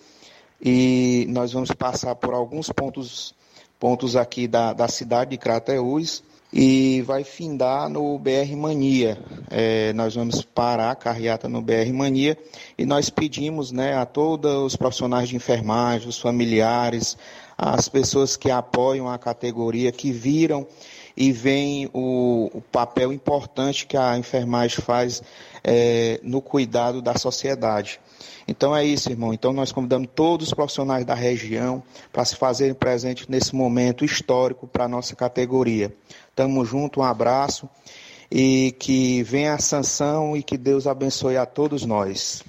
e 0.63 1.25
nós 1.27 1.51
vamos 1.51 1.71
passar 1.71 2.15
por 2.15 2.33
alguns 2.33 2.69
pontos 2.69 3.35
pontos 3.77 4.15
aqui 4.15 4.47
da, 4.47 4.71
da 4.71 4.87
cidade 4.87 5.31
de 5.31 5.37
Crateús 5.37 6.23
e 6.53 7.01
vai 7.01 7.25
findar 7.25 7.89
no 7.89 8.17
BR 8.17 8.55
Mania. 8.55 9.17
É, 9.51 9.91
nós 9.91 10.15
vamos 10.15 10.41
parar 10.41 10.91
a 10.91 10.95
carreata 10.95 11.49
no 11.49 11.61
BR 11.61 11.91
Mania 11.91 12.37
e 12.77 12.85
nós 12.85 13.09
pedimos 13.09 13.73
né, 13.73 13.97
a 13.97 14.05
todos 14.05 14.63
os 14.63 14.75
profissionais 14.77 15.27
de 15.27 15.35
enfermagem, 15.35 16.07
os 16.07 16.17
familiares, 16.17 17.17
as 17.57 17.89
pessoas 17.89 18.37
que 18.37 18.49
apoiam 18.49 19.09
a 19.09 19.17
categoria, 19.17 19.91
que 19.91 20.13
viram 20.13 20.65
e 21.17 21.33
veem 21.33 21.89
o, 21.93 22.49
o 22.53 22.61
papel 22.61 23.11
importante 23.11 23.85
que 23.85 23.97
a 23.97 24.17
enfermagem 24.17 24.79
faz 24.81 25.21
é, 25.61 26.21
no 26.23 26.41
cuidado 26.41 27.01
da 27.01 27.15
sociedade. 27.15 27.99
Então 28.47 28.75
é 28.75 28.85
isso, 28.85 29.09
irmão. 29.09 29.33
Então 29.33 29.53
nós 29.53 29.71
convidamos 29.71 30.09
todos 30.13 30.47
os 30.47 30.53
profissionais 30.53 31.05
da 31.05 31.13
região 31.13 31.81
para 32.11 32.25
se 32.25 32.35
fazerem 32.35 32.73
presente 32.73 33.29
nesse 33.29 33.55
momento 33.55 34.03
histórico 34.03 34.67
para 34.67 34.85
a 34.85 34.89
nossa 34.89 35.15
categoria. 35.15 35.95
Tamo 36.35 36.65
junto, 36.65 36.99
um 36.99 37.03
abraço 37.03 37.69
e 38.31 38.75
que 38.79 39.23
venha 39.23 39.53
a 39.53 39.59
sanção 39.59 40.35
e 40.35 40.43
que 40.43 40.57
Deus 40.57 40.87
abençoe 40.87 41.37
a 41.37 41.45
todos 41.45 41.85
nós. 41.85 42.43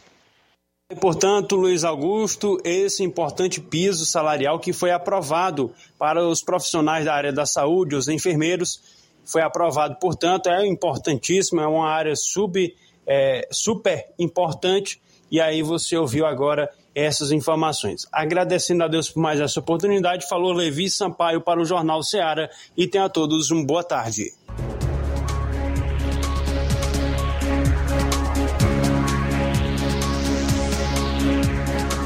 Portanto, 1.00 1.56
Luiz 1.56 1.82
Augusto, 1.82 2.58
esse 2.64 3.02
importante 3.02 3.60
piso 3.60 4.04
salarial 4.04 4.58
que 4.58 4.72
foi 4.72 4.90
aprovado 4.90 5.72
para 5.98 6.26
os 6.26 6.42
profissionais 6.42 7.04
da 7.04 7.14
área 7.14 7.32
da 7.32 7.46
saúde, 7.46 7.96
os 7.96 8.06
enfermeiros, 8.08 8.80
foi 9.24 9.42
aprovado, 9.42 9.96
portanto, 9.98 10.48
é 10.48 10.66
importantíssimo, 10.66 11.60
é 11.60 11.66
uma 11.66 11.88
área 11.88 12.14
sub, 12.14 12.74
é, 13.06 13.48
super 13.50 14.06
importante 14.18 15.00
e 15.34 15.40
aí 15.40 15.64
você 15.64 15.96
ouviu 15.96 16.26
agora 16.26 16.70
essas 16.94 17.32
informações. 17.32 18.06
Agradecendo 18.12 18.84
a 18.84 18.86
Deus 18.86 19.10
por 19.10 19.18
mais 19.18 19.40
essa 19.40 19.58
oportunidade, 19.58 20.28
falou 20.28 20.52
Levi 20.52 20.88
Sampaio 20.88 21.40
para 21.40 21.60
o 21.60 21.64
Jornal 21.64 22.04
Ceará 22.04 22.48
e 22.76 22.86
tenha 22.86 23.06
a 23.06 23.08
todos 23.08 23.50
uma 23.50 23.66
boa 23.66 23.82
tarde. 23.82 24.32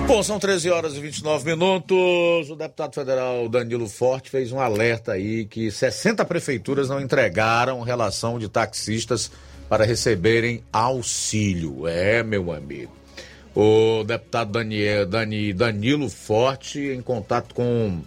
Bom, 0.06 0.22
são 0.22 0.38
13 0.38 0.70
horas 0.70 0.94
e 0.94 1.00
29 1.00 1.44
minutos. 1.44 2.48
O 2.48 2.56
deputado 2.56 2.94
federal 2.94 3.46
Danilo 3.46 3.90
Forte 3.90 4.30
fez 4.30 4.52
um 4.52 4.58
alerta 4.58 5.12
aí 5.12 5.44
que 5.44 5.70
60 5.70 6.24
prefeituras 6.24 6.88
não 6.88 6.98
entregaram 6.98 7.82
relação 7.82 8.38
de 8.38 8.48
taxistas 8.48 9.30
para 9.68 9.84
receberem 9.84 10.64
auxílio. 10.72 11.86
É, 11.86 12.22
meu 12.22 12.50
amigo. 12.50 12.97
O 13.60 14.04
deputado 14.04 14.52
Daniel, 14.52 15.04
Dani, 15.04 15.52
Danilo 15.52 16.08
Forte, 16.08 16.78
em 16.78 17.02
contato 17.02 17.56
com 17.56 18.00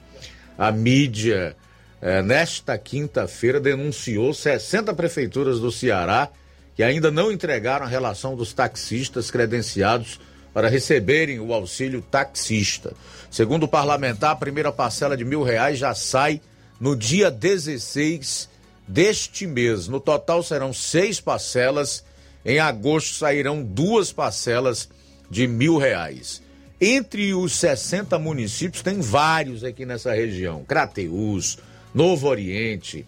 a 0.58 0.72
mídia, 0.72 1.58
eh, 2.02 2.22
nesta 2.22 2.78
quinta-feira, 2.78 3.60
denunciou 3.60 4.34
60 4.34 4.94
prefeituras 4.94 5.60
do 5.60 5.70
Ceará 5.70 6.30
que 6.74 6.82
ainda 6.82 7.12
não 7.12 7.30
entregaram 7.30 7.86
a 7.86 7.90
relação 7.90 8.34
dos 8.34 8.54
taxistas 8.54 9.30
credenciados 9.30 10.22
para 10.54 10.70
receberem 10.70 11.42
o 11.42 11.54
auxílio 11.54 12.02
taxista. 12.02 12.94
Segundo 13.30 13.64
o 13.64 13.68
parlamentar, 13.68 14.32
a 14.32 14.38
primeira 14.38 14.72
parcela 14.72 15.18
de 15.18 15.26
mil 15.26 15.44
reais 15.44 15.78
já 15.78 15.94
sai 15.94 16.40
no 16.80 16.96
dia 16.96 17.30
16 17.30 18.48
deste 18.88 19.46
mês. 19.46 19.90
No 19.90 20.00
total 20.00 20.44
serão 20.44 20.72
seis 20.72 21.20
parcelas. 21.20 22.06
Em 22.46 22.58
agosto 22.58 23.16
sairão 23.16 23.62
duas 23.62 24.14
parcelas 24.14 24.88
de 25.32 25.48
mil 25.48 25.78
reais. 25.78 26.44
Entre 26.80 27.34
os 27.34 27.56
60 27.56 28.20
municípios, 28.20 28.84
tem 28.84 29.00
vários 29.00 29.64
aqui 29.64 29.86
nessa 29.86 30.14
região: 30.14 30.64
Crateús, 30.64 31.58
Novo 31.94 32.28
Oriente, 32.28 33.06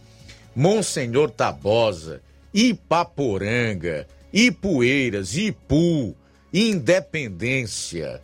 Monsenhor 0.55 1.29
Tabosa, 1.29 2.21
Ipaporanga, 2.51 4.07
Ipueiras, 4.31 5.35
Ipu, 5.35 6.15
Independência, 6.51 8.21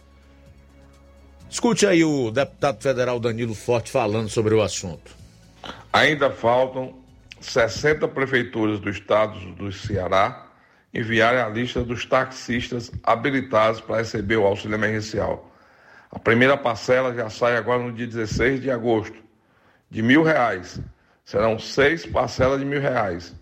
Escute 1.49 1.87
aí 1.87 2.03
o 2.03 2.29
deputado 2.29 2.79
federal 2.79 3.19
Danilo 3.19 3.55
Forte 3.55 3.89
falando 3.89 4.29
sobre 4.29 4.53
o 4.53 4.61
assunto. 4.61 5.11
Ainda 5.91 6.29
faltam 6.29 6.93
60 7.41 8.07
prefeituras 8.07 8.79
do 8.79 8.87
estado 8.87 9.39
do 9.55 9.71
Ceará 9.71 10.45
enviarem 10.93 11.39
a 11.39 11.49
lista 11.49 11.83
dos 11.83 12.05
taxistas 12.05 12.91
habilitados 13.03 13.79
para 13.81 13.97
receber 13.97 14.37
o 14.37 14.45
auxílio 14.45 14.75
emergencial. 14.75 15.49
A 16.11 16.17
primeira 16.17 16.57
parcela 16.57 17.13
já 17.13 17.29
sai 17.29 17.55
agora 17.55 17.83
no 17.83 17.91
dia 17.91 18.07
16 18.07 18.61
de 18.61 18.71
agosto, 18.71 19.17
de 19.89 20.01
mil 20.01 20.23
reais. 20.23 20.79
Serão 21.23 21.59
seis 21.59 22.05
parcelas 22.05 22.59
de 22.59 22.65
mil 22.65 22.81
reais. 22.81 23.35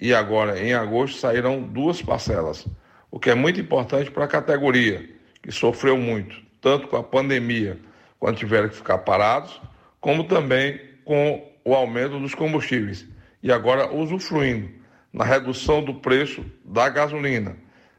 E 0.00 0.14
agora, 0.14 0.58
em 0.58 0.72
agosto, 0.72 1.18
sairão 1.18 1.62
duas 1.62 2.00
parcelas, 2.00 2.66
o 3.10 3.18
que 3.18 3.30
é 3.30 3.34
muito 3.34 3.60
importante 3.60 4.10
para 4.10 4.24
a 4.24 4.28
categoria, 4.28 5.08
que 5.42 5.52
sofreu 5.52 5.96
muito 5.96 6.46
tanto 6.60 6.88
com 6.88 6.96
a 6.96 7.02
pandemia, 7.02 7.78
quando 8.18 8.38
tiveram 8.38 8.68
que 8.68 8.74
ficar 8.74 8.98
parados, 8.98 9.60
como 10.00 10.24
também 10.24 10.80
com 11.04 11.48
o 11.64 11.74
aumento 11.74 12.18
dos 12.18 12.34
combustíveis. 12.34 13.06
E 13.42 13.52
agora 13.52 13.94
usufruindo 13.94 14.68
na 15.16 15.24
redução 15.24 15.82
do 15.82 15.94
preço 15.94 16.44
da 16.62 16.90
gasolina, 16.90 17.56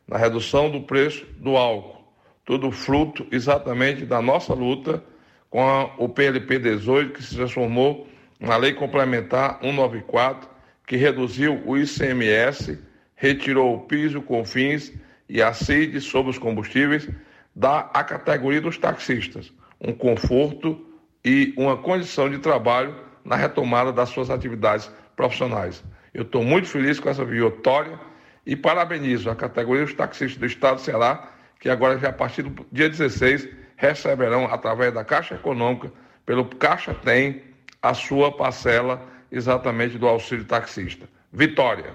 na 0.08 0.20
redução 0.20 0.70
do 0.70 0.82
preço 0.82 1.26
do 1.40 1.58
álcool. 1.58 2.06
Tudo 2.46 2.70
fruto 2.70 3.26
exatamente 3.32 4.06
da 4.06 4.22
nossa 4.22 4.54
luta 4.54 5.04
com 5.50 5.68
a, 5.68 5.86
o 5.98 6.08
PLP 6.08 6.60
18, 6.60 7.14
que 7.14 7.24
se 7.24 7.36
transformou 7.36 8.08
na 8.40 8.56
Lei 8.56 8.72
Complementar 8.72 9.58
194, 9.62 10.48
que 10.86 10.96
reduziu 10.96 11.60
o 11.66 11.76
ICMS, 11.76 12.78
retirou 13.16 13.74
o 13.74 13.80
piso, 13.80 14.22
confins 14.22 14.94
e 15.28 15.42
a 15.42 15.52
CID 15.54 16.00
sobre 16.00 16.30
os 16.30 16.38
combustíveis 16.38 17.10
dá 17.56 17.90
à 17.96 18.04
categoria 18.04 18.62
dos 18.62 18.78
taxistas 18.78 19.52
um 19.82 19.92
conforto 19.92 20.80
e 21.26 21.52
uma 21.58 21.78
condição 21.78 22.30
de 22.30 22.38
trabalho 22.38 22.96
na 23.26 23.36
retomada 23.36 23.92
das 23.92 24.10
suas 24.10 24.30
atividades 24.30 24.92
profissionais. 25.16 25.84
Eu 26.14 26.24
estou 26.24 26.44
muito 26.44 26.68
feliz 26.68 27.00
com 27.00 27.10
essa 27.10 27.24
vitória 27.24 28.00
e 28.46 28.56
parabenizo 28.56 29.30
a 29.30 29.36
categoria 29.36 29.84
dos 29.84 29.94
taxistas 29.94 30.38
do 30.38 30.46
Estado 30.46 30.76
do 30.76 30.82
Ceará, 30.82 31.32
que 31.60 31.70
agora 31.70 32.00
já 32.00 32.10
a 32.10 32.14
partir 32.14 32.44
do 32.44 32.66
dia 32.72 32.90
16 32.90 33.48
receberão, 33.76 34.46
através 34.46 34.94
da 34.94 35.04
Caixa 35.04 35.36
Econômica, 35.36 35.92
pelo 36.26 36.46
Caixa 36.46 36.94
Tem, 36.94 37.44
a 37.82 37.94
sua 37.94 38.32
parcela 38.32 39.02
exatamente 39.32 39.98
do 39.98 40.08
auxílio 40.08 40.46
taxista. 40.46 41.08
Vitória! 41.32 41.94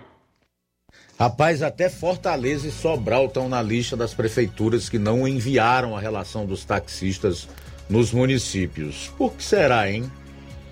Rapaz, 1.19 1.63
até 1.63 1.89
Fortaleza 1.89 2.69
e 2.69 2.71
Sobral 2.71 3.27
estão 3.27 3.49
na 3.49 3.63
lista 3.63 3.97
das 3.97 4.15
prefeituras 4.15 4.89
que 4.89 4.99
não 4.99 5.27
enviaram 5.27 5.97
a 5.97 6.01
relação 6.01 6.45
dos 6.47 6.65
taxistas 6.65 7.49
nos 7.89 8.13
municípios. 8.13 9.13
Por 9.17 9.33
que 9.35 9.45
será, 9.45 9.91
hein? 9.91 10.11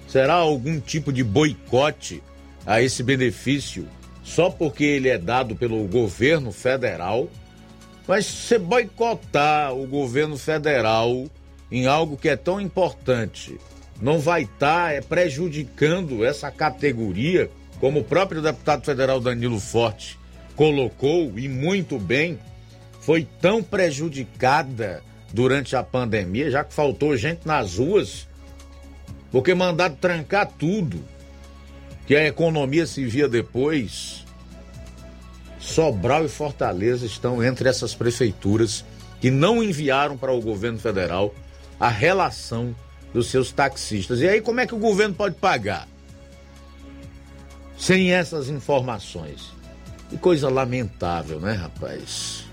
Será 0.08 0.34
algum 0.34 0.80
tipo 0.80 1.12
de 1.12 1.22
boicote 1.22 2.22
a 2.66 2.82
esse 2.82 3.02
benefício 3.02 3.88
só 4.22 4.50
porque 4.50 4.84
ele 4.84 5.08
é 5.08 5.18
dado 5.18 5.56
pelo 5.56 5.86
governo 5.88 6.52
federal? 6.52 7.28
Mas 8.06 8.26
se 8.26 8.58
boicotar 8.58 9.74
o 9.74 9.86
governo 9.86 10.36
federal 10.36 11.26
em 11.70 11.86
algo 11.86 12.16
que 12.16 12.28
é 12.28 12.36
tão 12.36 12.60
importante, 12.60 13.56
não 14.00 14.18
vai 14.18 14.42
estar 14.42 14.86
tá, 14.86 14.92
é, 14.92 15.00
prejudicando 15.00 16.24
essa 16.24 16.50
categoria, 16.50 17.50
como 17.78 18.00
o 18.00 18.04
próprio 18.04 18.42
deputado 18.42 18.84
federal 18.84 19.20
Danilo 19.20 19.60
Forte 19.60 20.18
colocou, 20.56 21.38
e 21.38 21.48
muito 21.48 21.98
bem, 21.98 22.38
foi 23.00 23.26
tão 23.40 23.62
prejudicada 23.62 25.02
durante 25.32 25.76
a 25.76 25.82
pandemia, 25.82 26.50
já 26.50 26.64
que 26.64 26.74
faltou 26.74 27.16
gente 27.16 27.46
nas 27.46 27.78
ruas, 27.78 28.28
porque 29.30 29.54
mandaram 29.54 29.94
trancar 29.94 30.50
tudo, 30.58 31.02
que 32.10 32.16
a 32.16 32.26
economia 32.26 32.88
se 32.88 33.04
via 33.04 33.28
depois. 33.28 34.26
Sobral 35.60 36.24
e 36.24 36.28
Fortaleza 36.28 37.06
estão 37.06 37.40
entre 37.40 37.68
essas 37.68 37.94
prefeituras 37.94 38.84
que 39.20 39.30
não 39.30 39.62
enviaram 39.62 40.18
para 40.18 40.32
o 40.32 40.40
governo 40.40 40.76
federal 40.76 41.32
a 41.78 41.88
relação 41.88 42.74
dos 43.14 43.28
seus 43.28 43.52
taxistas. 43.52 44.18
E 44.18 44.28
aí, 44.28 44.40
como 44.40 44.58
é 44.58 44.66
que 44.66 44.74
o 44.74 44.78
governo 44.78 45.14
pode 45.14 45.36
pagar? 45.36 45.86
Sem 47.78 48.12
essas 48.12 48.48
informações. 48.48 49.52
Que 50.08 50.18
coisa 50.18 50.48
lamentável, 50.48 51.38
né, 51.38 51.52
rapaz? 51.52 52.44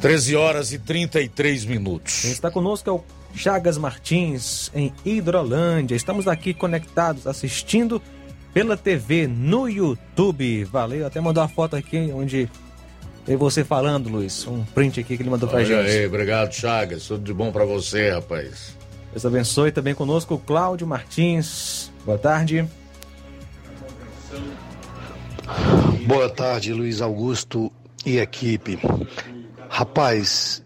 13 0.00 0.34
horas 0.34 0.72
e 0.72 0.78
33 0.78 1.66
minutos. 1.66 2.22
Quem 2.22 2.30
está 2.30 2.50
conosco 2.50 2.88
é 2.88 2.92
o 2.94 3.04
Chagas 3.34 3.76
Martins, 3.76 4.70
em 4.74 4.92
Hidrolândia. 5.04 5.94
Estamos 5.94 6.28
aqui 6.28 6.54
conectados, 6.54 7.26
assistindo 7.26 8.00
pela 8.52 8.76
TV 8.76 9.26
no 9.26 9.68
YouTube. 9.68 10.64
Valeu, 10.64 11.06
até 11.06 11.20
mandou 11.20 11.42
a 11.42 11.48
foto 11.48 11.74
aqui 11.76 12.10
onde 12.14 12.48
tem 13.24 13.36
você 13.36 13.64
falando, 13.64 14.08
Luiz. 14.08 14.46
Um 14.46 14.64
print 14.64 15.00
aqui 15.00 15.16
que 15.16 15.22
ele 15.22 15.30
mandou 15.30 15.48
pra 15.48 15.58
Olha 15.58 15.66
gente. 15.66 15.90
Aí, 15.90 16.06
obrigado, 16.06 16.52
Chagas. 16.52 17.06
Tudo 17.06 17.24
de 17.24 17.32
bom 17.32 17.50
para 17.50 17.64
você, 17.64 18.10
rapaz. 18.10 18.76
Deus 19.12 19.24
abençoe 19.24 19.72
também 19.72 19.94
conosco 19.94 20.34
o 20.34 20.38
Cláudio 20.38 20.86
Martins. 20.86 21.90
Boa 22.04 22.18
tarde. 22.18 22.68
Boa 26.06 26.28
tarde, 26.28 26.72
Luiz 26.72 27.00
Augusto 27.00 27.72
e 28.04 28.18
equipe. 28.18 28.78
Rapaz, 29.68 30.62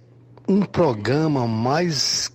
um 0.48 0.62
programa 0.62 1.46
mais 1.46 2.30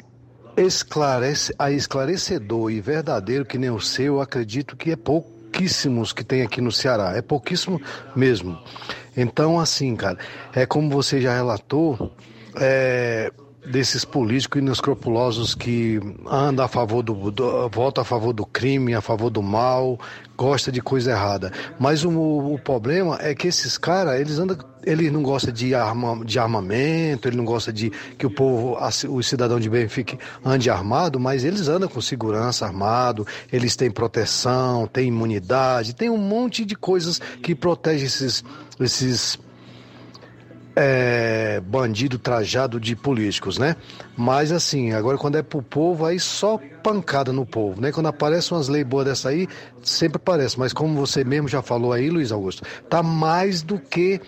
esclarece, 0.57 1.53
esclarecedor 1.71 2.71
e 2.71 2.81
verdadeiro 2.81 3.45
que 3.45 3.57
nem 3.57 3.69
o 3.69 3.79
seu, 3.79 4.05
eu 4.05 4.21
acredito 4.21 4.75
que 4.75 4.91
é 4.91 4.95
pouquíssimos 4.95 6.13
que 6.13 6.23
tem 6.23 6.41
aqui 6.41 6.61
no 6.61 6.71
Ceará. 6.71 7.13
É 7.15 7.21
pouquíssimo 7.21 7.81
mesmo. 8.15 8.57
Então, 9.15 9.59
assim, 9.59 9.95
cara, 9.95 10.17
é 10.53 10.65
como 10.65 10.89
você 10.89 11.21
já 11.21 11.33
relatou, 11.35 12.11
é, 12.55 13.31
desses 13.65 14.03
políticos 14.03 14.61
inescrupulosos 14.61 15.55
que 15.55 15.99
anda 16.29 16.65
a 16.65 16.67
favor 16.67 17.01
do, 17.01 17.31
do 17.31 17.69
vota 17.69 18.01
a 18.01 18.03
favor 18.03 18.33
do 18.33 18.45
crime, 18.45 18.93
a 18.93 19.01
favor 19.01 19.29
do 19.29 19.41
mal, 19.41 19.99
gosta 20.37 20.71
de 20.71 20.81
coisa 20.81 21.11
errada. 21.11 21.51
Mas 21.79 22.03
o, 22.03 22.11
o 22.11 22.59
problema 22.59 23.17
é 23.21 23.33
que 23.33 23.47
esses 23.47 23.77
caras, 23.77 24.19
eles 24.19 24.39
andam 24.39 24.57
ele 24.85 25.09
não 25.09 25.23
gosta 25.23 25.51
de, 25.51 25.73
arma, 25.73 26.23
de 26.25 26.37
armamento, 26.39 27.27
ele 27.27 27.37
não 27.37 27.45
gosta 27.45 27.71
de 27.71 27.89
que 28.17 28.25
o 28.25 28.31
povo, 28.31 28.77
o 29.09 29.23
cidadão 29.23 29.59
de 29.59 29.69
bem 29.69 29.87
fique 29.87 30.17
ande 30.43 30.69
armado, 30.69 31.19
mas 31.19 31.43
eles 31.43 31.67
andam 31.67 31.89
com 31.89 32.01
segurança 32.01 32.65
armado, 32.65 33.25
eles 33.51 33.75
têm 33.75 33.89
proteção, 33.89 34.87
têm 34.87 35.07
imunidade, 35.07 35.95
tem 35.95 36.09
um 36.09 36.17
monte 36.17 36.65
de 36.65 36.75
coisas 36.75 37.19
que 37.41 37.55
protegem 37.55 38.05
esses, 38.05 38.43
esses 38.79 39.39
é, 40.75 41.61
bandido 41.61 42.17
trajado 42.17 42.79
de 42.79 42.95
políticos, 42.95 43.57
né? 43.57 43.75
Mas 44.17 44.51
assim, 44.51 44.91
agora 44.91 45.17
quando 45.17 45.37
é 45.37 45.43
pro 45.43 45.61
povo, 45.61 46.05
aí 46.05 46.19
só 46.19 46.59
pancada 46.81 47.31
no 47.31 47.45
povo, 47.45 47.79
né? 47.79 47.91
Quando 47.91 48.07
aparecem 48.07 48.57
umas 48.57 48.67
leis 48.67 48.85
boas 48.85 49.05
dessa 49.05 49.29
aí, 49.29 49.47
sempre 49.81 50.17
aparece. 50.17 50.57
Mas 50.57 50.73
como 50.73 50.99
você 50.99 51.23
mesmo 51.23 51.47
já 51.47 51.61
falou 51.61 51.93
aí, 51.93 52.09
Luiz 52.09 52.31
Augusto, 52.31 52.63
tá 52.89 53.03
mais 53.03 53.61
do 53.61 53.79
que 53.79 54.19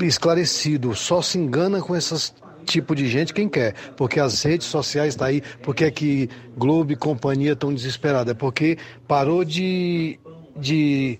esclarecido. 0.00 0.94
Só 0.94 1.22
se 1.22 1.38
engana 1.38 1.80
com 1.80 1.94
essas 1.94 2.34
tipo 2.64 2.94
de 2.94 3.08
gente 3.08 3.32
quem 3.32 3.48
quer, 3.48 3.74
porque 3.96 4.20
as 4.20 4.42
redes 4.42 4.66
sociais 4.66 5.14
estão 5.14 5.26
tá 5.26 5.30
aí, 5.30 5.42
porque 5.62 5.84
é 5.84 5.90
que 5.90 6.28
Globo 6.56 6.92
e 6.92 6.96
companhia 6.96 7.52
estão 7.52 7.72
desesperadas, 7.72 8.32
é 8.32 8.34
porque 8.34 8.76
parou 9.06 9.42
de, 9.42 10.20
de, 10.54 11.18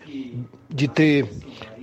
de 0.68 0.88
ter 0.88 1.26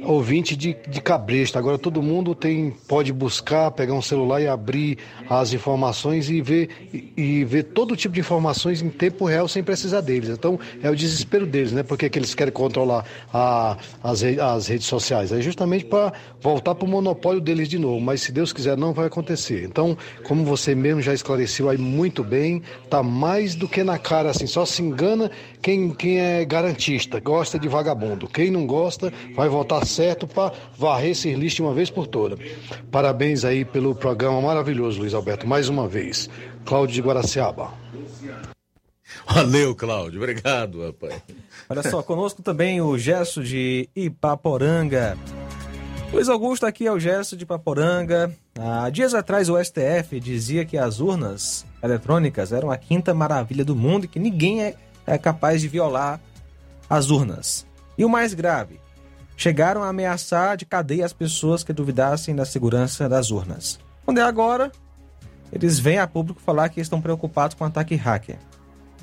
ouvinte 0.05 0.55
de, 0.55 0.75
de 0.87 1.01
cabresto. 1.01 1.57
Agora 1.57 1.77
todo 1.77 2.01
mundo 2.01 2.33
tem 2.33 2.71
pode 2.87 3.11
buscar, 3.11 3.71
pegar 3.71 3.93
um 3.93 4.01
celular 4.01 4.41
e 4.41 4.47
abrir 4.47 4.97
as 5.29 5.53
informações 5.53 6.29
e 6.29 6.41
ver, 6.41 6.69
e, 6.93 7.13
e 7.17 7.43
ver 7.43 7.63
todo 7.63 7.95
tipo 7.95 8.13
de 8.13 8.19
informações 8.19 8.81
em 8.81 8.89
tempo 8.89 9.25
real 9.25 9.47
sem 9.47 9.63
precisar 9.63 10.01
deles. 10.01 10.29
Então 10.29 10.59
é 10.81 10.89
o 10.89 10.95
desespero 10.95 11.45
deles, 11.45 11.71
né? 11.71 11.83
Porque 11.83 12.05
é 12.05 12.09
que 12.09 12.19
eles 12.19 12.33
querem 12.35 12.53
controlar 12.53 13.05
a, 13.33 13.77
as, 14.03 14.23
as 14.23 14.67
redes 14.67 14.87
sociais. 14.87 15.31
É 15.31 15.41
justamente 15.41 15.85
para 15.85 16.13
voltar 16.41 16.75
para 16.75 16.85
o 16.85 16.87
monopólio 16.87 17.41
deles 17.41 17.67
de 17.67 17.79
novo. 17.79 17.99
Mas 17.99 18.21
se 18.21 18.31
Deus 18.31 18.53
quiser, 18.53 18.77
não 18.77 18.93
vai 18.93 19.07
acontecer. 19.07 19.63
Então, 19.63 19.97
como 20.23 20.43
você 20.43 20.75
mesmo 20.75 21.01
já 21.01 21.13
esclareceu 21.13 21.69
aí 21.69 21.77
muito 21.77 22.23
bem, 22.23 22.61
tá 22.89 23.01
mais 23.01 23.55
do 23.55 23.67
que 23.67 23.83
na 23.83 23.97
cara 23.97 24.29
assim, 24.29 24.47
só 24.47 24.65
se 24.65 24.81
engana 24.81 25.31
quem, 25.65 25.89
quem 25.89 26.19
é 26.19 26.45
garantista, 26.45 27.19
gosta 27.19 27.57
de 27.57 27.67
vagabundo. 27.67 28.27
Quem 28.27 28.51
não 28.51 28.67
gosta, 28.67 29.11
vai 29.33 29.49
votar 29.49 29.83
certo 29.83 30.27
para 30.27 30.53
varrer 30.77 31.09
esse 31.09 31.33
lixo 31.33 31.63
uma 31.63 31.73
vez 31.73 31.89
por 31.89 32.05
toda. 32.05 32.37
Parabéns 32.91 33.43
aí 33.43 33.65
pelo 33.65 33.95
programa 33.95 34.39
maravilhoso, 34.39 34.99
Luiz 34.99 35.15
Alberto, 35.15 35.47
mais 35.47 35.67
uma 35.67 35.87
vez. 35.87 36.29
Cláudio 36.65 36.93
de 36.93 37.01
Guaraciaba. 37.01 37.73
Valeu, 39.25 39.73
Cláudio. 39.73 40.21
Obrigado, 40.21 40.85
rapaz. 40.85 41.19
Olha 41.67 41.81
só, 41.81 42.03
conosco 42.03 42.43
também 42.43 42.79
o 42.79 42.95
Gesso 42.95 43.43
de 43.43 43.89
Ipaporanga. 43.95 45.17
Luiz 46.13 46.29
Augusto, 46.29 46.67
aqui 46.67 46.85
é 46.85 46.91
o 46.91 46.99
Gesto 46.99 47.35
de 47.35 47.43
Paporanga. 47.43 48.31
Há 48.59 48.87
dias 48.91 49.15
atrás 49.15 49.49
o 49.49 49.57
STF 49.57 50.19
dizia 50.19 50.63
que 50.63 50.77
as 50.77 50.99
urnas 50.99 51.65
eletrônicas 51.81 52.53
eram 52.53 52.69
a 52.69 52.77
quinta 52.77 53.15
maravilha 53.15 53.65
do 53.65 53.75
mundo 53.75 54.05
e 54.05 54.07
que 54.07 54.19
ninguém 54.19 54.75
é, 55.05 55.17
capaz 55.17 55.61
de 55.61 55.67
violar 55.67 56.19
as 56.89 57.09
urnas. 57.09 57.65
E 57.97 58.05
o 58.05 58.09
mais 58.09 58.33
grave, 58.33 58.79
chegaram 59.37 59.83
a 59.83 59.89
ameaçar 59.89 60.57
de 60.57 60.65
cadeia 60.65 61.05
as 61.05 61.13
pessoas 61.13 61.63
que 61.63 61.73
duvidassem 61.73 62.35
da 62.35 62.45
segurança 62.45 63.09
das 63.09 63.31
urnas. 63.31 63.79
Quando 64.03 64.19
é 64.19 64.23
agora, 64.23 64.71
eles 65.51 65.79
vêm 65.79 65.99
a 65.99 66.07
público 66.07 66.41
falar 66.41 66.69
que 66.69 66.81
estão 66.81 67.01
preocupados 67.01 67.55
com 67.55 67.65
ataque 67.65 67.95
hacker. 67.95 68.37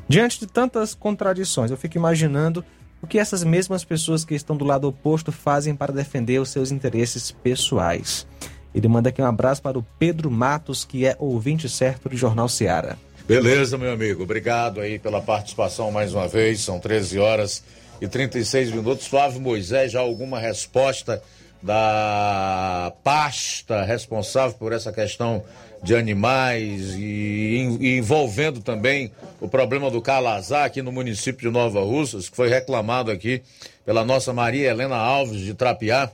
Diante 0.08 0.40
de 0.40 0.46
tantas 0.46 0.94
contradições, 0.94 1.70
eu 1.70 1.76
fico 1.76 1.96
imaginando 1.96 2.64
o 3.00 3.06
que 3.06 3.18
essas 3.18 3.42
mesmas 3.42 3.84
pessoas 3.84 4.24
que 4.24 4.34
estão 4.34 4.56
do 4.56 4.64
lado 4.64 4.86
oposto 4.86 5.32
fazem 5.32 5.74
para 5.74 5.92
defender 5.92 6.40
os 6.40 6.50
seus 6.50 6.70
interesses 6.70 7.32
pessoais. 7.32 8.26
Ele 8.74 8.88
manda 8.88 9.08
aqui 9.08 9.20
um 9.20 9.26
abraço 9.26 9.60
para 9.60 9.78
o 9.78 9.82
Pedro 9.98 10.30
Matos, 10.30 10.84
que 10.84 11.04
é 11.04 11.16
ouvinte 11.18 11.68
certo 11.68 12.08
do 12.08 12.16
Jornal 12.16 12.48
Seara. 12.48 12.98
Beleza, 13.26 13.78
meu 13.78 13.92
amigo. 13.92 14.24
Obrigado 14.24 14.80
aí 14.80 14.98
pela 14.98 15.22
participação 15.22 15.90
mais 15.90 16.12
uma 16.12 16.26
vez. 16.26 16.60
São 16.60 16.80
13 16.80 17.18
horas 17.18 17.62
e 18.00 18.08
36 18.08 18.72
minutos. 18.72 19.06
Flávio 19.06 19.40
Moisés, 19.40 19.92
já 19.92 20.00
alguma 20.00 20.38
resposta 20.38 21.22
da 21.62 22.92
pasta 23.04 23.84
responsável 23.84 24.56
por 24.58 24.72
essa 24.72 24.92
questão 24.92 25.44
de 25.82 25.94
animais 25.94 26.94
e, 26.96 27.78
e 27.80 27.98
envolvendo 27.98 28.60
também 28.60 29.12
o 29.40 29.48
problema 29.48 29.90
do 29.90 30.02
calazar 30.02 30.64
aqui 30.64 30.82
no 30.82 30.90
município 30.90 31.48
de 31.48 31.54
Nova 31.54 31.80
Russas, 31.80 32.28
que 32.28 32.36
foi 32.36 32.48
reclamado 32.48 33.10
aqui 33.10 33.42
pela 33.84 34.04
nossa 34.04 34.32
Maria 34.32 34.70
Helena 34.70 34.96
Alves 34.96 35.40
de 35.40 35.54
Trapiá. 35.54 36.10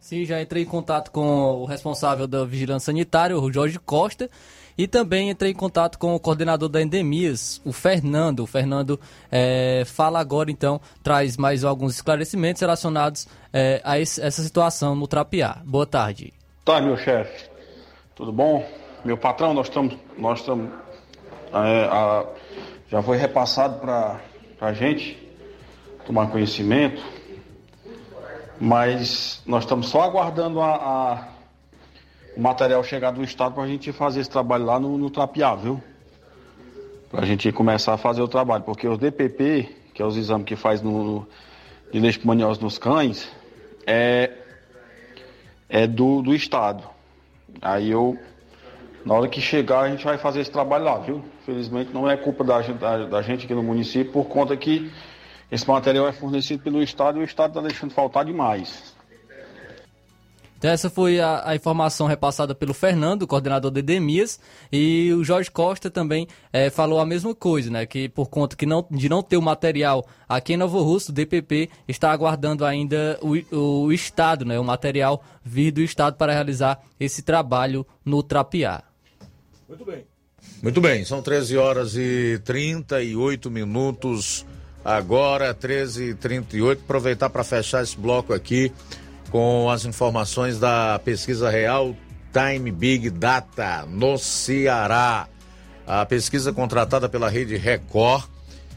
Sim, 0.00 0.24
já 0.24 0.40
entrei 0.40 0.62
em 0.62 0.66
contato 0.66 1.10
com 1.10 1.22
o 1.22 1.64
responsável 1.66 2.26
da 2.26 2.44
Vigilância 2.44 2.86
Sanitária, 2.86 3.38
o 3.38 3.52
Jorge 3.52 3.78
Costa, 3.78 4.30
e 4.78 4.86
também 4.86 5.28
entrei 5.28 5.50
em 5.50 5.54
contato 5.54 5.98
com 5.98 6.14
o 6.14 6.20
coordenador 6.20 6.68
da 6.68 6.80
Endemias, 6.80 7.60
o 7.64 7.72
Fernando. 7.72 8.40
O 8.40 8.46
Fernando 8.46 8.98
é, 9.28 9.82
fala 9.84 10.20
agora, 10.20 10.52
então, 10.52 10.80
traz 11.02 11.36
mais 11.36 11.64
alguns 11.64 11.96
esclarecimentos 11.96 12.60
relacionados 12.60 13.26
é, 13.52 13.80
a 13.82 13.98
esse, 13.98 14.22
essa 14.22 14.40
situação 14.40 14.94
no 14.94 15.08
Trapiá. 15.08 15.58
Boa 15.64 15.84
tarde. 15.84 16.32
Tá, 16.64 16.80
meu 16.80 16.96
chefe. 16.96 17.50
Tudo 18.14 18.32
bom? 18.32 18.64
Meu 19.04 19.18
patrão, 19.18 19.52
nós 19.52 19.66
estamos. 19.66 19.96
Nós 20.16 20.38
estamos. 20.38 20.70
É, 21.52 22.26
já 22.88 23.02
foi 23.02 23.16
repassado 23.16 23.80
para 23.80 24.20
a 24.60 24.72
gente 24.72 25.18
tomar 26.06 26.30
conhecimento, 26.30 27.02
mas 28.60 29.42
nós 29.44 29.64
estamos 29.64 29.88
só 29.88 30.02
aguardando 30.02 30.60
a, 30.60 30.74
a 30.74 31.28
o 32.38 32.40
material 32.40 32.84
chegar 32.84 33.10
do 33.10 33.24
Estado 33.24 33.54
para 33.56 33.64
a 33.64 33.66
gente 33.66 33.90
fazer 33.90 34.20
esse 34.20 34.30
trabalho 34.30 34.64
lá 34.64 34.78
no, 34.78 34.96
no 34.96 35.10
Trapiá, 35.10 35.56
viu? 35.56 35.82
Para 37.10 37.22
a 37.22 37.26
gente 37.26 37.50
começar 37.50 37.94
a 37.94 37.96
fazer 37.96 38.22
o 38.22 38.28
trabalho, 38.28 38.62
porque 38.62 38.86
os 38.86 38.96
DPP, 38.96 39.68
que 39.92 40.00
é 40.00 40.04
os 40.06 40.16
exames 40.16 40.46
que 40.46 40.54
faz 40.54 40.80
no, 40.80 41.02
no 41.02 41.28
de 41.92 41.98
leishmaniose 41.98 42.62
nos 42.62 42.78
cães, 42.78 43.28
é, 43.84 44.30
é 45.68 45.84
do, 45.88 46.22
do 46.22 46.32
Estado. 46.32 46.84
Aí 47.60 47.90
eu, 47.90 48.16
na 49.04 49.14
hora 49.14 49.26
que 49.26 49.40
chegar, 49.40 49.80
a 49.80 49.90
gente 49.90 50.04
vai 50.04 50.16
fazer 50.16 50.40
esse 50.40 50.50
trabalho 50.50 50.84
lá, 50.84 50.98
viu? 50.98 51.24
Felizmente 51.44 51.92
não 51.92 52.08
é 52.08 52.16
culpa 52.16 52.44
da, 52.44 52.60
da, 52.60 53.06
da 53.06 53.22
gente 53.22 53.46
aqui 53.46 53.54
no 53.54 53.64
município, 53.64 54.12
por 54.12 54.26
conta 54.26 54.56
que 54.56 54.92
esse 55.50 55.66
material 55.66 56.06
é 56.06 56.12
fornecido 56.12 56.62
pelo 56.62 56.80
Estado 56.80 57.18
e 57.18 57.22
o 57.22 57.24
Estado 57.24 57.50
está 57.50 57.60
deixando 57.62 57.90
faltar 57.90 58.24
demais. 58.24 58.96
Então 60.58 60.70
essa 60.70 60.90
foi 60.90 61.20
a, 61.20 61.50
a, 61.50 61.54
informação 61.54 62.08
repassada 62.08 62.52
pelo 62.52 62.74
Fernando, 62.74 63.28
coordenador 63.28 63.70
de 63.70 63.78
Edemias, 63.78 64.40
e 64.72 65.12
o 65.12 65.22
Jorge 65.22 65.48
Costa 65.50 65.88
também 65.88 66.26
é, 66.52 66.68
falou 66.68 66.98
a 66.98 67.06
mesma 67.06 67.32
coisa, 67.32 67.70
né? 67.70 67.86
Que 67.86 68.08
por 68.08 68.28
conta 68.28 68.56
que 68.56 68.66
não, 68.66 68.84
de 68.90 69.08
não 69.08 69.22
ter 69.22 69.36
o 69.36 69.42
material 69.42 70.04
aqui 70.28 70.54
em 70.54 70.56
Novo 70.56 70.82
Russo, 70.82 71.12
o 71.12 71.14
DPP 71.14 71.70
está 71.86 72.10
aguardando 72.10 72.64
ainda 72.64 73.18
o, 73.22 73.84
o 73.84 73.92
Estado, 73.92 74.44
né? 74.44 74.58
O 74.58 74.64
material 74.64 75.22
vir 75.44 75.70
do 75.70 75.80
Estado 75.80 76.16
para 76.16 76.32
realizar 76.32 76.80
esse 76.98 77.22
trabalho 77.22 77.86
no 78.04 78.20
Trapiá. 78.20 78.82
Muito 79.68 79.84
bem. 79.84 80.04
Muito 80.60 80.80
bem, 80.80 81.04
são 81.04 81.22
13 81.22 81.56
horas 81.56 81.96
e 81.96 82.40
38 82.44 83.48
minutos 83.48 84.44
agora, 84.84 85.54
13 85.54 86.10
e 86.10 86.14
38 86.14 86.82
Aproveitar 86.82 87.30
para 87.30 87.44
fechar 87.44 87.82
esse 87.82 87.96
bloco 87.96 88.32
aqui 88.32 88.72
com 89.30 89.70
as 89.70 89.84
informações 89.84 90.58
da 90.58 90.98
pesquisa 91.04 91.50
real 91.50 91.94
Time 92.32 92.70
Big 92.70 93.10
Data 93.10 93.86
no 93.86 94.18
Ceará. 94.18 95.28
A 95.86 96.04
pesquisa 96.04 96.52
contratada 96.52 97.08
pela 97.08 97.28
rede 97.28 97.56
Record 97.56 98.24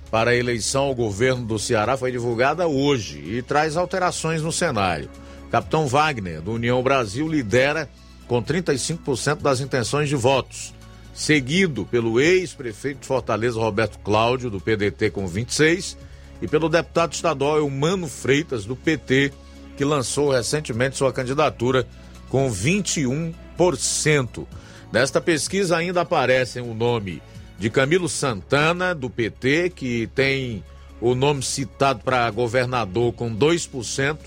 para 0.10 0.32
a 0.32 0.36
eleição 0.36 0.84
ao 0.84 0.96
governo 0.96 1.46
do 1.46 1.58
Ceará 1.58 1.96
foi 1.96 2.12
divulgada 2.12 2.68
hoje 2.68 3.20
e 3.20 3.42
traz 3.42 3.78
alterações 3.78 4.42
no 4.42 4.52
cenário. 4.52 5.10
Capitão 5.50 5.88
Wagner, 5.88 6.42
do 6.42 6.54
União 6.54 6.82
Brasil, 6.82 7.28
lidera 7.28 7.90
com 8.28 8.42
35% 8.42 9.42
das 9.42 9.60
intenções 9.60 10.08
de 10.08 10.16
votos, 10.16 10.74
seguido 11.14 11.86
pelo 11.86 12.22
ex-prefeito 12.22 13.02
de 13.02 13.08
Fortaleza, 13.08 13.60
Roberto 13.60 14.00
Cláudio, 14.00 14.50
do 14.50 14.62
PDT, 14.62 15.12
com 15.12 15.28
26%, 15.28 15.98
e 16.42 16.48
pelo 16.48 16.70
deputado 16.70 17.14
estadual 17.14 17.58
Eumano 17.58 18.08
Freitas, 18.08 18.66
do 18.66 18.76
PT, 18.76 19.34
que 19.76 19.86
lançou 19.86 20.32
recentemente 20.32 20.98
sua 20.98 21.14
candidatura 21.14 21.88
com 22.30 22.50
21%. 22.50 24.46
Nesta 24.92 25.22
pesquisa 25.22 25.78
ainda 25.78 26.02
aparecem 26.02 26.62
o 26.62 26.74
nome 26.74 27.22
de 27.58 27.70
Camilo 27.70 28.10
Santana, 28.10 28.96
do 28.96 29.10
PT, 29.10 29.72
que 29.76 30.08
tem 30.16 30.64
o 31.00 31.16
nome 31.16 31.44
citado 31.44 32.02
para 32.04 32.30
governador 32.32 33.14
com 33.14 33.34
2%, 33.36 34.18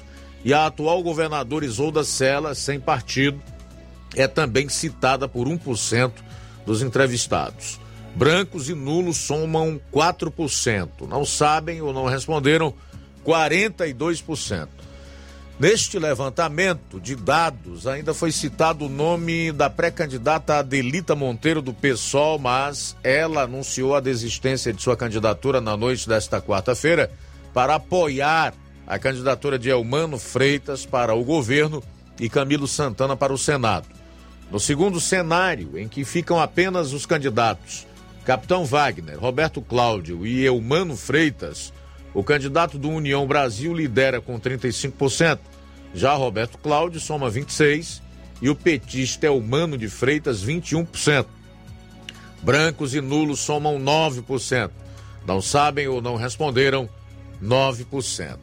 e 0.44 0.52
a 0.52 0.66
atual 0.66 1.02
governadora 1.02 1.64
Isolda 1.64 2.04
Sela, 2.04 2.54
sem 2.54 2.78
partido, 2.78 3.40
é 4.14 4.28
também 4.28 4.68
citada 4.68 5.26
por 5.26 5.48
1% 5.48 6.12
dos 6.66 6.82
entrevistados. 6.82 7.80
Brancos 8.14 8.68
e 8.68 8.74
nulos 8.74 9.16
somam 9.16 9.80
4%. 9.92 11.08
Não 11.08 11.24
sabem 11.24 11.80
ou 11.82 11.92
não 11.92 12.04
responderam 12.04 12.72
42%. 13.24 14.68
Neste 15.59 16.01
levantamento 16.01 17.01
de 17.01 17.14
dados, 17.14 17.86
ainda 17.86 18.12
foi 18.12 18.32
citado 18.32 18.86
o 18.86 18.89
nome 18.89 19.52
da 19.52 19.70
pré-candidata 19.70 20.59
Adelita 20.59 21.14
Monteiro 21.14 21.62
do 21.62 21.72
PSOL, 21.72 22.40
mas 22.40 22.97
ela 23.05 23.43
anunciou 23.43 23.94
a 23.94 24.01
desistência 24.01 24.72
de 24.72 24.82
sua 24.82 24.97
candidatura 24.97 25.60
na 25.60 25.76
noite 25.76 26.09
desta 26.09 26.40
quarta-feira 26.40 27.09
para 27.52 27.76
apoiar 27.76 28.52
a 28.85 28.98
candidatura 28.98 29.56
de 29.56 29.70
Elmano 29.70 30.18
Freitas 30.18 30.85
para 30.85 31.14
o 31.14 31.22
governo 31.22 31.82
e 32.18 32.28
Camilo 32.28 32.66
Santana 32.66 33.16
para 33.16 33.32
o 33.32 33.39
Senado. 33.39 33.86
No 34.51 34.59
segundo 34.59 35.01
cenário, 35.01 35.78
em 35.78 35.86
que 35.86 36.05
ficam 36.05 36.40
apenas 36.40 36.93
os 36.93 37.06
candidatos 37.06 37.86
Capitão 38.24 38.64
Wagner, 38.64 39.20
Roberto 39.20 39.60
Cláudio 39.60 40.26
e 40.26 40.43
Eumano 40.44 40.97
Freitas, 40.97 41.72
o 42.14 42.22
candidato 42.22 42.78
do 42.78 42.88
União 42.88 43.26
Brasil 43.26 43.74
lidera 43.74 44.20
com 44.20 44.38
35%, 44.38 45.40
já 45.92 46.14
Roberto 46.14 46.56
Cláudio 46.58 47.00
soma 47.00 47.30
26% 47.30 48.00
e 48.40 48.48
o 48.48 48.54
petista 48.54 49.26
Elmano 49.26 49.76
de 49.76 49.88
Freitas 49.88 50.44
21%. 50.44 51.26
Brancos 52.42 52.94
e 52.94 53.00
nulos 53.00 53.40
somam 53.40 53.78
9%. 53.78 54.70
Não 55.26 55.40
sabem 55.40 55.88
ou 55.88 56.02
não 56.02 56.16
responderam 56.16 56.88
9%. 57.42 58.38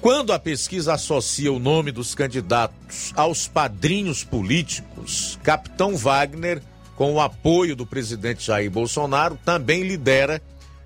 Quando 0.00 0.32
a 0.32 0.38
pesquisa 0.38 0.94
associa 0.94 1.52
o 1.52 1.58
nome 1.58 1.90
dos 1.90 2.14
candidatos 2.14 3.12
aos 3.16 3.48
padrinhos 3.48 4.22
políticos, 4.22 5.38
Capitão 5.42 5.96
Wagner, 5.96 6.62
com 6.94 7.14
o 7.14 7.20
apoio 7.20 7.76
do 7.76 7.86
presidente 7.86 8.46
Jair 8.46 8.70
Bolsonaro, 8.70 9.38
também 9.44 9.82
lidera 9.82 10.40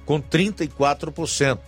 com 0.04 0.20
34%. 0.20 1.58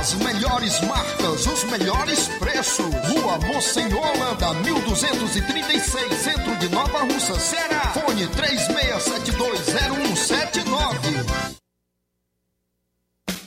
As 0.00 0.14
melhores 0.14 0.80
marcas, 0.80 1.46
os 1.46 1.64
melhores 1.64 2.28
preços. 2.38 2.86
Rua 3.08 3.38
Mocenola, 3.38 4.12
Holanda, 4.12 4.52
1236, 4.60 6.18
centro 6.18 6.54
de 6.56 6.68
Nova 6.68 6.98
Russa, 7.00 7.34
Ceará. 7.38 7.92
Fone 7.94 8.26
36720179. 8.28 10.71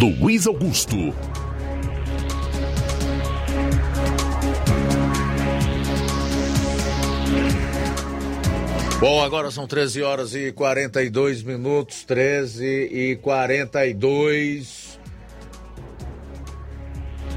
Luiz 0.00 0.46
Augusto. 0.46 0.96
Bom, 8.98 9.22
agora 9.22 9.50
são 9.50 9.66
13 9.66 10.00
horas 10.00 10.34
e 10.34 10.52
42 10.52 11.42
minutos, 11.42 12.02
13 12.04 12.64
e 12.64 13.16
42. 13.16 14.98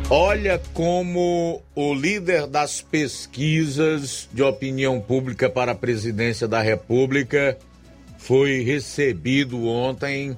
Olha 0.09 0.61
como 0.73 1.61
o 1.75 1.93
líder 1.93 2.47
das 2.47 2.79
pesquisas 2.79 4.29
de 4.31 4.41
opinião 4.41 5.01
pública 5.01 5.49
para 5.49 5.73
a 5.73 5.75
presidência 5.75 6.47
da 6.47 6.61
República 6.61 7.57
foi 8.17 8.63
recebido 8.63 9.67
ontem 9.67 10.37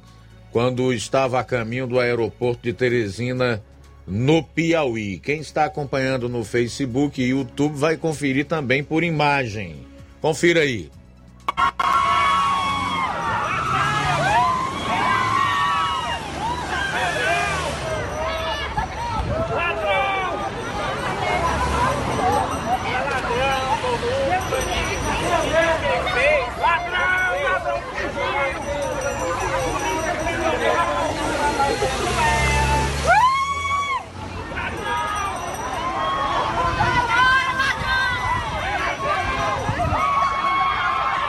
quando 0.56 0.94
estava 0.94 1.38
a 1.38 1.44
caminho 1.44 1.86
do 1.86 2.00
aeroporto 2.00 2.64
de 2.64 2.72
Teresina, 2.72 3.62
no 4.08 4.42
Piauí. 4.42 5.20
Quem 5.20 5.42
está 5.42 5.66
acompanhando 5.66 6.30
no 6.30 6.46
Facebook 6.46 7.22
e 7.22 7.32
YouTube 7.32 7.76
vai 7.76 7.98
conferir 7.98 8.46
também 8.46 8.82
por 8.82 9.04
imagem. 9.04 9.86
Confira 10.22 10.62
aí. 10.62 10.90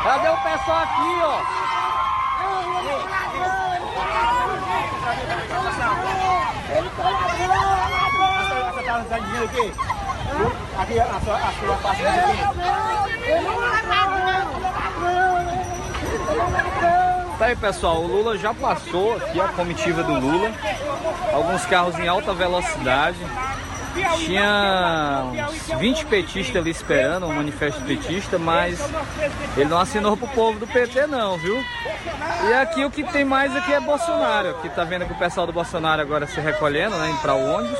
Cadê 0.06 0.28
o 0.28 0.36
pessoal 0.36 0.82
aqui, 0.82 1.18
ó? 1.20 1.42
Você 8.72 8.82
tá 8.84 8.98
dando 8.98 9.24
dinheiro 9.24 9.44
aqui? 9.46 9.66
Aqui, 10.78 11.00
a 11.00 11.20
sua, 11.20 11.36
a 11.36 11.52
sua 11.52 11.76
parte 11.78 12.06
aqui. 12.06 12.36
Tá 17.38 17.44
aí, 17.46 17.56
pessoal, 17.76 18.02
o 18.02 18.06
Lula 18.06 18.38
já 18.38 18.54
passou 18.54 19.16
aqui, 19.16 19.38
a 19.38 19.48
comitiva 19.48 20.02
do 20.02 20.14
Lula. 20.14 20.50
Alguns 21.30 21.66
carros 21.66 21.98
em 21.98 22.08
alta 22.08 22.32
velocidade. 22.32 23.18
Tinha 24.18 25.24
uns 25.50 25.78
20 25.78 26.06
petistas 26.06 26.56
ali 26.56 26.70
esperando, 26.70 27.26
um 27.26 27.34
manifesto 27.34 27.82
petista, 27.82 28.38
mas 28.38 28.80
ele 29.56 29.68
não 29.68 29.78
assinou 29.78 30.16
pro 30.16 30.26
povo 30.28 30.58
do 30.58 30.66
PT 30.66 31.06
não, 31.06 31.36
viu? 31.36 31.62
E 32.48 32.54
aqui 32.54 32.82
o 32.82 32.90
que 32.90 33.04
tem 33.04 33.26
mais 33.26 33.54
aqui 33.54 33.74
é 33.74 33.80
Bolsonaro, 33.80 34.54
que 34.62 34.70
tá 34.70 34.84
vendo 34.84 35.04
que 35.04 35.12
o 35.12 35.18
pessoal 35.18 35.46
do 35.46 35.52
Bolsonaro 35.52 36.00
agora 36.00 36.26
se 36.26 36.40
recolhendo, 36.40 36.96
né, 36.96 37.10
indo 37.10 37.20
pra 37.20 37.34
ônibus. 37.34 37.78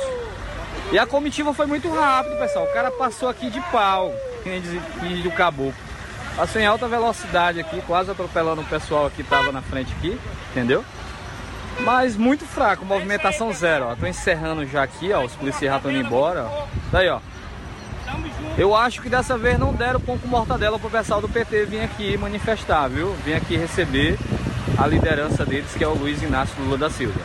E 0.91 0.99
a 0.99 1.07
comitiva 1.07 1.53
foi 1.55 1.65
muito 1.65 1.89
rápido, 1.89 2.37
pessoal. 2.37 2.65
O 2.65 2.73
cara 2.73 2.91
passou 2.91 3.29
aqui 3.29 3.49
de 3.49 3.59
pau, 3.71 4.11
que 4.43 4.49
nem 4.49 4.61
diz 4.61 4.79
diz 5.01 5.23
do 5.23 5.31
caboclo. 5.31 5.86
Passou 6.37 6.61
em 6.61 6.67
alta 6.67 6.87
velocidade 6.87 7.59
aqui, 7.59 7.81
quase 7.81 8.11
atropelando 8.11 8.61
o 8.61 8.65
pessoal 8.65 9.09
que 9.09 9.23
tava 9.23 9.51
na 9.51 9.63
frente 9.63 9.91
aqui, 9.97 10.21
entendeu? 10.51 10.85
Mas 11.79 12.15
muito 12.15 12.45
fraco, 12.45 12.85
movimentação 12.85 13.51
zero. 13.51 13.85
Ó. 13.85 13.95
Tô 13.95 14.05
encerrando 14.05 14.63
já 14.67 14.83
aqui, 14.83 15.11
ó. 15.11 15.23
Os 15.23 15.33
policiais 15.33 15.71
já 15.73 15.77
estão 15.77 15.91
indo 15.91 16.05
embora. 16.05 16.43
Ó. 16.43 16.67
Daí, 16.91 17.09
ó. 17.09 17.19
Eu 18.55 18.75
acho 18.75 19.01
que 19.01 19.09
dessa 19.09 19.35
vez 19.35 19.57
não 19.57 19.73
deram 19.73 19.99
pão 19.99 20.15
com 20.19 20.27
mortadela 20.27 20.77
pro 20.77 20.91
pessoal 20.91 21.19
do 21.19 21.27
PT 21.27 21.65
vir 21.65 21.81
aqui 21.81 22.15
manifestar, 22.17 22.87
viu? 22.87 23.15
Vir 23.25 23.33
aqui 23.33 23.57
receber 23.57 24.19
a 24.77 24.85
liderança 24.85 25.43
deles, 25.43 25.73
que 25.73 25.83
é 25.83 25.87
o 25.87 25.95
Luiz 25.95 26.21
Inácio 26.21 26.55
Lula 26.63 26.77
da 26.77 26.89
Silva. 26.89 27.19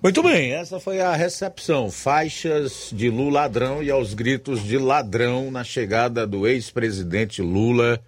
Muito 0.00 0.22
bem, 0.22 0.52
essa 0.52 0.78
foi 0.78 1.00
a 1.00 1.12
recepção. 1.16 1.90
Faixas 1.90 2.90
de 2.92 3.10
Lula 3.10 3.40
ladrão 3.40 3.82
e 3.82 3.90
aos 3.90 4.14
gritos 4.14 4.62
de 4.62 4.78
ladrão 4.78 5.50
na 5.50 5.64
chegada 5.64 6.24
do 6.24 6.46
ex-presidente 6.46 7.42
Lula 7.42 8.00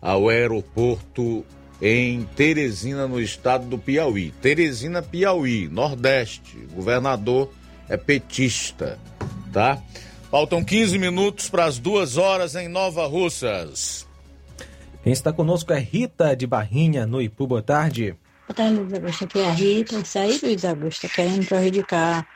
ao 0.00 0.30
aeroporto 0.30 1.44
em 1.82 2.22
Teresina, 2.34 3.06
no 3.06 3.20
estado 3.20 3.66
do 3.66 3.76
Piauí. 3.76 4.30
Teresina, 4.40 5.02
Piauí, 5.02 5.68
Nordeste. 5.68 6.56
O 6.72 6.76
governador 6.76 7.52
é 7.90 7.98
petista, 7.98 8.98
tá? 9.52 9.82
Faltam 10.30 10.64
15 10.64 10.98
minutos 10.98 11.50
para 11.50 11.66
as 11.66 11.78
duas 11.78 12.16
horas 12.16 12.54
em 12.54 12.68
Nova 12.68 13.06
Russas. 13.06 14.08
Quem 15.02 15.12
está 15.12 15.30
conosco 15.30 15.74
é 15.74 15.78
Rita 15.78 16.34
de 16.34 16.46
Barrinha, 16.46 17.06
no 17.06 17.20
Ipu. 17.20 17.46
Boa 17.46 17.62
tarde. 17.62 18.16
Boa 18.46 18.54
tarde, 18.56 18.74
Luiz 18.78 18.92
Augusto. 18.92 19.24
Aqui 19.24 19.40
a 19.42 19.50
Rita. 19.50 19.94
Isso 19.96 20.18
aí, 20.18 20.38
Luiz 20.42 20.64
Augusto, 20.64 21.08
querendo 21.08 21.46
prejudicar, 21.46 22.26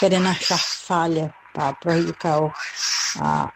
querendo 0.00 0.28
achar 0.28 0.58
falha 0.58 1.34
para 1.52 1.74
prejudicar 1.74 2.42
o- 2.42 2.52
a, 3.20 3.52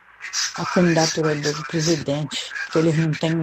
a 0.58 0.66
candidatura 0.74 1.34
do 1.34 1.66
presidente. 1.66 2.38
Que 2.70 2.78
eles 2.78 2.96
não 2.98 3.12
têm, 3.12 3.40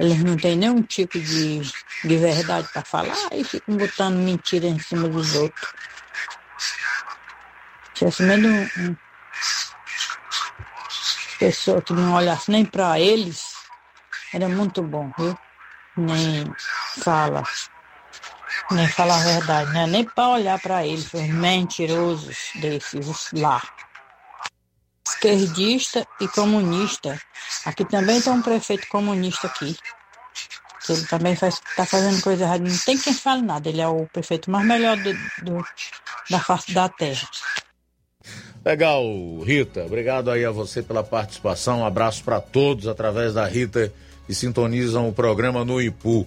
eles 0.00 0.22
não 0.24 0.36
têm 0.36 0.56
nenhum 0.56 0.82
tipo 0.82 1.18
de, 1.18 1.60
de 2.04 2.16
verdade 2.16 2.68
para 2.72 2.84
falar 2.84 3.16
e 3.32 3.42
ficam 3.42 3.76
botando 3.76 4.16
mentira 4.18 4.66
em 4.66 4.78
cima 4.78 5.08
dos 5.08 5.34
outros. 5.34 5.72
Se 7.82 7.92
tivesse 7.94 8.22
menos 8.22 8.52
um, 8.52 8.90
um 8.90 8.96
pessoa 11.38 11.82
que 11.82 11.92
não 11.92 12.14
olhasse 12.14 12.50
nem 12.50 12.64
para 12.64 13.00
eles, 13.00 13.42
era 14.32 14.48
muito 14.48 14.82
bom, 14.82 15.10
viu? 15.18 15.34
Nem 15.96 16.44
fala, 17.02 17.42
nem 18.70 18.88
fala 18.88 19.16
a 19.16 19.24
verdade, 19.24 19.72
né? 19.72 19.86
Nem 19.86 20.04
para 20.04 20.28
olhar 20.28 20.60
para 20.60 20.86
eles, 20.86 21.12
os 21.12 21.28
mentirosos 21.28 22.36
desses 22.56 23.30
lá. 23.32 23.62
Esquerdista 25.06 26.06
e 26.20 26.28
comunista. 26.28 27.20
Aqui 27.64 27.84
também 27.84 28.20
tem 28.20 28.32
um 28.32 28.42
prefeito 28.42 28.88
comunista 28.88 29.46
aqui. 29.46 29.76
Que 30.84 30.92
ele 30.92 31.06
também 31.06 31.34
faz, 31.36 31.60
tá 31.76 31.86
fazendo 31.86 32.20
coisa 32.22 32.44
errada. 32.44 32.68
Não 32.68 32.78
tem 32.78 32.98
quem 32.98 33.14
fale 33.14 33.42
nada. 33.42 33.68
Ele 33.68 33.80
é 33.80 33.88
o 33.88 34.06
prefeito 34.12 34.50
mais 34.50 34.66
melhor 34.66 34.96
do, 34.96 35.12
do- 35.42 35.64
da 36.30 36.40
face 36.40 36.72
da 36.72 36.88
terra. 36.88 37.28
Legal, 38.64 39.04
Rita. 39.44 39.84
Obrigado 39.84 40.28
aí 40.30 40.44
a 40.44 40.50
você 40.50 40.82
pela 40.82 41.04
participação. 41.04 41.80
Um 41.80 41.86
abraço 41.86 42.24
para 42.24 42.40
todos 42.40 42.88
através 42.88 43.34
da 43.34 43.46
Rita 43.46 43.92
que 44.26 44.34
sintonizam 44.34 45.08
o 45.08 45.12
programa 45.12 45.64
no 45.64 45.80
Ipu. 45.80 46.26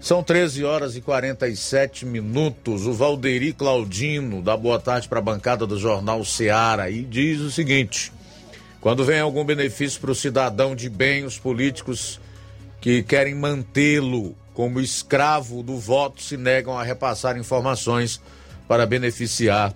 São 0.00 0.22
13 0.22 0.64
horas 0.64 0.94
e 0.94 1.00
47 1.00 2.06
minutos. 2.06 2.86
O 2.86 2.92
Valderi 2.92 3.52
Claudino 3.52 4.40
dá 4.40 4.56
boa 4.56 4.78
tarde 4.78 5.08
para 5.08 5.18
a 5.18 5.22
bancada 5.22 5.66
do 5.66 5.76
jornal 5.76 6.24
Seara 6.24 6.88
e 6.88 7.02
diz 7.02 7.40
o 7.40 7.50
seguinte: 7.50 8.12
quando 8.80 9.04
vem 9.04 9.18
algum 9.18 9.44
benefício 9.44 10.00
para 10.00 10.12
o 10.12 10.14
cidadão 10.14 10.76
de 10.76 10.88
bem, 10.88 11.24
os 11.24 11.36
políticos 11.36 12.20
que 12.80 13.02
querem 13.02 13.34
mantê-lo 13.34 14.36
como 14.54 14.80
escravo 14.80 15.64
do 15.64 15.76
voto 15.76 16.22
se 16.22 16.36
negam 16.36 16.78
a 16.78 16.84
repassar 16.84 17.36
informações 17.36 18.20
para 18.68 18.86
beneficiar 18.86 19.74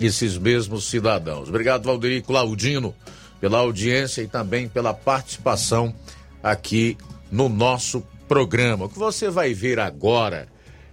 esses 0.00 0.38
mesmos 0.38 0.88
cidadãos. 0.88 1.50
Obrigado, 1.50 1.84
Valderi 1.84 2.22
Claudino, 2.22 2.94
pela 3.38 3.58
audiência 3.58 4.22
e 4.22 4.26
também 4.26 4.66
pela 4.66 4.94
participação 4.94 5.94
aqui 6.42 6.96
no 7.30 7.50
nosso 7.50 8.02
programa. 8.28 8.86
O 8.86 8.88
que 8.88 8.98
você 8.98 9.30
vai 9.30 9.54
ver 9.54 9.78
agora 9.78 10.48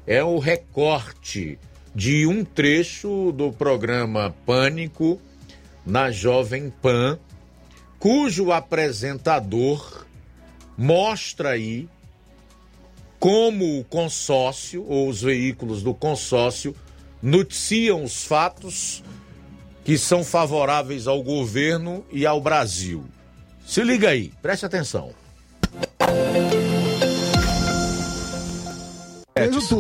é 0.06 0.24
o 0.24 0.40
recorte 0.40 1.60
de 1.94 2.26
um 2.26 2.44
trecho 2.44 3.32
do 3.32 3.52
programa 3.52 4.36
Pânico 4.46 5.20
na 5.86 6.12
Jovem 6.12 6.72
Pan, 6.82 7.20
cujo 7.98 8.52
apresentador 8.52 10.06
mostra 10.78 11.50
aí 11.50 11.88
como 13.20 13.80
o 13.80 13.84
consórcio 13.84 14.86
ou 14.88 15.10
os 15.10 15.22
veículos 15.22 15.84
do 15.84 15.94
consórcio 15.94 16.74
noticiam 17.22 18.04
os 18.04 18.24
fatos 18.24 19.04
que 19.84 19.98
são 19.98 20.24
favoráveis 20.24 21.08
ao 21.08 21.22
governo 21.22 22.06
e 22.12 22.26
ao 22.26 22.40
Brasil. 22.40 23.04
Se 23.66 23.84
liga 23.84 24.10
aí, 24.10 24.32
preste 24.42 24.66
atenção. 24.66 25.14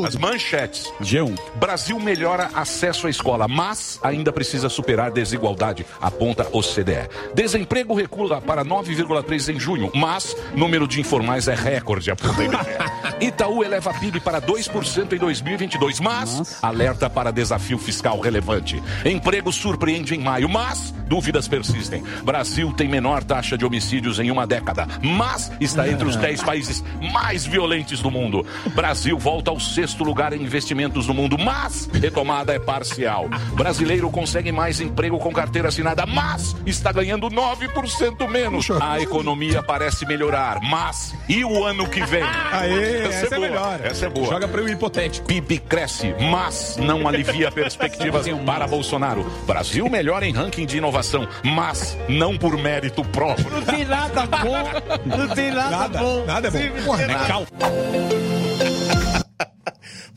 As 0.06 0.15
manchetes. 0.15 0.91
G1. 1.02 1.38
Brasil 1.56 1.99
melhora 1.99 2.49
acesso 2.53 3.07
à 3.07 3.10
escola, 3.10 3.48
mas 3.48 3.99
ainda 4.02 4.31
precisa 4.31 4.69
superar 4.69 5.11
desigualdade, 5.11 5.86
aponta 6.02 6.48
OCDE. 6.52 7.10
Desemprego 7.34 7.94
recua 7.94 8.41
para 8.41 8.64
9,3 8.64 9.56
em 9.56 9.60
junho, 9.60 9.91
mas 9.95 10.36
número 10.56 10.88
de 10.88 10.99
informais 10.99 11.48
é 11.48 11.56
recorde, 11.56 12.11
aponta 12.11 12.44
IBGE. 12.44 13.27
Itaú 13.27 13.64
eleva 13.64 13.94
PIB 13.94 14.19
para 14.19 14.41
2% 14.41 15.14
em 15.14 15.18
2022, 15.18 15.99
mas 15.99 16.57
alerta 16.61 17.10
para 17.10 17.31
desafio 17.31 17.77
fiscal 17.77 18.19
relevante. 18.19 18.81
Emprego 19.03 19.52
surpreende 19.52 20.15
em 20.15 20.19
maio, 20.19 20.48
mas 20.48 20.94
dúvidas 21.07 21.48
persistem. 21.48 22.03
Brasil 22.23 22.72
tem 22.73 22.88
menor 22.88 23.23
taxa 23.23 23.57
de 23.57 23.65
homicídios 23.65 24.19
em 24.19 24.31
uma 24.31 24.45
década, 24.48 24.88
mas 25.03 25.52
está 25.60 25.90
entre 25.90 26.07
os 26.07 26.15
10 26.15 26.44
países 26.44 26.84
mais 27.11 27.45
violentos 27.45 28.02
do 28.02 28.11
mundo. 28.11 28.45
Brasil 28.73 29.18
volta 29.18 29.49
ao 29.50 29.60
sexto 29.60 30.04
lugar 30.04 30.32
em 30.34 30.42
investimentos 30.42 31.08
no 31.08 31.14
mundo, 31.14 31.38
mas 31.38 31.90
retomada 31.94 32.54
é 32.54 32.60
parcial. 32.60 33.28
Brasileiro 33.54 34.10
consegue 34.10 34.52
mais 34.52 34.80
emprego 34.80 35.18
com 35.20 35.32
carteira 35.34 35.68
assinada, 35.70 36.06
mas 36.06 36.56
está 36.66 36.92
ganhando 36.92 37.28
9% 37.30 38.28
menos. 38.30 38.68
A 38.82 39.00
economia 39.00 39.62
parece 39.64 40.06
melhorar, 40.06 40.60
mas 40.62 41.14
e 41.28 41.44
o 41.44 41.64
ano 41.66 41.88
que 41.90 42.02
vem? 42.06 42.24
Aê, 42.52 43.08
essa 43.08 43.26
é 43.26 43.30
boa. 43.30 43.42
melhor. 43.42 43.80
Essa 43.84 44.06
é 44.06 44.10
boa. 44.10 44.28
Joga 44.28 44.48
para 44.48 44.62
o 44.62 44.70
hipotético. 44.70 45.28
PIB 45.28 45.60
cresce, 45.60 46.14
mas 46.32 46.78
não 46.78 47.08
alivia 47.08 47.52
perspectivas 47.52 48.26
para 48.46 48.68
Bolsonaro. 48.68 49.24
Brasil 49.46 49.90
melhora 49.90 50.26
em 50.26 50.32
ranking 50.34 50.66
de 50.66 50.78
inovação, 50.78 51.28
mas 51.44 51.98
não 52.08 52.38
por 52.38 52.58
mérito 52.58 53.04
próprio. 53.04 53.50
Não 53.50 53.62
tem 53.62 53.86
nada 53.86 54.26
bom. 54.26 54.64
Não 55.06 55.28
tem 55.30 55.52
nada, 55.52 55.70
Nada, 55.70 56.00
bom. 56.00 56.26
nada 56.26 56.48
é 56.48 56.52
bom. 56.52 56.58
Sim, 56.60 56.84
Porra, 56.86 57.08
nada. 57.08 57.24
é 57.24 57.28
cal- 57.28 57.46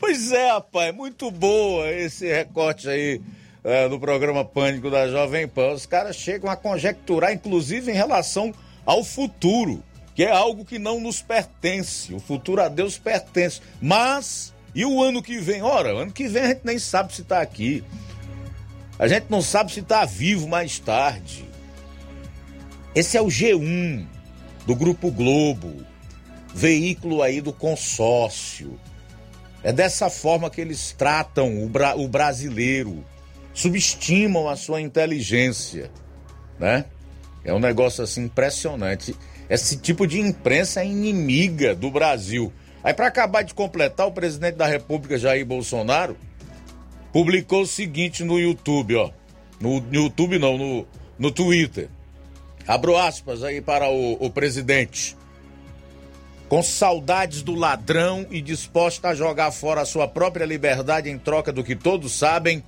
Pois 0.05 0.33
é, 0.33 0.51
rapaz, 0.51 0.93
muito 0.93 1.31
boa 1.31 1.89
esse 1.89 2.27
recorte 2.27 2.89
aí 2.89 3.21
é, 3.63 3.87
do 3.87 3.97
programa 3.97 4.43
Pânico 4.43 4.91
da 4.91 5.07
Jovem 5.07 5.47
Pan. 5.47 5.71
Os 5.71 5.85
caras 5.85 6.17
chegam 6.17 6.51
a 6.51 6.57
conjecturar, 6.57 7.31
inclusive, 7.31 7.89
em 7.89 7.95
relação 7.95 8.53
ao 8.85 9.01
futuro, 9.01 9.81
que 10.13 10.25
é 10.25 10.29
algo 10.29 10.65
que 10.65 10.77
não 10.77 10.99
nos 10.99 11.21
pertence. 11.21 12.13
O 12.13 12.19
futuro 12.19 12.61
a 12.61 12.67
Deus 12.67 12.97
pertence. 12.97 13.61
Mas, 13.81 14.53
e 14.75 14.83
o 14.83 15.01
ano 15.01 15.23
que 15.23 15.37
vem? 15.37 15.61
Ora, 15.61 15.97
ano 15.97 16.11
que 16.11 16.27
vem 16.27 16.43
a 16.43 16.47
gente 16.47 16.65
nem 16.65 16.77
sabe 16.77 17.15
se 17.15 17.21
está 17.21 17.39
aqui. 17.39 17.81
A 18.99 19.07
gente 19.07 19.27
não 19.29 19.41
sabe 19.41 19.71
se 19.71 19.79
está 19.79 20.03
vivo 20.03 20.49
mais 20.49 20.79
tarde. 20.79 21.45
Esse 22.93 23.15
é 23.15 23.21
o 23.21 23.27
G1 23.27 24.05
do 24.67 24.75
Grupo 24.75 25.09
Globo, 25.09 25.73
veículo 26.53 27.21
aí 27.21 27.39
do 27.39 27.53
consórcio. 27.53 28.77
É 29.63 29.71
dessa 29.71 30.09
forma 30.09 30.49
que 30.49 30.59
eles 30.59 30.93
tratam 30.97 31.63
o, 31.63 31.69
bra- 31.69 31.95
o 31.95 32.07
brasileiro, 32.07 33.03
subestimam 33.53 34.49
a 34.49 34.55
sua 34.55 34.81
inteligência, 34.81 35.89
né? 36.59 36.85
É 37.45 37.53
um 37.53 37.59
negócio 37.59 38.03
assim 38.03 38.23
impressionante. 38.23 39.15
Esse 39.49 39.77
tipo 39.77 40.05
de 40.07 40.19
imprensa 40.19 40.81
é 40.81 40.85
inimiga 40.85 41.75
do 41.75 41.89
Brasil. 41.91 42.51
Aí 42.83 42.93
para 42.93 43.07
acabar 43.07 43.43
de 43.43 43.53
completar, 43.53 44.07
o 44.07 44.11
presidente 44.11 44.55
da 44.55 44.67
República 44.67 45.17
Jair 45.17 45.45
Bolsonaro 45.45 46.17
publicou 47.11 47.61
o 47.61 47.67
seguinte 47.67 48.23
no 48.23 48.39
YouTube, 48.39 48.95
ó. 48.95 49.11
No, 49.59 49.83
YouTube 49.91 50.39
não, 50.39 50.57
no, 50.57 50.87
no 51.17 51.31
Twitter. 51.31 51.89
Abro 52.67 52.97
aspas 52.97 53.43
aí 53.43 53.61
para 53.61 53.89
o, 53.89 54.13
o 54.25 54.29
presidente 54.29 55.15
com 56.53 56.61
saudades 56.61 57.41
do 57.41 57.55
ladrão 57.55 58.27
e 58.29 58.39
disposta 58.39 59.07
a 59.07 59.15
jogar 59.15 59.49
fora 59.49 59.81
a 59.81 59.85
sua 59.85 60.07
própria 60.07 60.45
liberdade 60.45 61.09
em 61.09 61.17
troca 61.17 61.51
do 61.51 61.63
que 61.63 61.75
todos 61.75 62.11
sabem, 62.11 62.63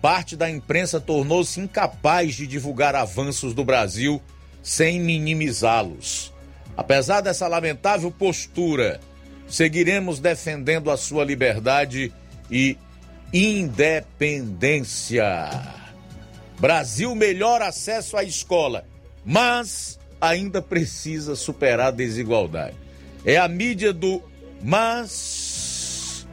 parte 0.00 0.36
da 0.36 0.48
imprensa 0.48 1.00
tornou-se 1.00 1.58
incapaz 1.58 2.36
de 2.36 2.46
divulgar 2.46 2.94
avanços 2.94 3.52
do 3.52 3.64
Brasil 3.64 4.22
sem 4.62 5.00
minimizá-los. 5.00 6.32
Apesar 6.76 7.22
dessa 7.22 7.48
lamentável 7.48 8.08
postura, 8.12 9.00
seguiremos 9.48 10.20
defendendo 10.20 10.88
a 10.88 10.96
sua 10.96 11.24
liberdade 11.24 12.12
e 12.48 12.78
independência. 13.32 15.26
Brasil 16.60 17.12
melhor 17.16 17.62
acesso 17.62 18.16
à 18.16 18.22
escola, 18.22 18.86
mas 19.24 19.98
ainda 20.20 20.62
precisa 20.62 21.34
superar 21.34 21.88
a 21.88 21.90
desigualdade. 21.90 22.83
É 23.24 23.36
a 23.36 23.48
mídia 23.48 23.92
do 23.92 24.22
mas. 24.62 26.26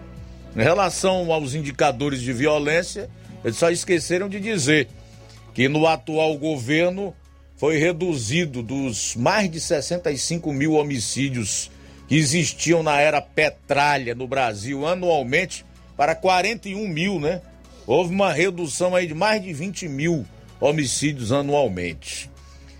Em 0.56 0.62
relação 0.62 1.32
aos 1.32 1.54
indicadores 1.54 2.22
de 2.22 2.34
violência, 2.34 3.10
eles 3.44 3.58
só 3.58 3.70
esqueceram 3.70 4.28
de 4.28 4.40
dizer 4.40 4.90
que 5.54 5.70
no 5.70 5.88
atual 5.88 6.38
governo 6.38 7.16
foi 7.56 7.78
reduzido 7.78 8.62
dos 8.62 9.16
mais 9.16 9.50
de 9.50 9.62
65 9.62 10.52
mil 10.52 10.74
homicídios 10.74 11.72
que 12.08 12.16
existiam 12.16 12.84
na 12.84 13.00
era 13.00 13.22
petralha 13.22 14.14
no 14.14 14.28
Brasil 14.28 14.86
anualmente 14.86 15.66
para 15.96 16.16
41 16.16 16.88
mil, 16.88 17.20
né? 17.20 17.42
Houve 17.88 18.14
uma 18.14 18.34
redução 18.34 18.96
aí 18.96 19.08
de 19.08 19.14
mais 19.14 19.42
de 19.42 19.54
20 19.54 19.88
mil 19.88 20.26
homicídios 20.60 21.32
anualmente. 21.32 22.30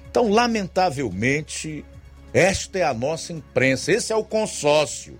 Então, 0.10 0.30
lamentavelmente, 0.30 1.86
esta 2.34 2.80
é 2.80 2.84
a 2.84 2.94
nossa 2.94 3.34
imprensa, 3.34 3.92
esse 3.92 4.14
é 4.14 4.16
o 4.16 4.24
consórcio. 4.24 5.20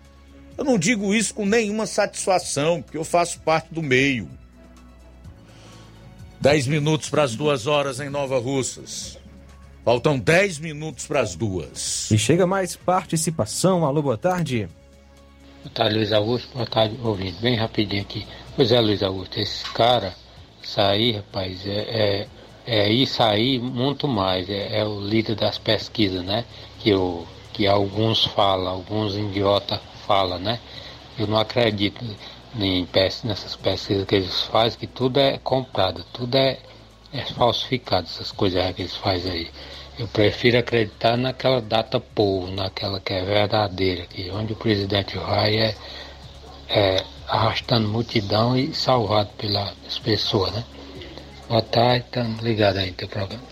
Eu 0.58 0.64
não 0.64 0.78
digo 0.78 1.14
isso 1.14 1.34
com 1.34 1.46
nenhuma 1.46 1.86
satisfação, 1.86 2.82
porque 2.82 2.98
eu 2.98 3.04
faço 3.04 3.40
parte 3.42 3.74
do 3.74 3.82
meio. 3.82 4.30
Dez 6.40 6.68
minutos 6.68 7.10
para 7.10 7.24
as 7.24 7.36
duas 7.36 7.68
horas 7.68 8.00
em 8.00 8.10
Nova 8.10 8.40
Russas. 8.40 9.18
Faltam 9.84 10.20
dez 10.20 10.60
minutos 10.60 11.08
para 11.08 11.22
as 11.22 11.36
duas. 11.36 12.10
E 12.12 12.18
chega 12.18 12.46
mais 12.46 12.76
participação. 12.76 13.86
Alô, 13.86 14.02
boa 14.02 14.18
tarde. 14.18 14.70
Boa 15.64 15.74
tarde, 15.74 15.96
Luiz 15.96 16.12
Augusto. 16.12 16.54
Boa 16.54 16.66
tarde, 16.66 16.98
ouvindo. 17.04 17.40
Bem 17.42 17.56
rapidinho 17.56 18.02
aqui. 18.02 18.26
Pois 18.56 18.72
é, 18.72 18.80
Luiz 18.80 19.02
Augusto, 19.02 19.40
esse 19.40 19.64
cara, 19.72 20.14
aí, 20.78 21.14
rapaz, 21.14 21.66
é, 21.66 21.80
é, 21.80 22.28
é 22.66 22.92
isso 22.92 23.22
aí 23.24 23.60
muito 23.60 24.08
mais. 24.08 24.50
É, 24.50 24.80
é, 24.80 24.86
o 24.86 25.00
líder 25.00 25.36
das 25.36 25.58
pesquisas, 25.58 26.24
né? 26.24 26.46
Que, 26.82 26.94
o, 26.94 27.26
que 27.54 27.68
alguns 27.68 28.26
falam, 28.26 28.68
alguns 28.68 29.16
idiotas 29.16 29.80
falam, 30.08 30.40
né? 30.40 30.60
Eu 31.18 31.28
não 31.28 31.38
acredito 31.38 32.04
em 32.60 32.88
nessas 33.24 33.56
pesquisas 33.56 34.06
que 34.06 34.16
eles 34.16 34.42
fazem, 34.44 34.80
que 34.80 34.88
tudo 34.88 35.20
é 35.20 35.38
comprado, 35.38 36.04
tudo 36.12 36.36
é, 36.36 36.58
é 37.14 37.22
falsificado, 37.26 38.08
essas 38.08 38.32
coisas 38.32 38.76
que 38.76 38.82
eles 38.82 38.96
fazem 38.96 39.32
aí. 39.32 39.52
Eu 40.00 40.08
prefiro 40.08 40.58
acreditar 40.58 41.18
naquela 41.18 41.62
data 41.62 42.00
povo, 42.00 42.52
naquela 42.52 43.00
que 43.00 43.14
é 43.14 43.24
verdadeira, 43.24 44.06
que 44.08 44.32
onde 44.32 44.54
o 44.54 44.56
presidente 44.56 45.18
vai 45.18 45.58
é, 45.58 45.76
é 46.70 47.04
arrastando 47.28 47.88
multidão 47.88 48.58
e 48.58 48.74
salvado 48.74 49.30
pelas 49.38 50.00
pessoas, 50.04 50.52
né? 50.54 50.64
Boa 51.48 51.62
tarde, 51.62 52.06
estamos 52.06 52.42
ligados 52.42 52.80
aí 52.80 52.92
no 52.92 52.96
teu 52.96 53.08
programa. 53.08 53.51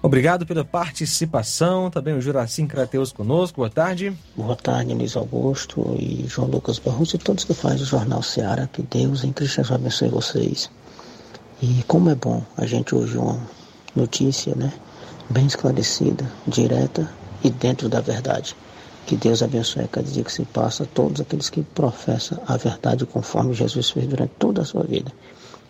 Obrigado 0.00 0.46
pela 0.46 0.64
participação. 0.64 1.90
Também 1.90 2.14
o 2.14 2.20
Juracim 2.20 2.68
Crateus 2.68 3.10
conosco. 3.10 3.56
Boa 3.56 3.70
tarde. 3.70 4.16
Boa 4.36 4.54
tarde, 4.54 4.94
Luiz 4.94 5.16
Augusto 5.16 5.96
e 5.98 6.24
João 6.28 6.46
Lucas 6.46 6.78
Barroso 6.78 7.16
e 7.16 7.18
todos 7.18 7.42
que 7.42 7.52
fazem 7.52 7.82
o 7.82 7.86
Jornal 7.86 8.22
Seara. 8.22 8.70
Que 8.72 8.80
Deus 8.80 9.24
em 9.24 9.32
Cristo 9.32 9.56
Jesus 9.56 9.72
abençoe 9.72 10.08
vocês. 10.08 10.70
E 11.60 11.82
como 11.88 12.10
é 12.10 12.14
bom 12.14 12.44
a 12.56 12.64
gente 12.64 12.94
ouvir 12.94 13.18
uma 13.18 13.40
notícia, 13.96 14.54
né? 14.54 14.72
Bem 15.28 15.46
esclarecida, 15.46 16.24
direta 16.46 17.10
e 17.42 17.50
dentro 17.50 17.88
da 17.88 18.00
verdade. 18.00 18.54
Que 19.04 19.16
Deus 19.16 19.42
abençoe 19.42 19.82
a 19.82 19.88
cada 19.88 20.08
dia 20.08 20.22
que 20.22 20.32
se 20.32 20.44
passa 20.44 20.86
todos 20.86 21.20
aqueles 21.20 21.50
que 21.50 21.62
professam 21.62 22.38
a 22.46 22.56
verdade 22.56 23.04
conforme 23.04 23.52
Jesus 23.52 23.90
fez 23.90 24.06
durante 24.06 24.32
toda 24.38 24.62
a 24.62 24.64
sua 24.64 24.84
vida 24.84 25.10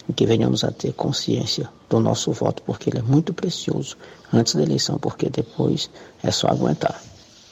e 0.09 0.13
que 0.13 0.27
venhamos 0.27 0.65
a 0.65 0.71
ter 0.71 0.93
consciência 0.93 1.69
do 1.89 2.01
nosso 2.01 2.33
voto, 2.33 2.63
porque 2.63 2.91
ele 2.91 2.99
é 2.99 3.03
muito 3.03 3.35
precioso 3.35 3.97
antes 4.33 4.55
da 4.55 4.63
eleição, 4.63 4.99
porque 4.99 5.29
depois 5.29 5.91
é 6.23 6.31
só 6.31 6.49
aguentar. 6.49 7.01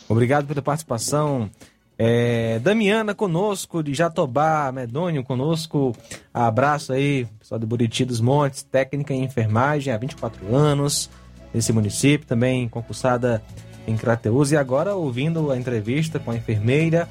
Obrigado 0.08 0.46
pela 0.46 0.62
participação. 0.62 1.50
É, 1.98 2.58
Damiana 2.58 3.14
conosco, 3.14 3.82
de 3.82 3.94
Jatobá, 3.94 4.70
Medônio 4.72 5.24
conosco. 5.24 5.94
Abraço 6.32 6.92
aí, 6.92 7.26
pessoal 7.38 7.58
de 7.58 7.66
Buriti 7.66 8.04
dos 8.04 8.20
Montes, 8.20 8.62
técnica 8.62 9.14
em 9.14 9.24
enfermagem 9.24 9.92
há 9.92 9.96
24 9.96 10.54
anos, 10.54 11.10
nesse 11.52 11.72
município, 11.72 12.26
também 12.26 12.68
concursada 12.68 13.42
em 13.86 13.96
Crateus. 13.96 14.52
E 14.52 14.56
agora 14.56 14.94
ouvindo 14.94 15.50
a 15.50 15.56
entrevista 15.56 16.18
com 16.18 16.30
a 16.30 16.36
enfermeira 16.36 17.08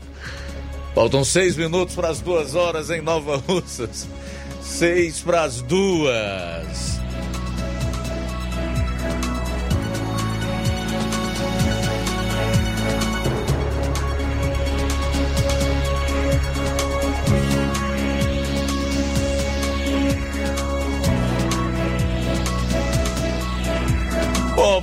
Faltam 0.95 1.23
seis 1.23 1.55
minutos 1.55 1.95
para 1.95 2.09
as 2.09 2.21
duas 2.21 2.55
horas 2.55 2.89
em 2.89 3.03
Nova 3.03 3.37
Russas. 3.37 4.09
Seis 4.63 5.21
para 5.21 5.43
as 5.43 5.61
duas. 5.61 7.06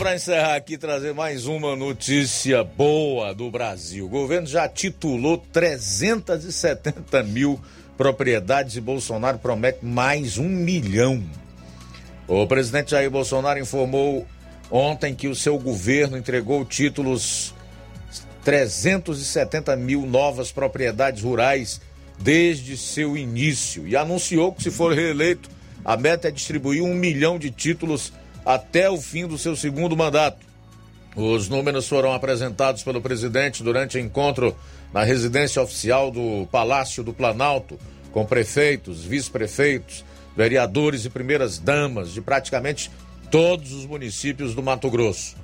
Para 0.03 0.15
encerrar 0.15 0.55
aqui, 0.55 0.77
trazer 0.77 1.13
mais 1.13 1.45
uma 1.45 1.77
notícia 1.77 2.61
boa 2.61 3.33
do 3.33 3.49
Brasil. 3.49 4.05
O 4.05 4.09
governo 4.09 4.45
já 4.45 4.67
titulou 4.67 5.37
370 5.37 7.23
mil 7.23 7.57
propriedades 7.95 8.75
e 8.75 8.81
Bolsonaro 8.81 9.39
promete 9.39 9.79
mais 9.81 10.37
um 10.37 10.49
milhão. 10.49 11.23
O 12.27 12.45
presidente 12.45 12.91
Jair 12.91 13.09
Bolsonaro 13.09 13.57
informou 13.61 14.27
ontem 14.69 15.15
que 15.15 15.29
o 15.29 15.35
seu 15.35 15.57
governo 15.57 16.17
entregou 16.17 16.65
títulos 16.65 17.55
370 18.43 19.73
mil 19.77 20.05
novas 20.05 20.51
propriedades 20.51 21.23
rurais 21.23 21.79
desde 22.19 22.75
seu 22.75 23.15
início 23.15 23.87
e 23.87 23.95
anunciou 23.95 24.51
que, 24.51 24.63
se 24.63 24.69
for 24.69 24.91
reeleito, 24.91 25.49
A 25.85 25.97
meta 25.97 26.29
é 26.29 26.31
distribuir 26.31 26.81
um 26.81 26.93
milhão 26.93 27.37
de 27.37 27.51
títulos 27.51 28.13
até 28.45 28.89
o 28.89 28.97
fim 28.97 29.27
do 29.27 29.37
seu 29.37 29.55
segundo 29.55 29.95
mandato. 29.95 30.45
Os 31.15 31.47
números 31.47 31.87
foram 31.87 32.13
apresentados 32.13 32.83
pelo 32.83 33.01
presidente 33.01 33.61
durante 33.61 33.99
encontro 33.99 34.55
na 34.91 35.03
residência 35.03 35.61
oficial 35.61 36.09
do 36.09 36.47
Palácio 36.51 37.03
do 37.03 37.13
Planalto, 37.13 37.79
com 38.11 38.25
prefeitos, 38.25 39.03
vice-prefeitos, 39.03 40.03
vereadores 40.35 41.05
e 41.05 41.09
primeiras 41.09 41.59
damas 41.59 42.11
de 42.11 42.21
praticamente 42.21 42.89
todos 43.29 43.71
os 43.73 43.85
municípios 43.85 44.55
do 44.55 44.63
Mato 44.63 44.89
Grosso. 44.89 45.35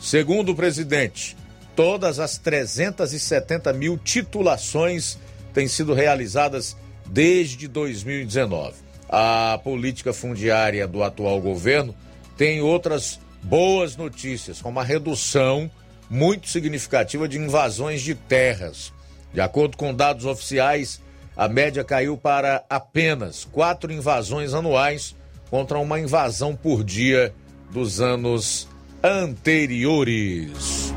Segundo 0.00 0.52
o 0.52 0.56
presidente, 0.56 1.36
todas 1.74 2.18
as 2.18 2.38
370 2.38 3.72
mil 3.72 3.98
titulações 3.98 5.18
têm 5.52 5.66
sido 5.66 5.94
realizadas 5.94 6.76
desde 7.06 7.66
2019. 7.68 8.74
A 9.08 9.60
política 9.62 10.12
fundiária 10.12 10.86
do 10.86 11.02
atual 11.02 11.40
governo 11.40 11.94
tem 12.36 12.60
outras 12.60 13.18
boas 13.42 13.96
notícias, 13.96 14.60
como 14.60 14.80
a 14.80 14.84
redução 14.84 15.70
muito 16.10 16.48
significativa 16.48 17.28
de 17.28 17.38
invasões 17.38 18.02
de 18.02 18.14
terras. 18.14 18.92
De 19.32 19.40
acordo 19.40 19.76
com 19.76 19.94
dados 19.94 20.24
oficiais, 20.24 21.00
a 21.36 21.48
média 21.48 21.84
caiu 21.84 22.16
para 22.16 22.64
apenas 22.68 23.44
quatro 23.44 23.92
invasões 23.92 24.54
anuais 24.54 25.14
contra 25.50 25.78
uma 25.78 26.00
invasão 26.00 26.56
por 26.56 26.82
dia 26.82 27.34
dos 27.70 28.00
anos 28.00 28.68
anteriores. 29.02 30.92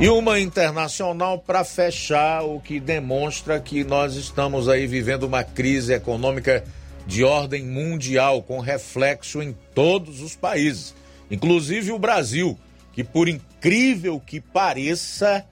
E 0.00 0.08
uma 0.08 0.40
internacional 0.40 1.38
para 1.38 1.62
fechar, 1.62 2.42
o 2.42 2.58
que 2.58 2.80
demonstra 2.80 3.60
que 3.60 3.84
nós 3.84 4.14
estamos 4.14 4.66
aí 4.66 4.86
vivendo 4.86 5.24
uma 5.24 5.44
crise 5.44 5.92
econômica 5.92 6.64
de 7.06 7.24
ordem 7.24 7.64
mundial, 7.64 8.42
com 8.42 8.60
reflexo 8.60 9.42
em 9.42 9.56
todos 9.74 10.20
os 10.20 10.36
países, 10.36 10.94
inclusive 11.30 11.92
o 11.92 11.98
Brasil, 11.98 12.58
que 12.92 13.04
por 13.04 13.28
incrível 13.28 14.20
que 14.20 14.40
pareça, 14.40 15.44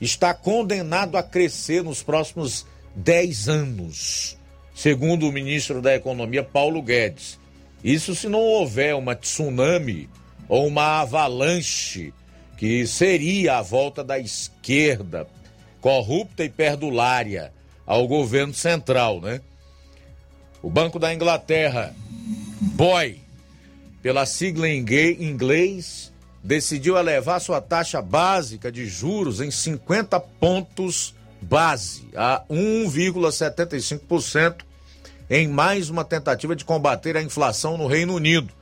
está 0.00 0.32
condenado 0.32 1.16
a 1.16 1.22
crescer 1.22 1.82
nos 1.82 2.02
próximos 2.02 2.66
10 2.94 3.48
anos, 3.48 4.38
segundo 4.74 5.28
o 5.28 5.32
ministro 5.32 5.82
da 5.82 5.94
Economia, 5.94 6.42
Paulo 6.42 6.82
Guedes. 6.82 7.38
Isso 7.82 8.14
se 8.14 8.28
não 8.28 8.40
houver 8.40 8.94
uma 8.94 9.14
tsunami 9.14 10.08
ou 10.48 10.66
uma 10.66 11.00
avalanche 11.00 12.12
que 12.56 12.86
seria 12.86 13.58
a 13.58 13.62
volta 13.62 14.02
da 14.02 14.18
esquerda 14.18 15.26
corrupta 15.80 16.44
e 16.44 16.48
perdulária 16.48 17.52
ao 17.86 18.06
governo 18.08 18.52
central, 18.52 19.20
né? 19.20 19.40
O 20.62 20.70
Banco 20.70 20.98
da 20.98 21.14
Inglaterra, 21.14 21.94
BOI, 22.60 23.20
pela 24.02 24.26
sigla 24.26 24.68
em 24.68 24.84
inglês, 25.20 26.12
decidiu 26.42 26.96
elevar 26.96 27.40
sua 27.40 27.60
taxa 27.60 28.02
básica 28.02 28.72
de 28.72 28.86
juros 28.86 29.40
em 29.40 29.50
50 29.50 30.18
pontos 30.18 31.14
base 31.40 32.08
a 32.16 32.42
1,75% 32.50 34.62
em 35.30 35.46
mais 35.46 35.90
uma 35.90 36.04
tentativa 36.04 36.56
de 36.56 36.64
combater 36.64 37.16
a 37.16 37.22
inflação 37.22 37.78
no 37.78 37.86
Reino 37.86 38.14
Unido 38.14 38.52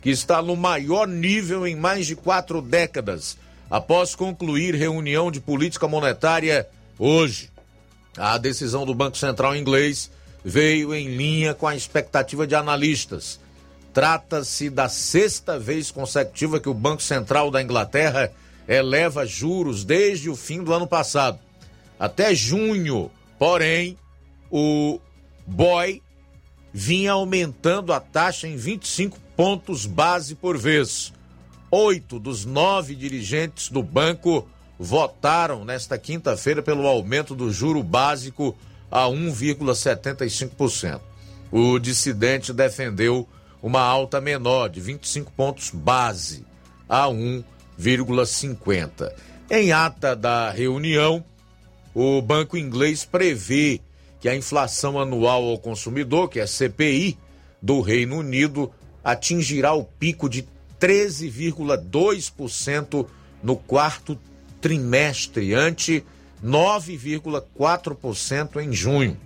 que 0.00 0.10
está 0.10 0.40
no 0.40 0.56
maior 0.56 1.06
nível 1.06 1.66
em 1.66 1.74
mais 1.74 2.06
de 2.06 2.14
quatro 2.14 2.62
décadas, 2.62 3.36
após 3.70 4.14
concluir 4.14 4.74
reunião 4.74 5.30
de 5.30 5.40
política 5.40 5.88
monetária 5.88 6.66
hoje. 6.98 7.50
A 8.16 8.38
decisão 8.38 8.86
do 8.86 8.94
Banco 8.94 9.16
Central 9.16 9.56
inglês 9.56 10.10
veio 10.44 10.94
em 10.94 11.08
linha 11.08 11.54
com 11.54 11.66
a 11.66 11.76
expectativa 11.76 12.46
de 12.46 12.54
analistas. 12.54 13.40
Trata-se 13.92 14.70
da 14.70 14.88
sexta 14.88 15.58
vez 15.58 15.90
consecutiva 15.90 16.60
que 16.60 16.68
o 16.68 16.74
Banco 16.74 17.02
Central 17.02 17.50
da 17.50 17.62
Inglaterra 17.62 18.32
eleva 18.66 19.26
juros 19.26 19.84
desde 19.84 20.28
o 20.28 20.36
fim 20.36 20.62
do 20.62 20.72
ano 20.72 20.86
passado. 20.86 21.38
Até 21.98 22.34
junho, 22.34 23.10
porém, 23.38 23.96
o 24.50 25.00
BOI 25.46 26.02
vinha 26.72 27.12
aumentando 27.12 27.92
a 27.92 27.98
taxa 27.98 28.46
em 28.46 28.56
25 28.56 29.18
pontos 29.36 29.86
base 29.86 30.34
por 30.34 30.56
vez. 30.56 31.12
Oito 31.70 32.18
dos 32.18 32.44
nove 32.44 32.94
dirigentes 32.94 33.68
do 33.68 33.82
banco 33.82 34.46
votaram 34.78 35.64
nesta 35.64 35.98
quinta-feira 35.98 36.62
pelo 36.62 36.86
aumento 36.86 37.34
do 37.34 37.50
juro 37.50 37.82
básico 37.82 38.56
a 38.90 39.04
1,75%. 39.06 41.00
O 41.50 41.78
dissidente 41.78 42.52
defendeu 42.52 43.26
uma 43.62 43.80
alta 43.80 44.20
menor 44.20 44.68
de 44.68 44.80
25 44.80 45.32
pontos 45.32 45.70
base 45.70 46.44
a 46.88 47.06
1,50. 47.06 49.12
Em 49.50 49.72
ata 49.72 50.14
da 50.14 50.50
reunião, 50.50 51.24
o 51.94 52.20
banco 52.20 52.54
inglês 52.56 53.04
prevê 53.04 53.80
que 54.20 54.28
a 54.28 54.36
inflação 54.36 55.00
anual 55.00 55.44
ao 55.44 55.58
consumidor, 55.58 56.28
que 56.28 56.40
é 56.40 56.46
CPI, 56.46 57.16
do 57.60 57.80
Reino 57.80 58.18
Unido 58.18 58.70
atingirá 59.02 59.72
o 59.72 59.82
pico 59.84 60.28
de 60.28 60.46
13,2% 60.80 63.04
no 63.42 63.56
quarto 63.56 64.16
trimestre, 64.60 65.54
ante 65.54 66.04
9,4% 66.44 68.62
em 68.62 68.72
junho. 68.72 69.16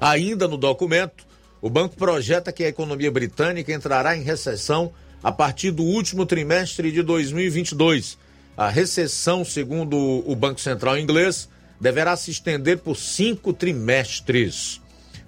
Ainda 0.00 0.48
no 0.48 0.56
documento, 0.56 1.26
o 1.60 1.70
banco 1.70 1.96
projeta 1.96 2.52
que 2.52 2.64
a 2.64 2.68
economia 2.68 3.10
britânica 3.10 3.72
entrará 3.72 4.16
em 4.16 4.22
recessão 4.22 4.92
a 5.22 5.32
partir 5.32 5.70
do 5.70 5.82
último 5.82 6.26
trimestre 6.26 6.92
de 6.92 7.02
2022. 7.02 8.18
A 8.56 8.68
recessão, 8.68 9.44
segundo 9.44 9.96
o 9.96 10.36
Banco 10.36 10.60
Central 10.60 10.98
inglês, 10.98 11.48
deverá 11.80 12.16
se 12.16 12.30
estender 12.30 12.78
por 12.78 12.96
cinco 12.96 13.52
trimestres. 13.52 14.80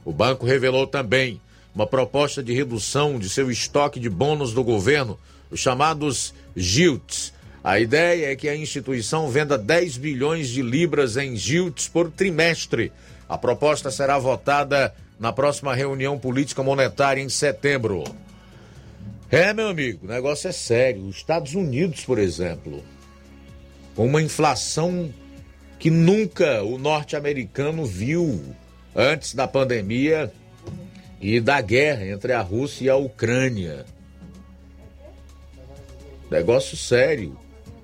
O 0.04 0.12
banco 0.12 0.46
revelou 0.46 0.86
também 0.86 1.40
uma 1.74 1.86
proposta 1.86 2.42
de 2.42 2.52
redução 2.52 3.18
de 3.18 3.28
seu 3.28 3.50
estoque 3.50 3.98
de 3.98 4.08
bônus 4.08 4.52
do 4.52 4.62
governo, 4.62 5.18
os 5.50 5.60
chamados 5.60 6.32
GILTs. 6.54 7.32
A 7.66 7.80
ideia 7.80 8.30
é 8.30 8.36
que 8.36 8.48
a 8.48 8.54
instituição 8.54 9.28
venda 9.28 9.58
10 9.58 9.96
bilhões 9.96 10.50
de 10.50 10.62
libras 10.62 11.16
em 11.16 11.34
GILTs 11.34 11.88
por 11.88 12.12
trimestre. 12.12 12.92
A 13.28 13.36
proposta 13.36 13.90
será 13.90 14.16
votada 14.20 14.94
na 15.18 15.32
próxima 15.32 15.74
reunião 15.74 16.16
política 16.16 16.62
monetária 16.62 17.20
em 17.20 17.28
setembro. 17.28 18.04
É, 19.28 19.52
meu 19.52 19.66
amigo, 19.66 20.06
o 20.06 20.08
negócio 20.08 20.46
é 20.46 20.52
sério. 20.52 21.08
Os 21.08 21.16
Estados 21.16 21.56
Unidos, 21.56 22.04
por 22.04 22.20
exemplo, 22.20 22.84
com 23.96 24.06
uma 24.06 24.22
inflação 24.22 25.12
que 25.76 25.90
nunca 25.90 26.62
o 26.62 26.78
norte-americano 26.78 27.84
viu 27.84 28.44
antes 28.94 29.34
da 29.34 29.48
pandemia 29.48 30.32
e 31.20 31.40
da 31.40 31.60
guerra 31.60 32.06
entre 32.06 32.32
a 32.32 32.40
Rússia 32.42 32.84
e 32.84 32.90
a 32.90 32.94
Ucrânia. 32.94 33.84
Negócio 36.30 36.76
sério. 36.76 37.36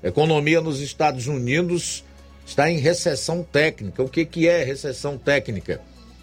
Economia 0.02 0.60
nos 0.60 0.80
Estados 0.80 1.26
Unidos 1.26 2.04
está 2.44 2.70
em 2.70 2.78
recessão 2.78 3.42
técnica. 3.42 4.02
O 4.02 4.08
que, 4.08 4.24
que 4.24 4.48
é 4.48 4.64
recessão 4.64 5.16
técnica? 5.16 5.80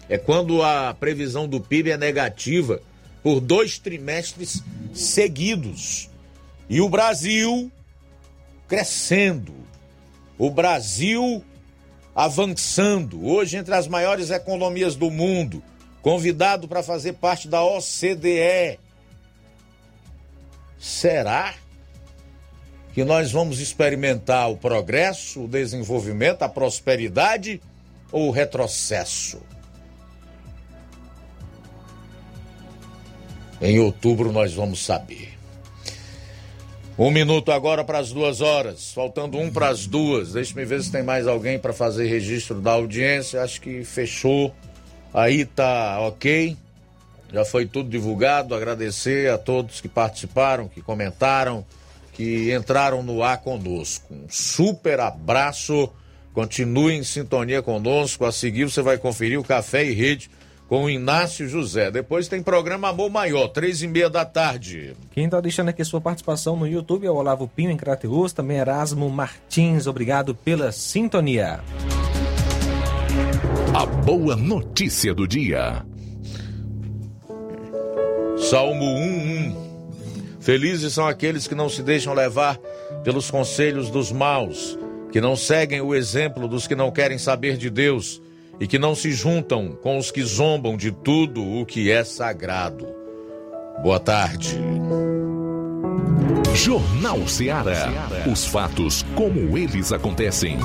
É 0.08 0.18
quando 0.18 0.62
a 0.62 0.94
previsão 0.94 1.48
do 1.48 1.60
PIB 1.60 1.92
é 1.92 1.96
negativa 1.96 2.80
por 3.22 3.40
dois 3.40 3.78
trimestres 3.78 4.62
seguidos. 4.92 6.10
E 6.68 6.80
o 6.80 6.88
Brasil 6.88 7.70
crescendo. 8.68 9.54
O 10.38 10.50
Brasil 10.50 11.44
avançando, 12.14 13.24
hoje 13.26 13.56
entre 13.56 13.74
as 13.74 13.86
maiores 13.86 14.30
economias 14.30 14.94
do 14.94 15.10
mundo, 15.10 15.62
convidado 16.02 16.68
para 16.68 16.82
fazer 16.82 17.14
parte 17.14 17.48
da 17.48 17.62
OCDE. 17.62 18.78
Será 20.78 21.54
que 22.92 23.04
nós 23.04 23.30
vamos 23.30 23.60
experimentar 23.60 24.50
o 24.50 24.56
progresso, 24.56 25.44
o 25.44 25.48
desenvolvimento, 25.48 26.42
a 26.42 26.48
prosperidade 26.48 27.60
ou 28.10 28.28
o 28.28 28.30
retrocesso? 28.30 29.40
Em 33.60 33.78
outubro 33.78 34.32
nós 34.32 34.54
vamos 34.54 34.84
saber. 34.84 35.30
Um 36.98 37.10
minuto 37.10 37.50
agora 37.50 37.82
para 37.82 37.98
as 37.98 38.12
duas 38.12 38.42
horas, 38.42 38.92
faltando 38.92 39.38
um 39.38 39.50
para 39.50 39.68
as 39.68 39.86
duas. 39.86 40.32
Deixa-me 40.32 40.66
ver 40.66 40.82
se 40.82 40.92
tem 40.92 41.02
mais 41.02 41.26
alguém 41.26 41.58
para 41.58 41.72
fazer 41.72 42.06
registro 42.06 42.60
da 42.60 42.72
audiência. 42.72 43.42
Acho 43.42 43.58
que 43.60 43.84
fechou. 43.84 44.54
Aí 45.12 45.46
tá 45.46 45.98
ok. 46.00 46.56
Já 47.32 47.42
foi 47.42 47.64
tudo 47.64 47.88
divulgado. 47.88 48.54
Agradecer 48.54 49.30
a 49.30 49.38
todos 49.38 49.80
que 49.80 49.88
participaram, 49.88 50.68
que 50.68 50.82
comentaram, 50.82 51.64
que 52.20 52.54
entraram 52.54 53.02
no 53.02 53.22
ar 53.22 53.38
conosco. 53.38 54.12
Um 54.12 54.26
super 54.28 55.00
abraço 55.00 55.90
Continue 56.32 56.94
em 56.94 57.02
sintonia 57.02 57.62
conosco. 57.62 58.24
A 58.24 58.32
seguir 58.32 58.64
você 58.64 58.82
vai 58.82 58.98
conferir 58.98 59.38
o 59.38 59.44
Café 59.44 59.84
e 59.84 59.92
Rede 59.92 60.30
com 60.68 60.84
o 60.84 60.90
Inácio 60.90 61.48
José. 61.48 61.90
Depois 61.90 62.28
tem 62.28 62.42
programa 62.42 62.88
Amor 62.88 63.10
Maior, 63.10 63.48
três 63.48 63.82
e 63.82 63.88
meia 63.88 64.08
da 64.08 64.24
tarde. 64.24 64.94
Quem 65.10 65.24
está 65.24 65.40
deixando 65.40 65.70
aqui 65.70 65.84
sua 65.84 66.00
participação 66.00 66.56
no 66.56 66.68
YouTube 66.68 67.06
é 67.06 67.10
o 67.10 67.16
Olavo 67.16 67.48
Pinho 67.48 67.70
em 67.70 67.76
Crateus, 67.76 68.32
também 68.32 68.58
Erasmo 68.58 69.10
Martins. 69.10 69.88
Obrigado 69.88 70.34
pela 70.34 70.70
sintonia. 70.70 71.60
A 73.74 73.86
boa 73.86 74.36
notícia 74.36 75.12
do 75.12 75.26
dia. 75.26 75.84
Salmo 78.38 78.84
1:1. 78.84 79.69
Felizes 80.50 80.94
são 80.94 81.06
aqueles 81.06 81.46
que 81.46 81.54
não 81.54 81.68
se 81.68 81.80
deixam 81.80 82.12
levar 82.12 82.58
pelos 83.04 83.30
conselhos 83.30 83.88
dos 83.88 84.10
maus, 84.10 84.76
que 85.12 85.20
não 85.20 85.36
seguem 85.36 85.80
o 85.80 85.94
exemplo 85.94 86.48
dos 86.48 86.66
que 86.66 86.74
não 86.74 86.90
querem 86.90 87.18
saber 87.18 87.56
de 87.56 87.70
Deus 87.70 88.20
e 88.58 88.66
que 88.66 88.76
não 88.76 88.96
se 88.96 89.12
juntam 89.12 89.78
com 89.80 89.96
os 89.96 90.10
que 90.10 90.24
zombam 90.24 90.76
de 90.76 90.90
tudo 90.90 91.40
o 91.40 91.64
que 91.64 91.88
é 91.88 92.02
sagrado. 92.02 92.84
Boa 93.80 94.00
tarde. 94.00 94.58
Jornal 96.52 97.28
Ceará. 97.28 97.88
Os 98.28 98.44
fatos 98.44 99.04
como 99.14 99.56
eles 99.56 99.92
acontecem. 99.92 100.58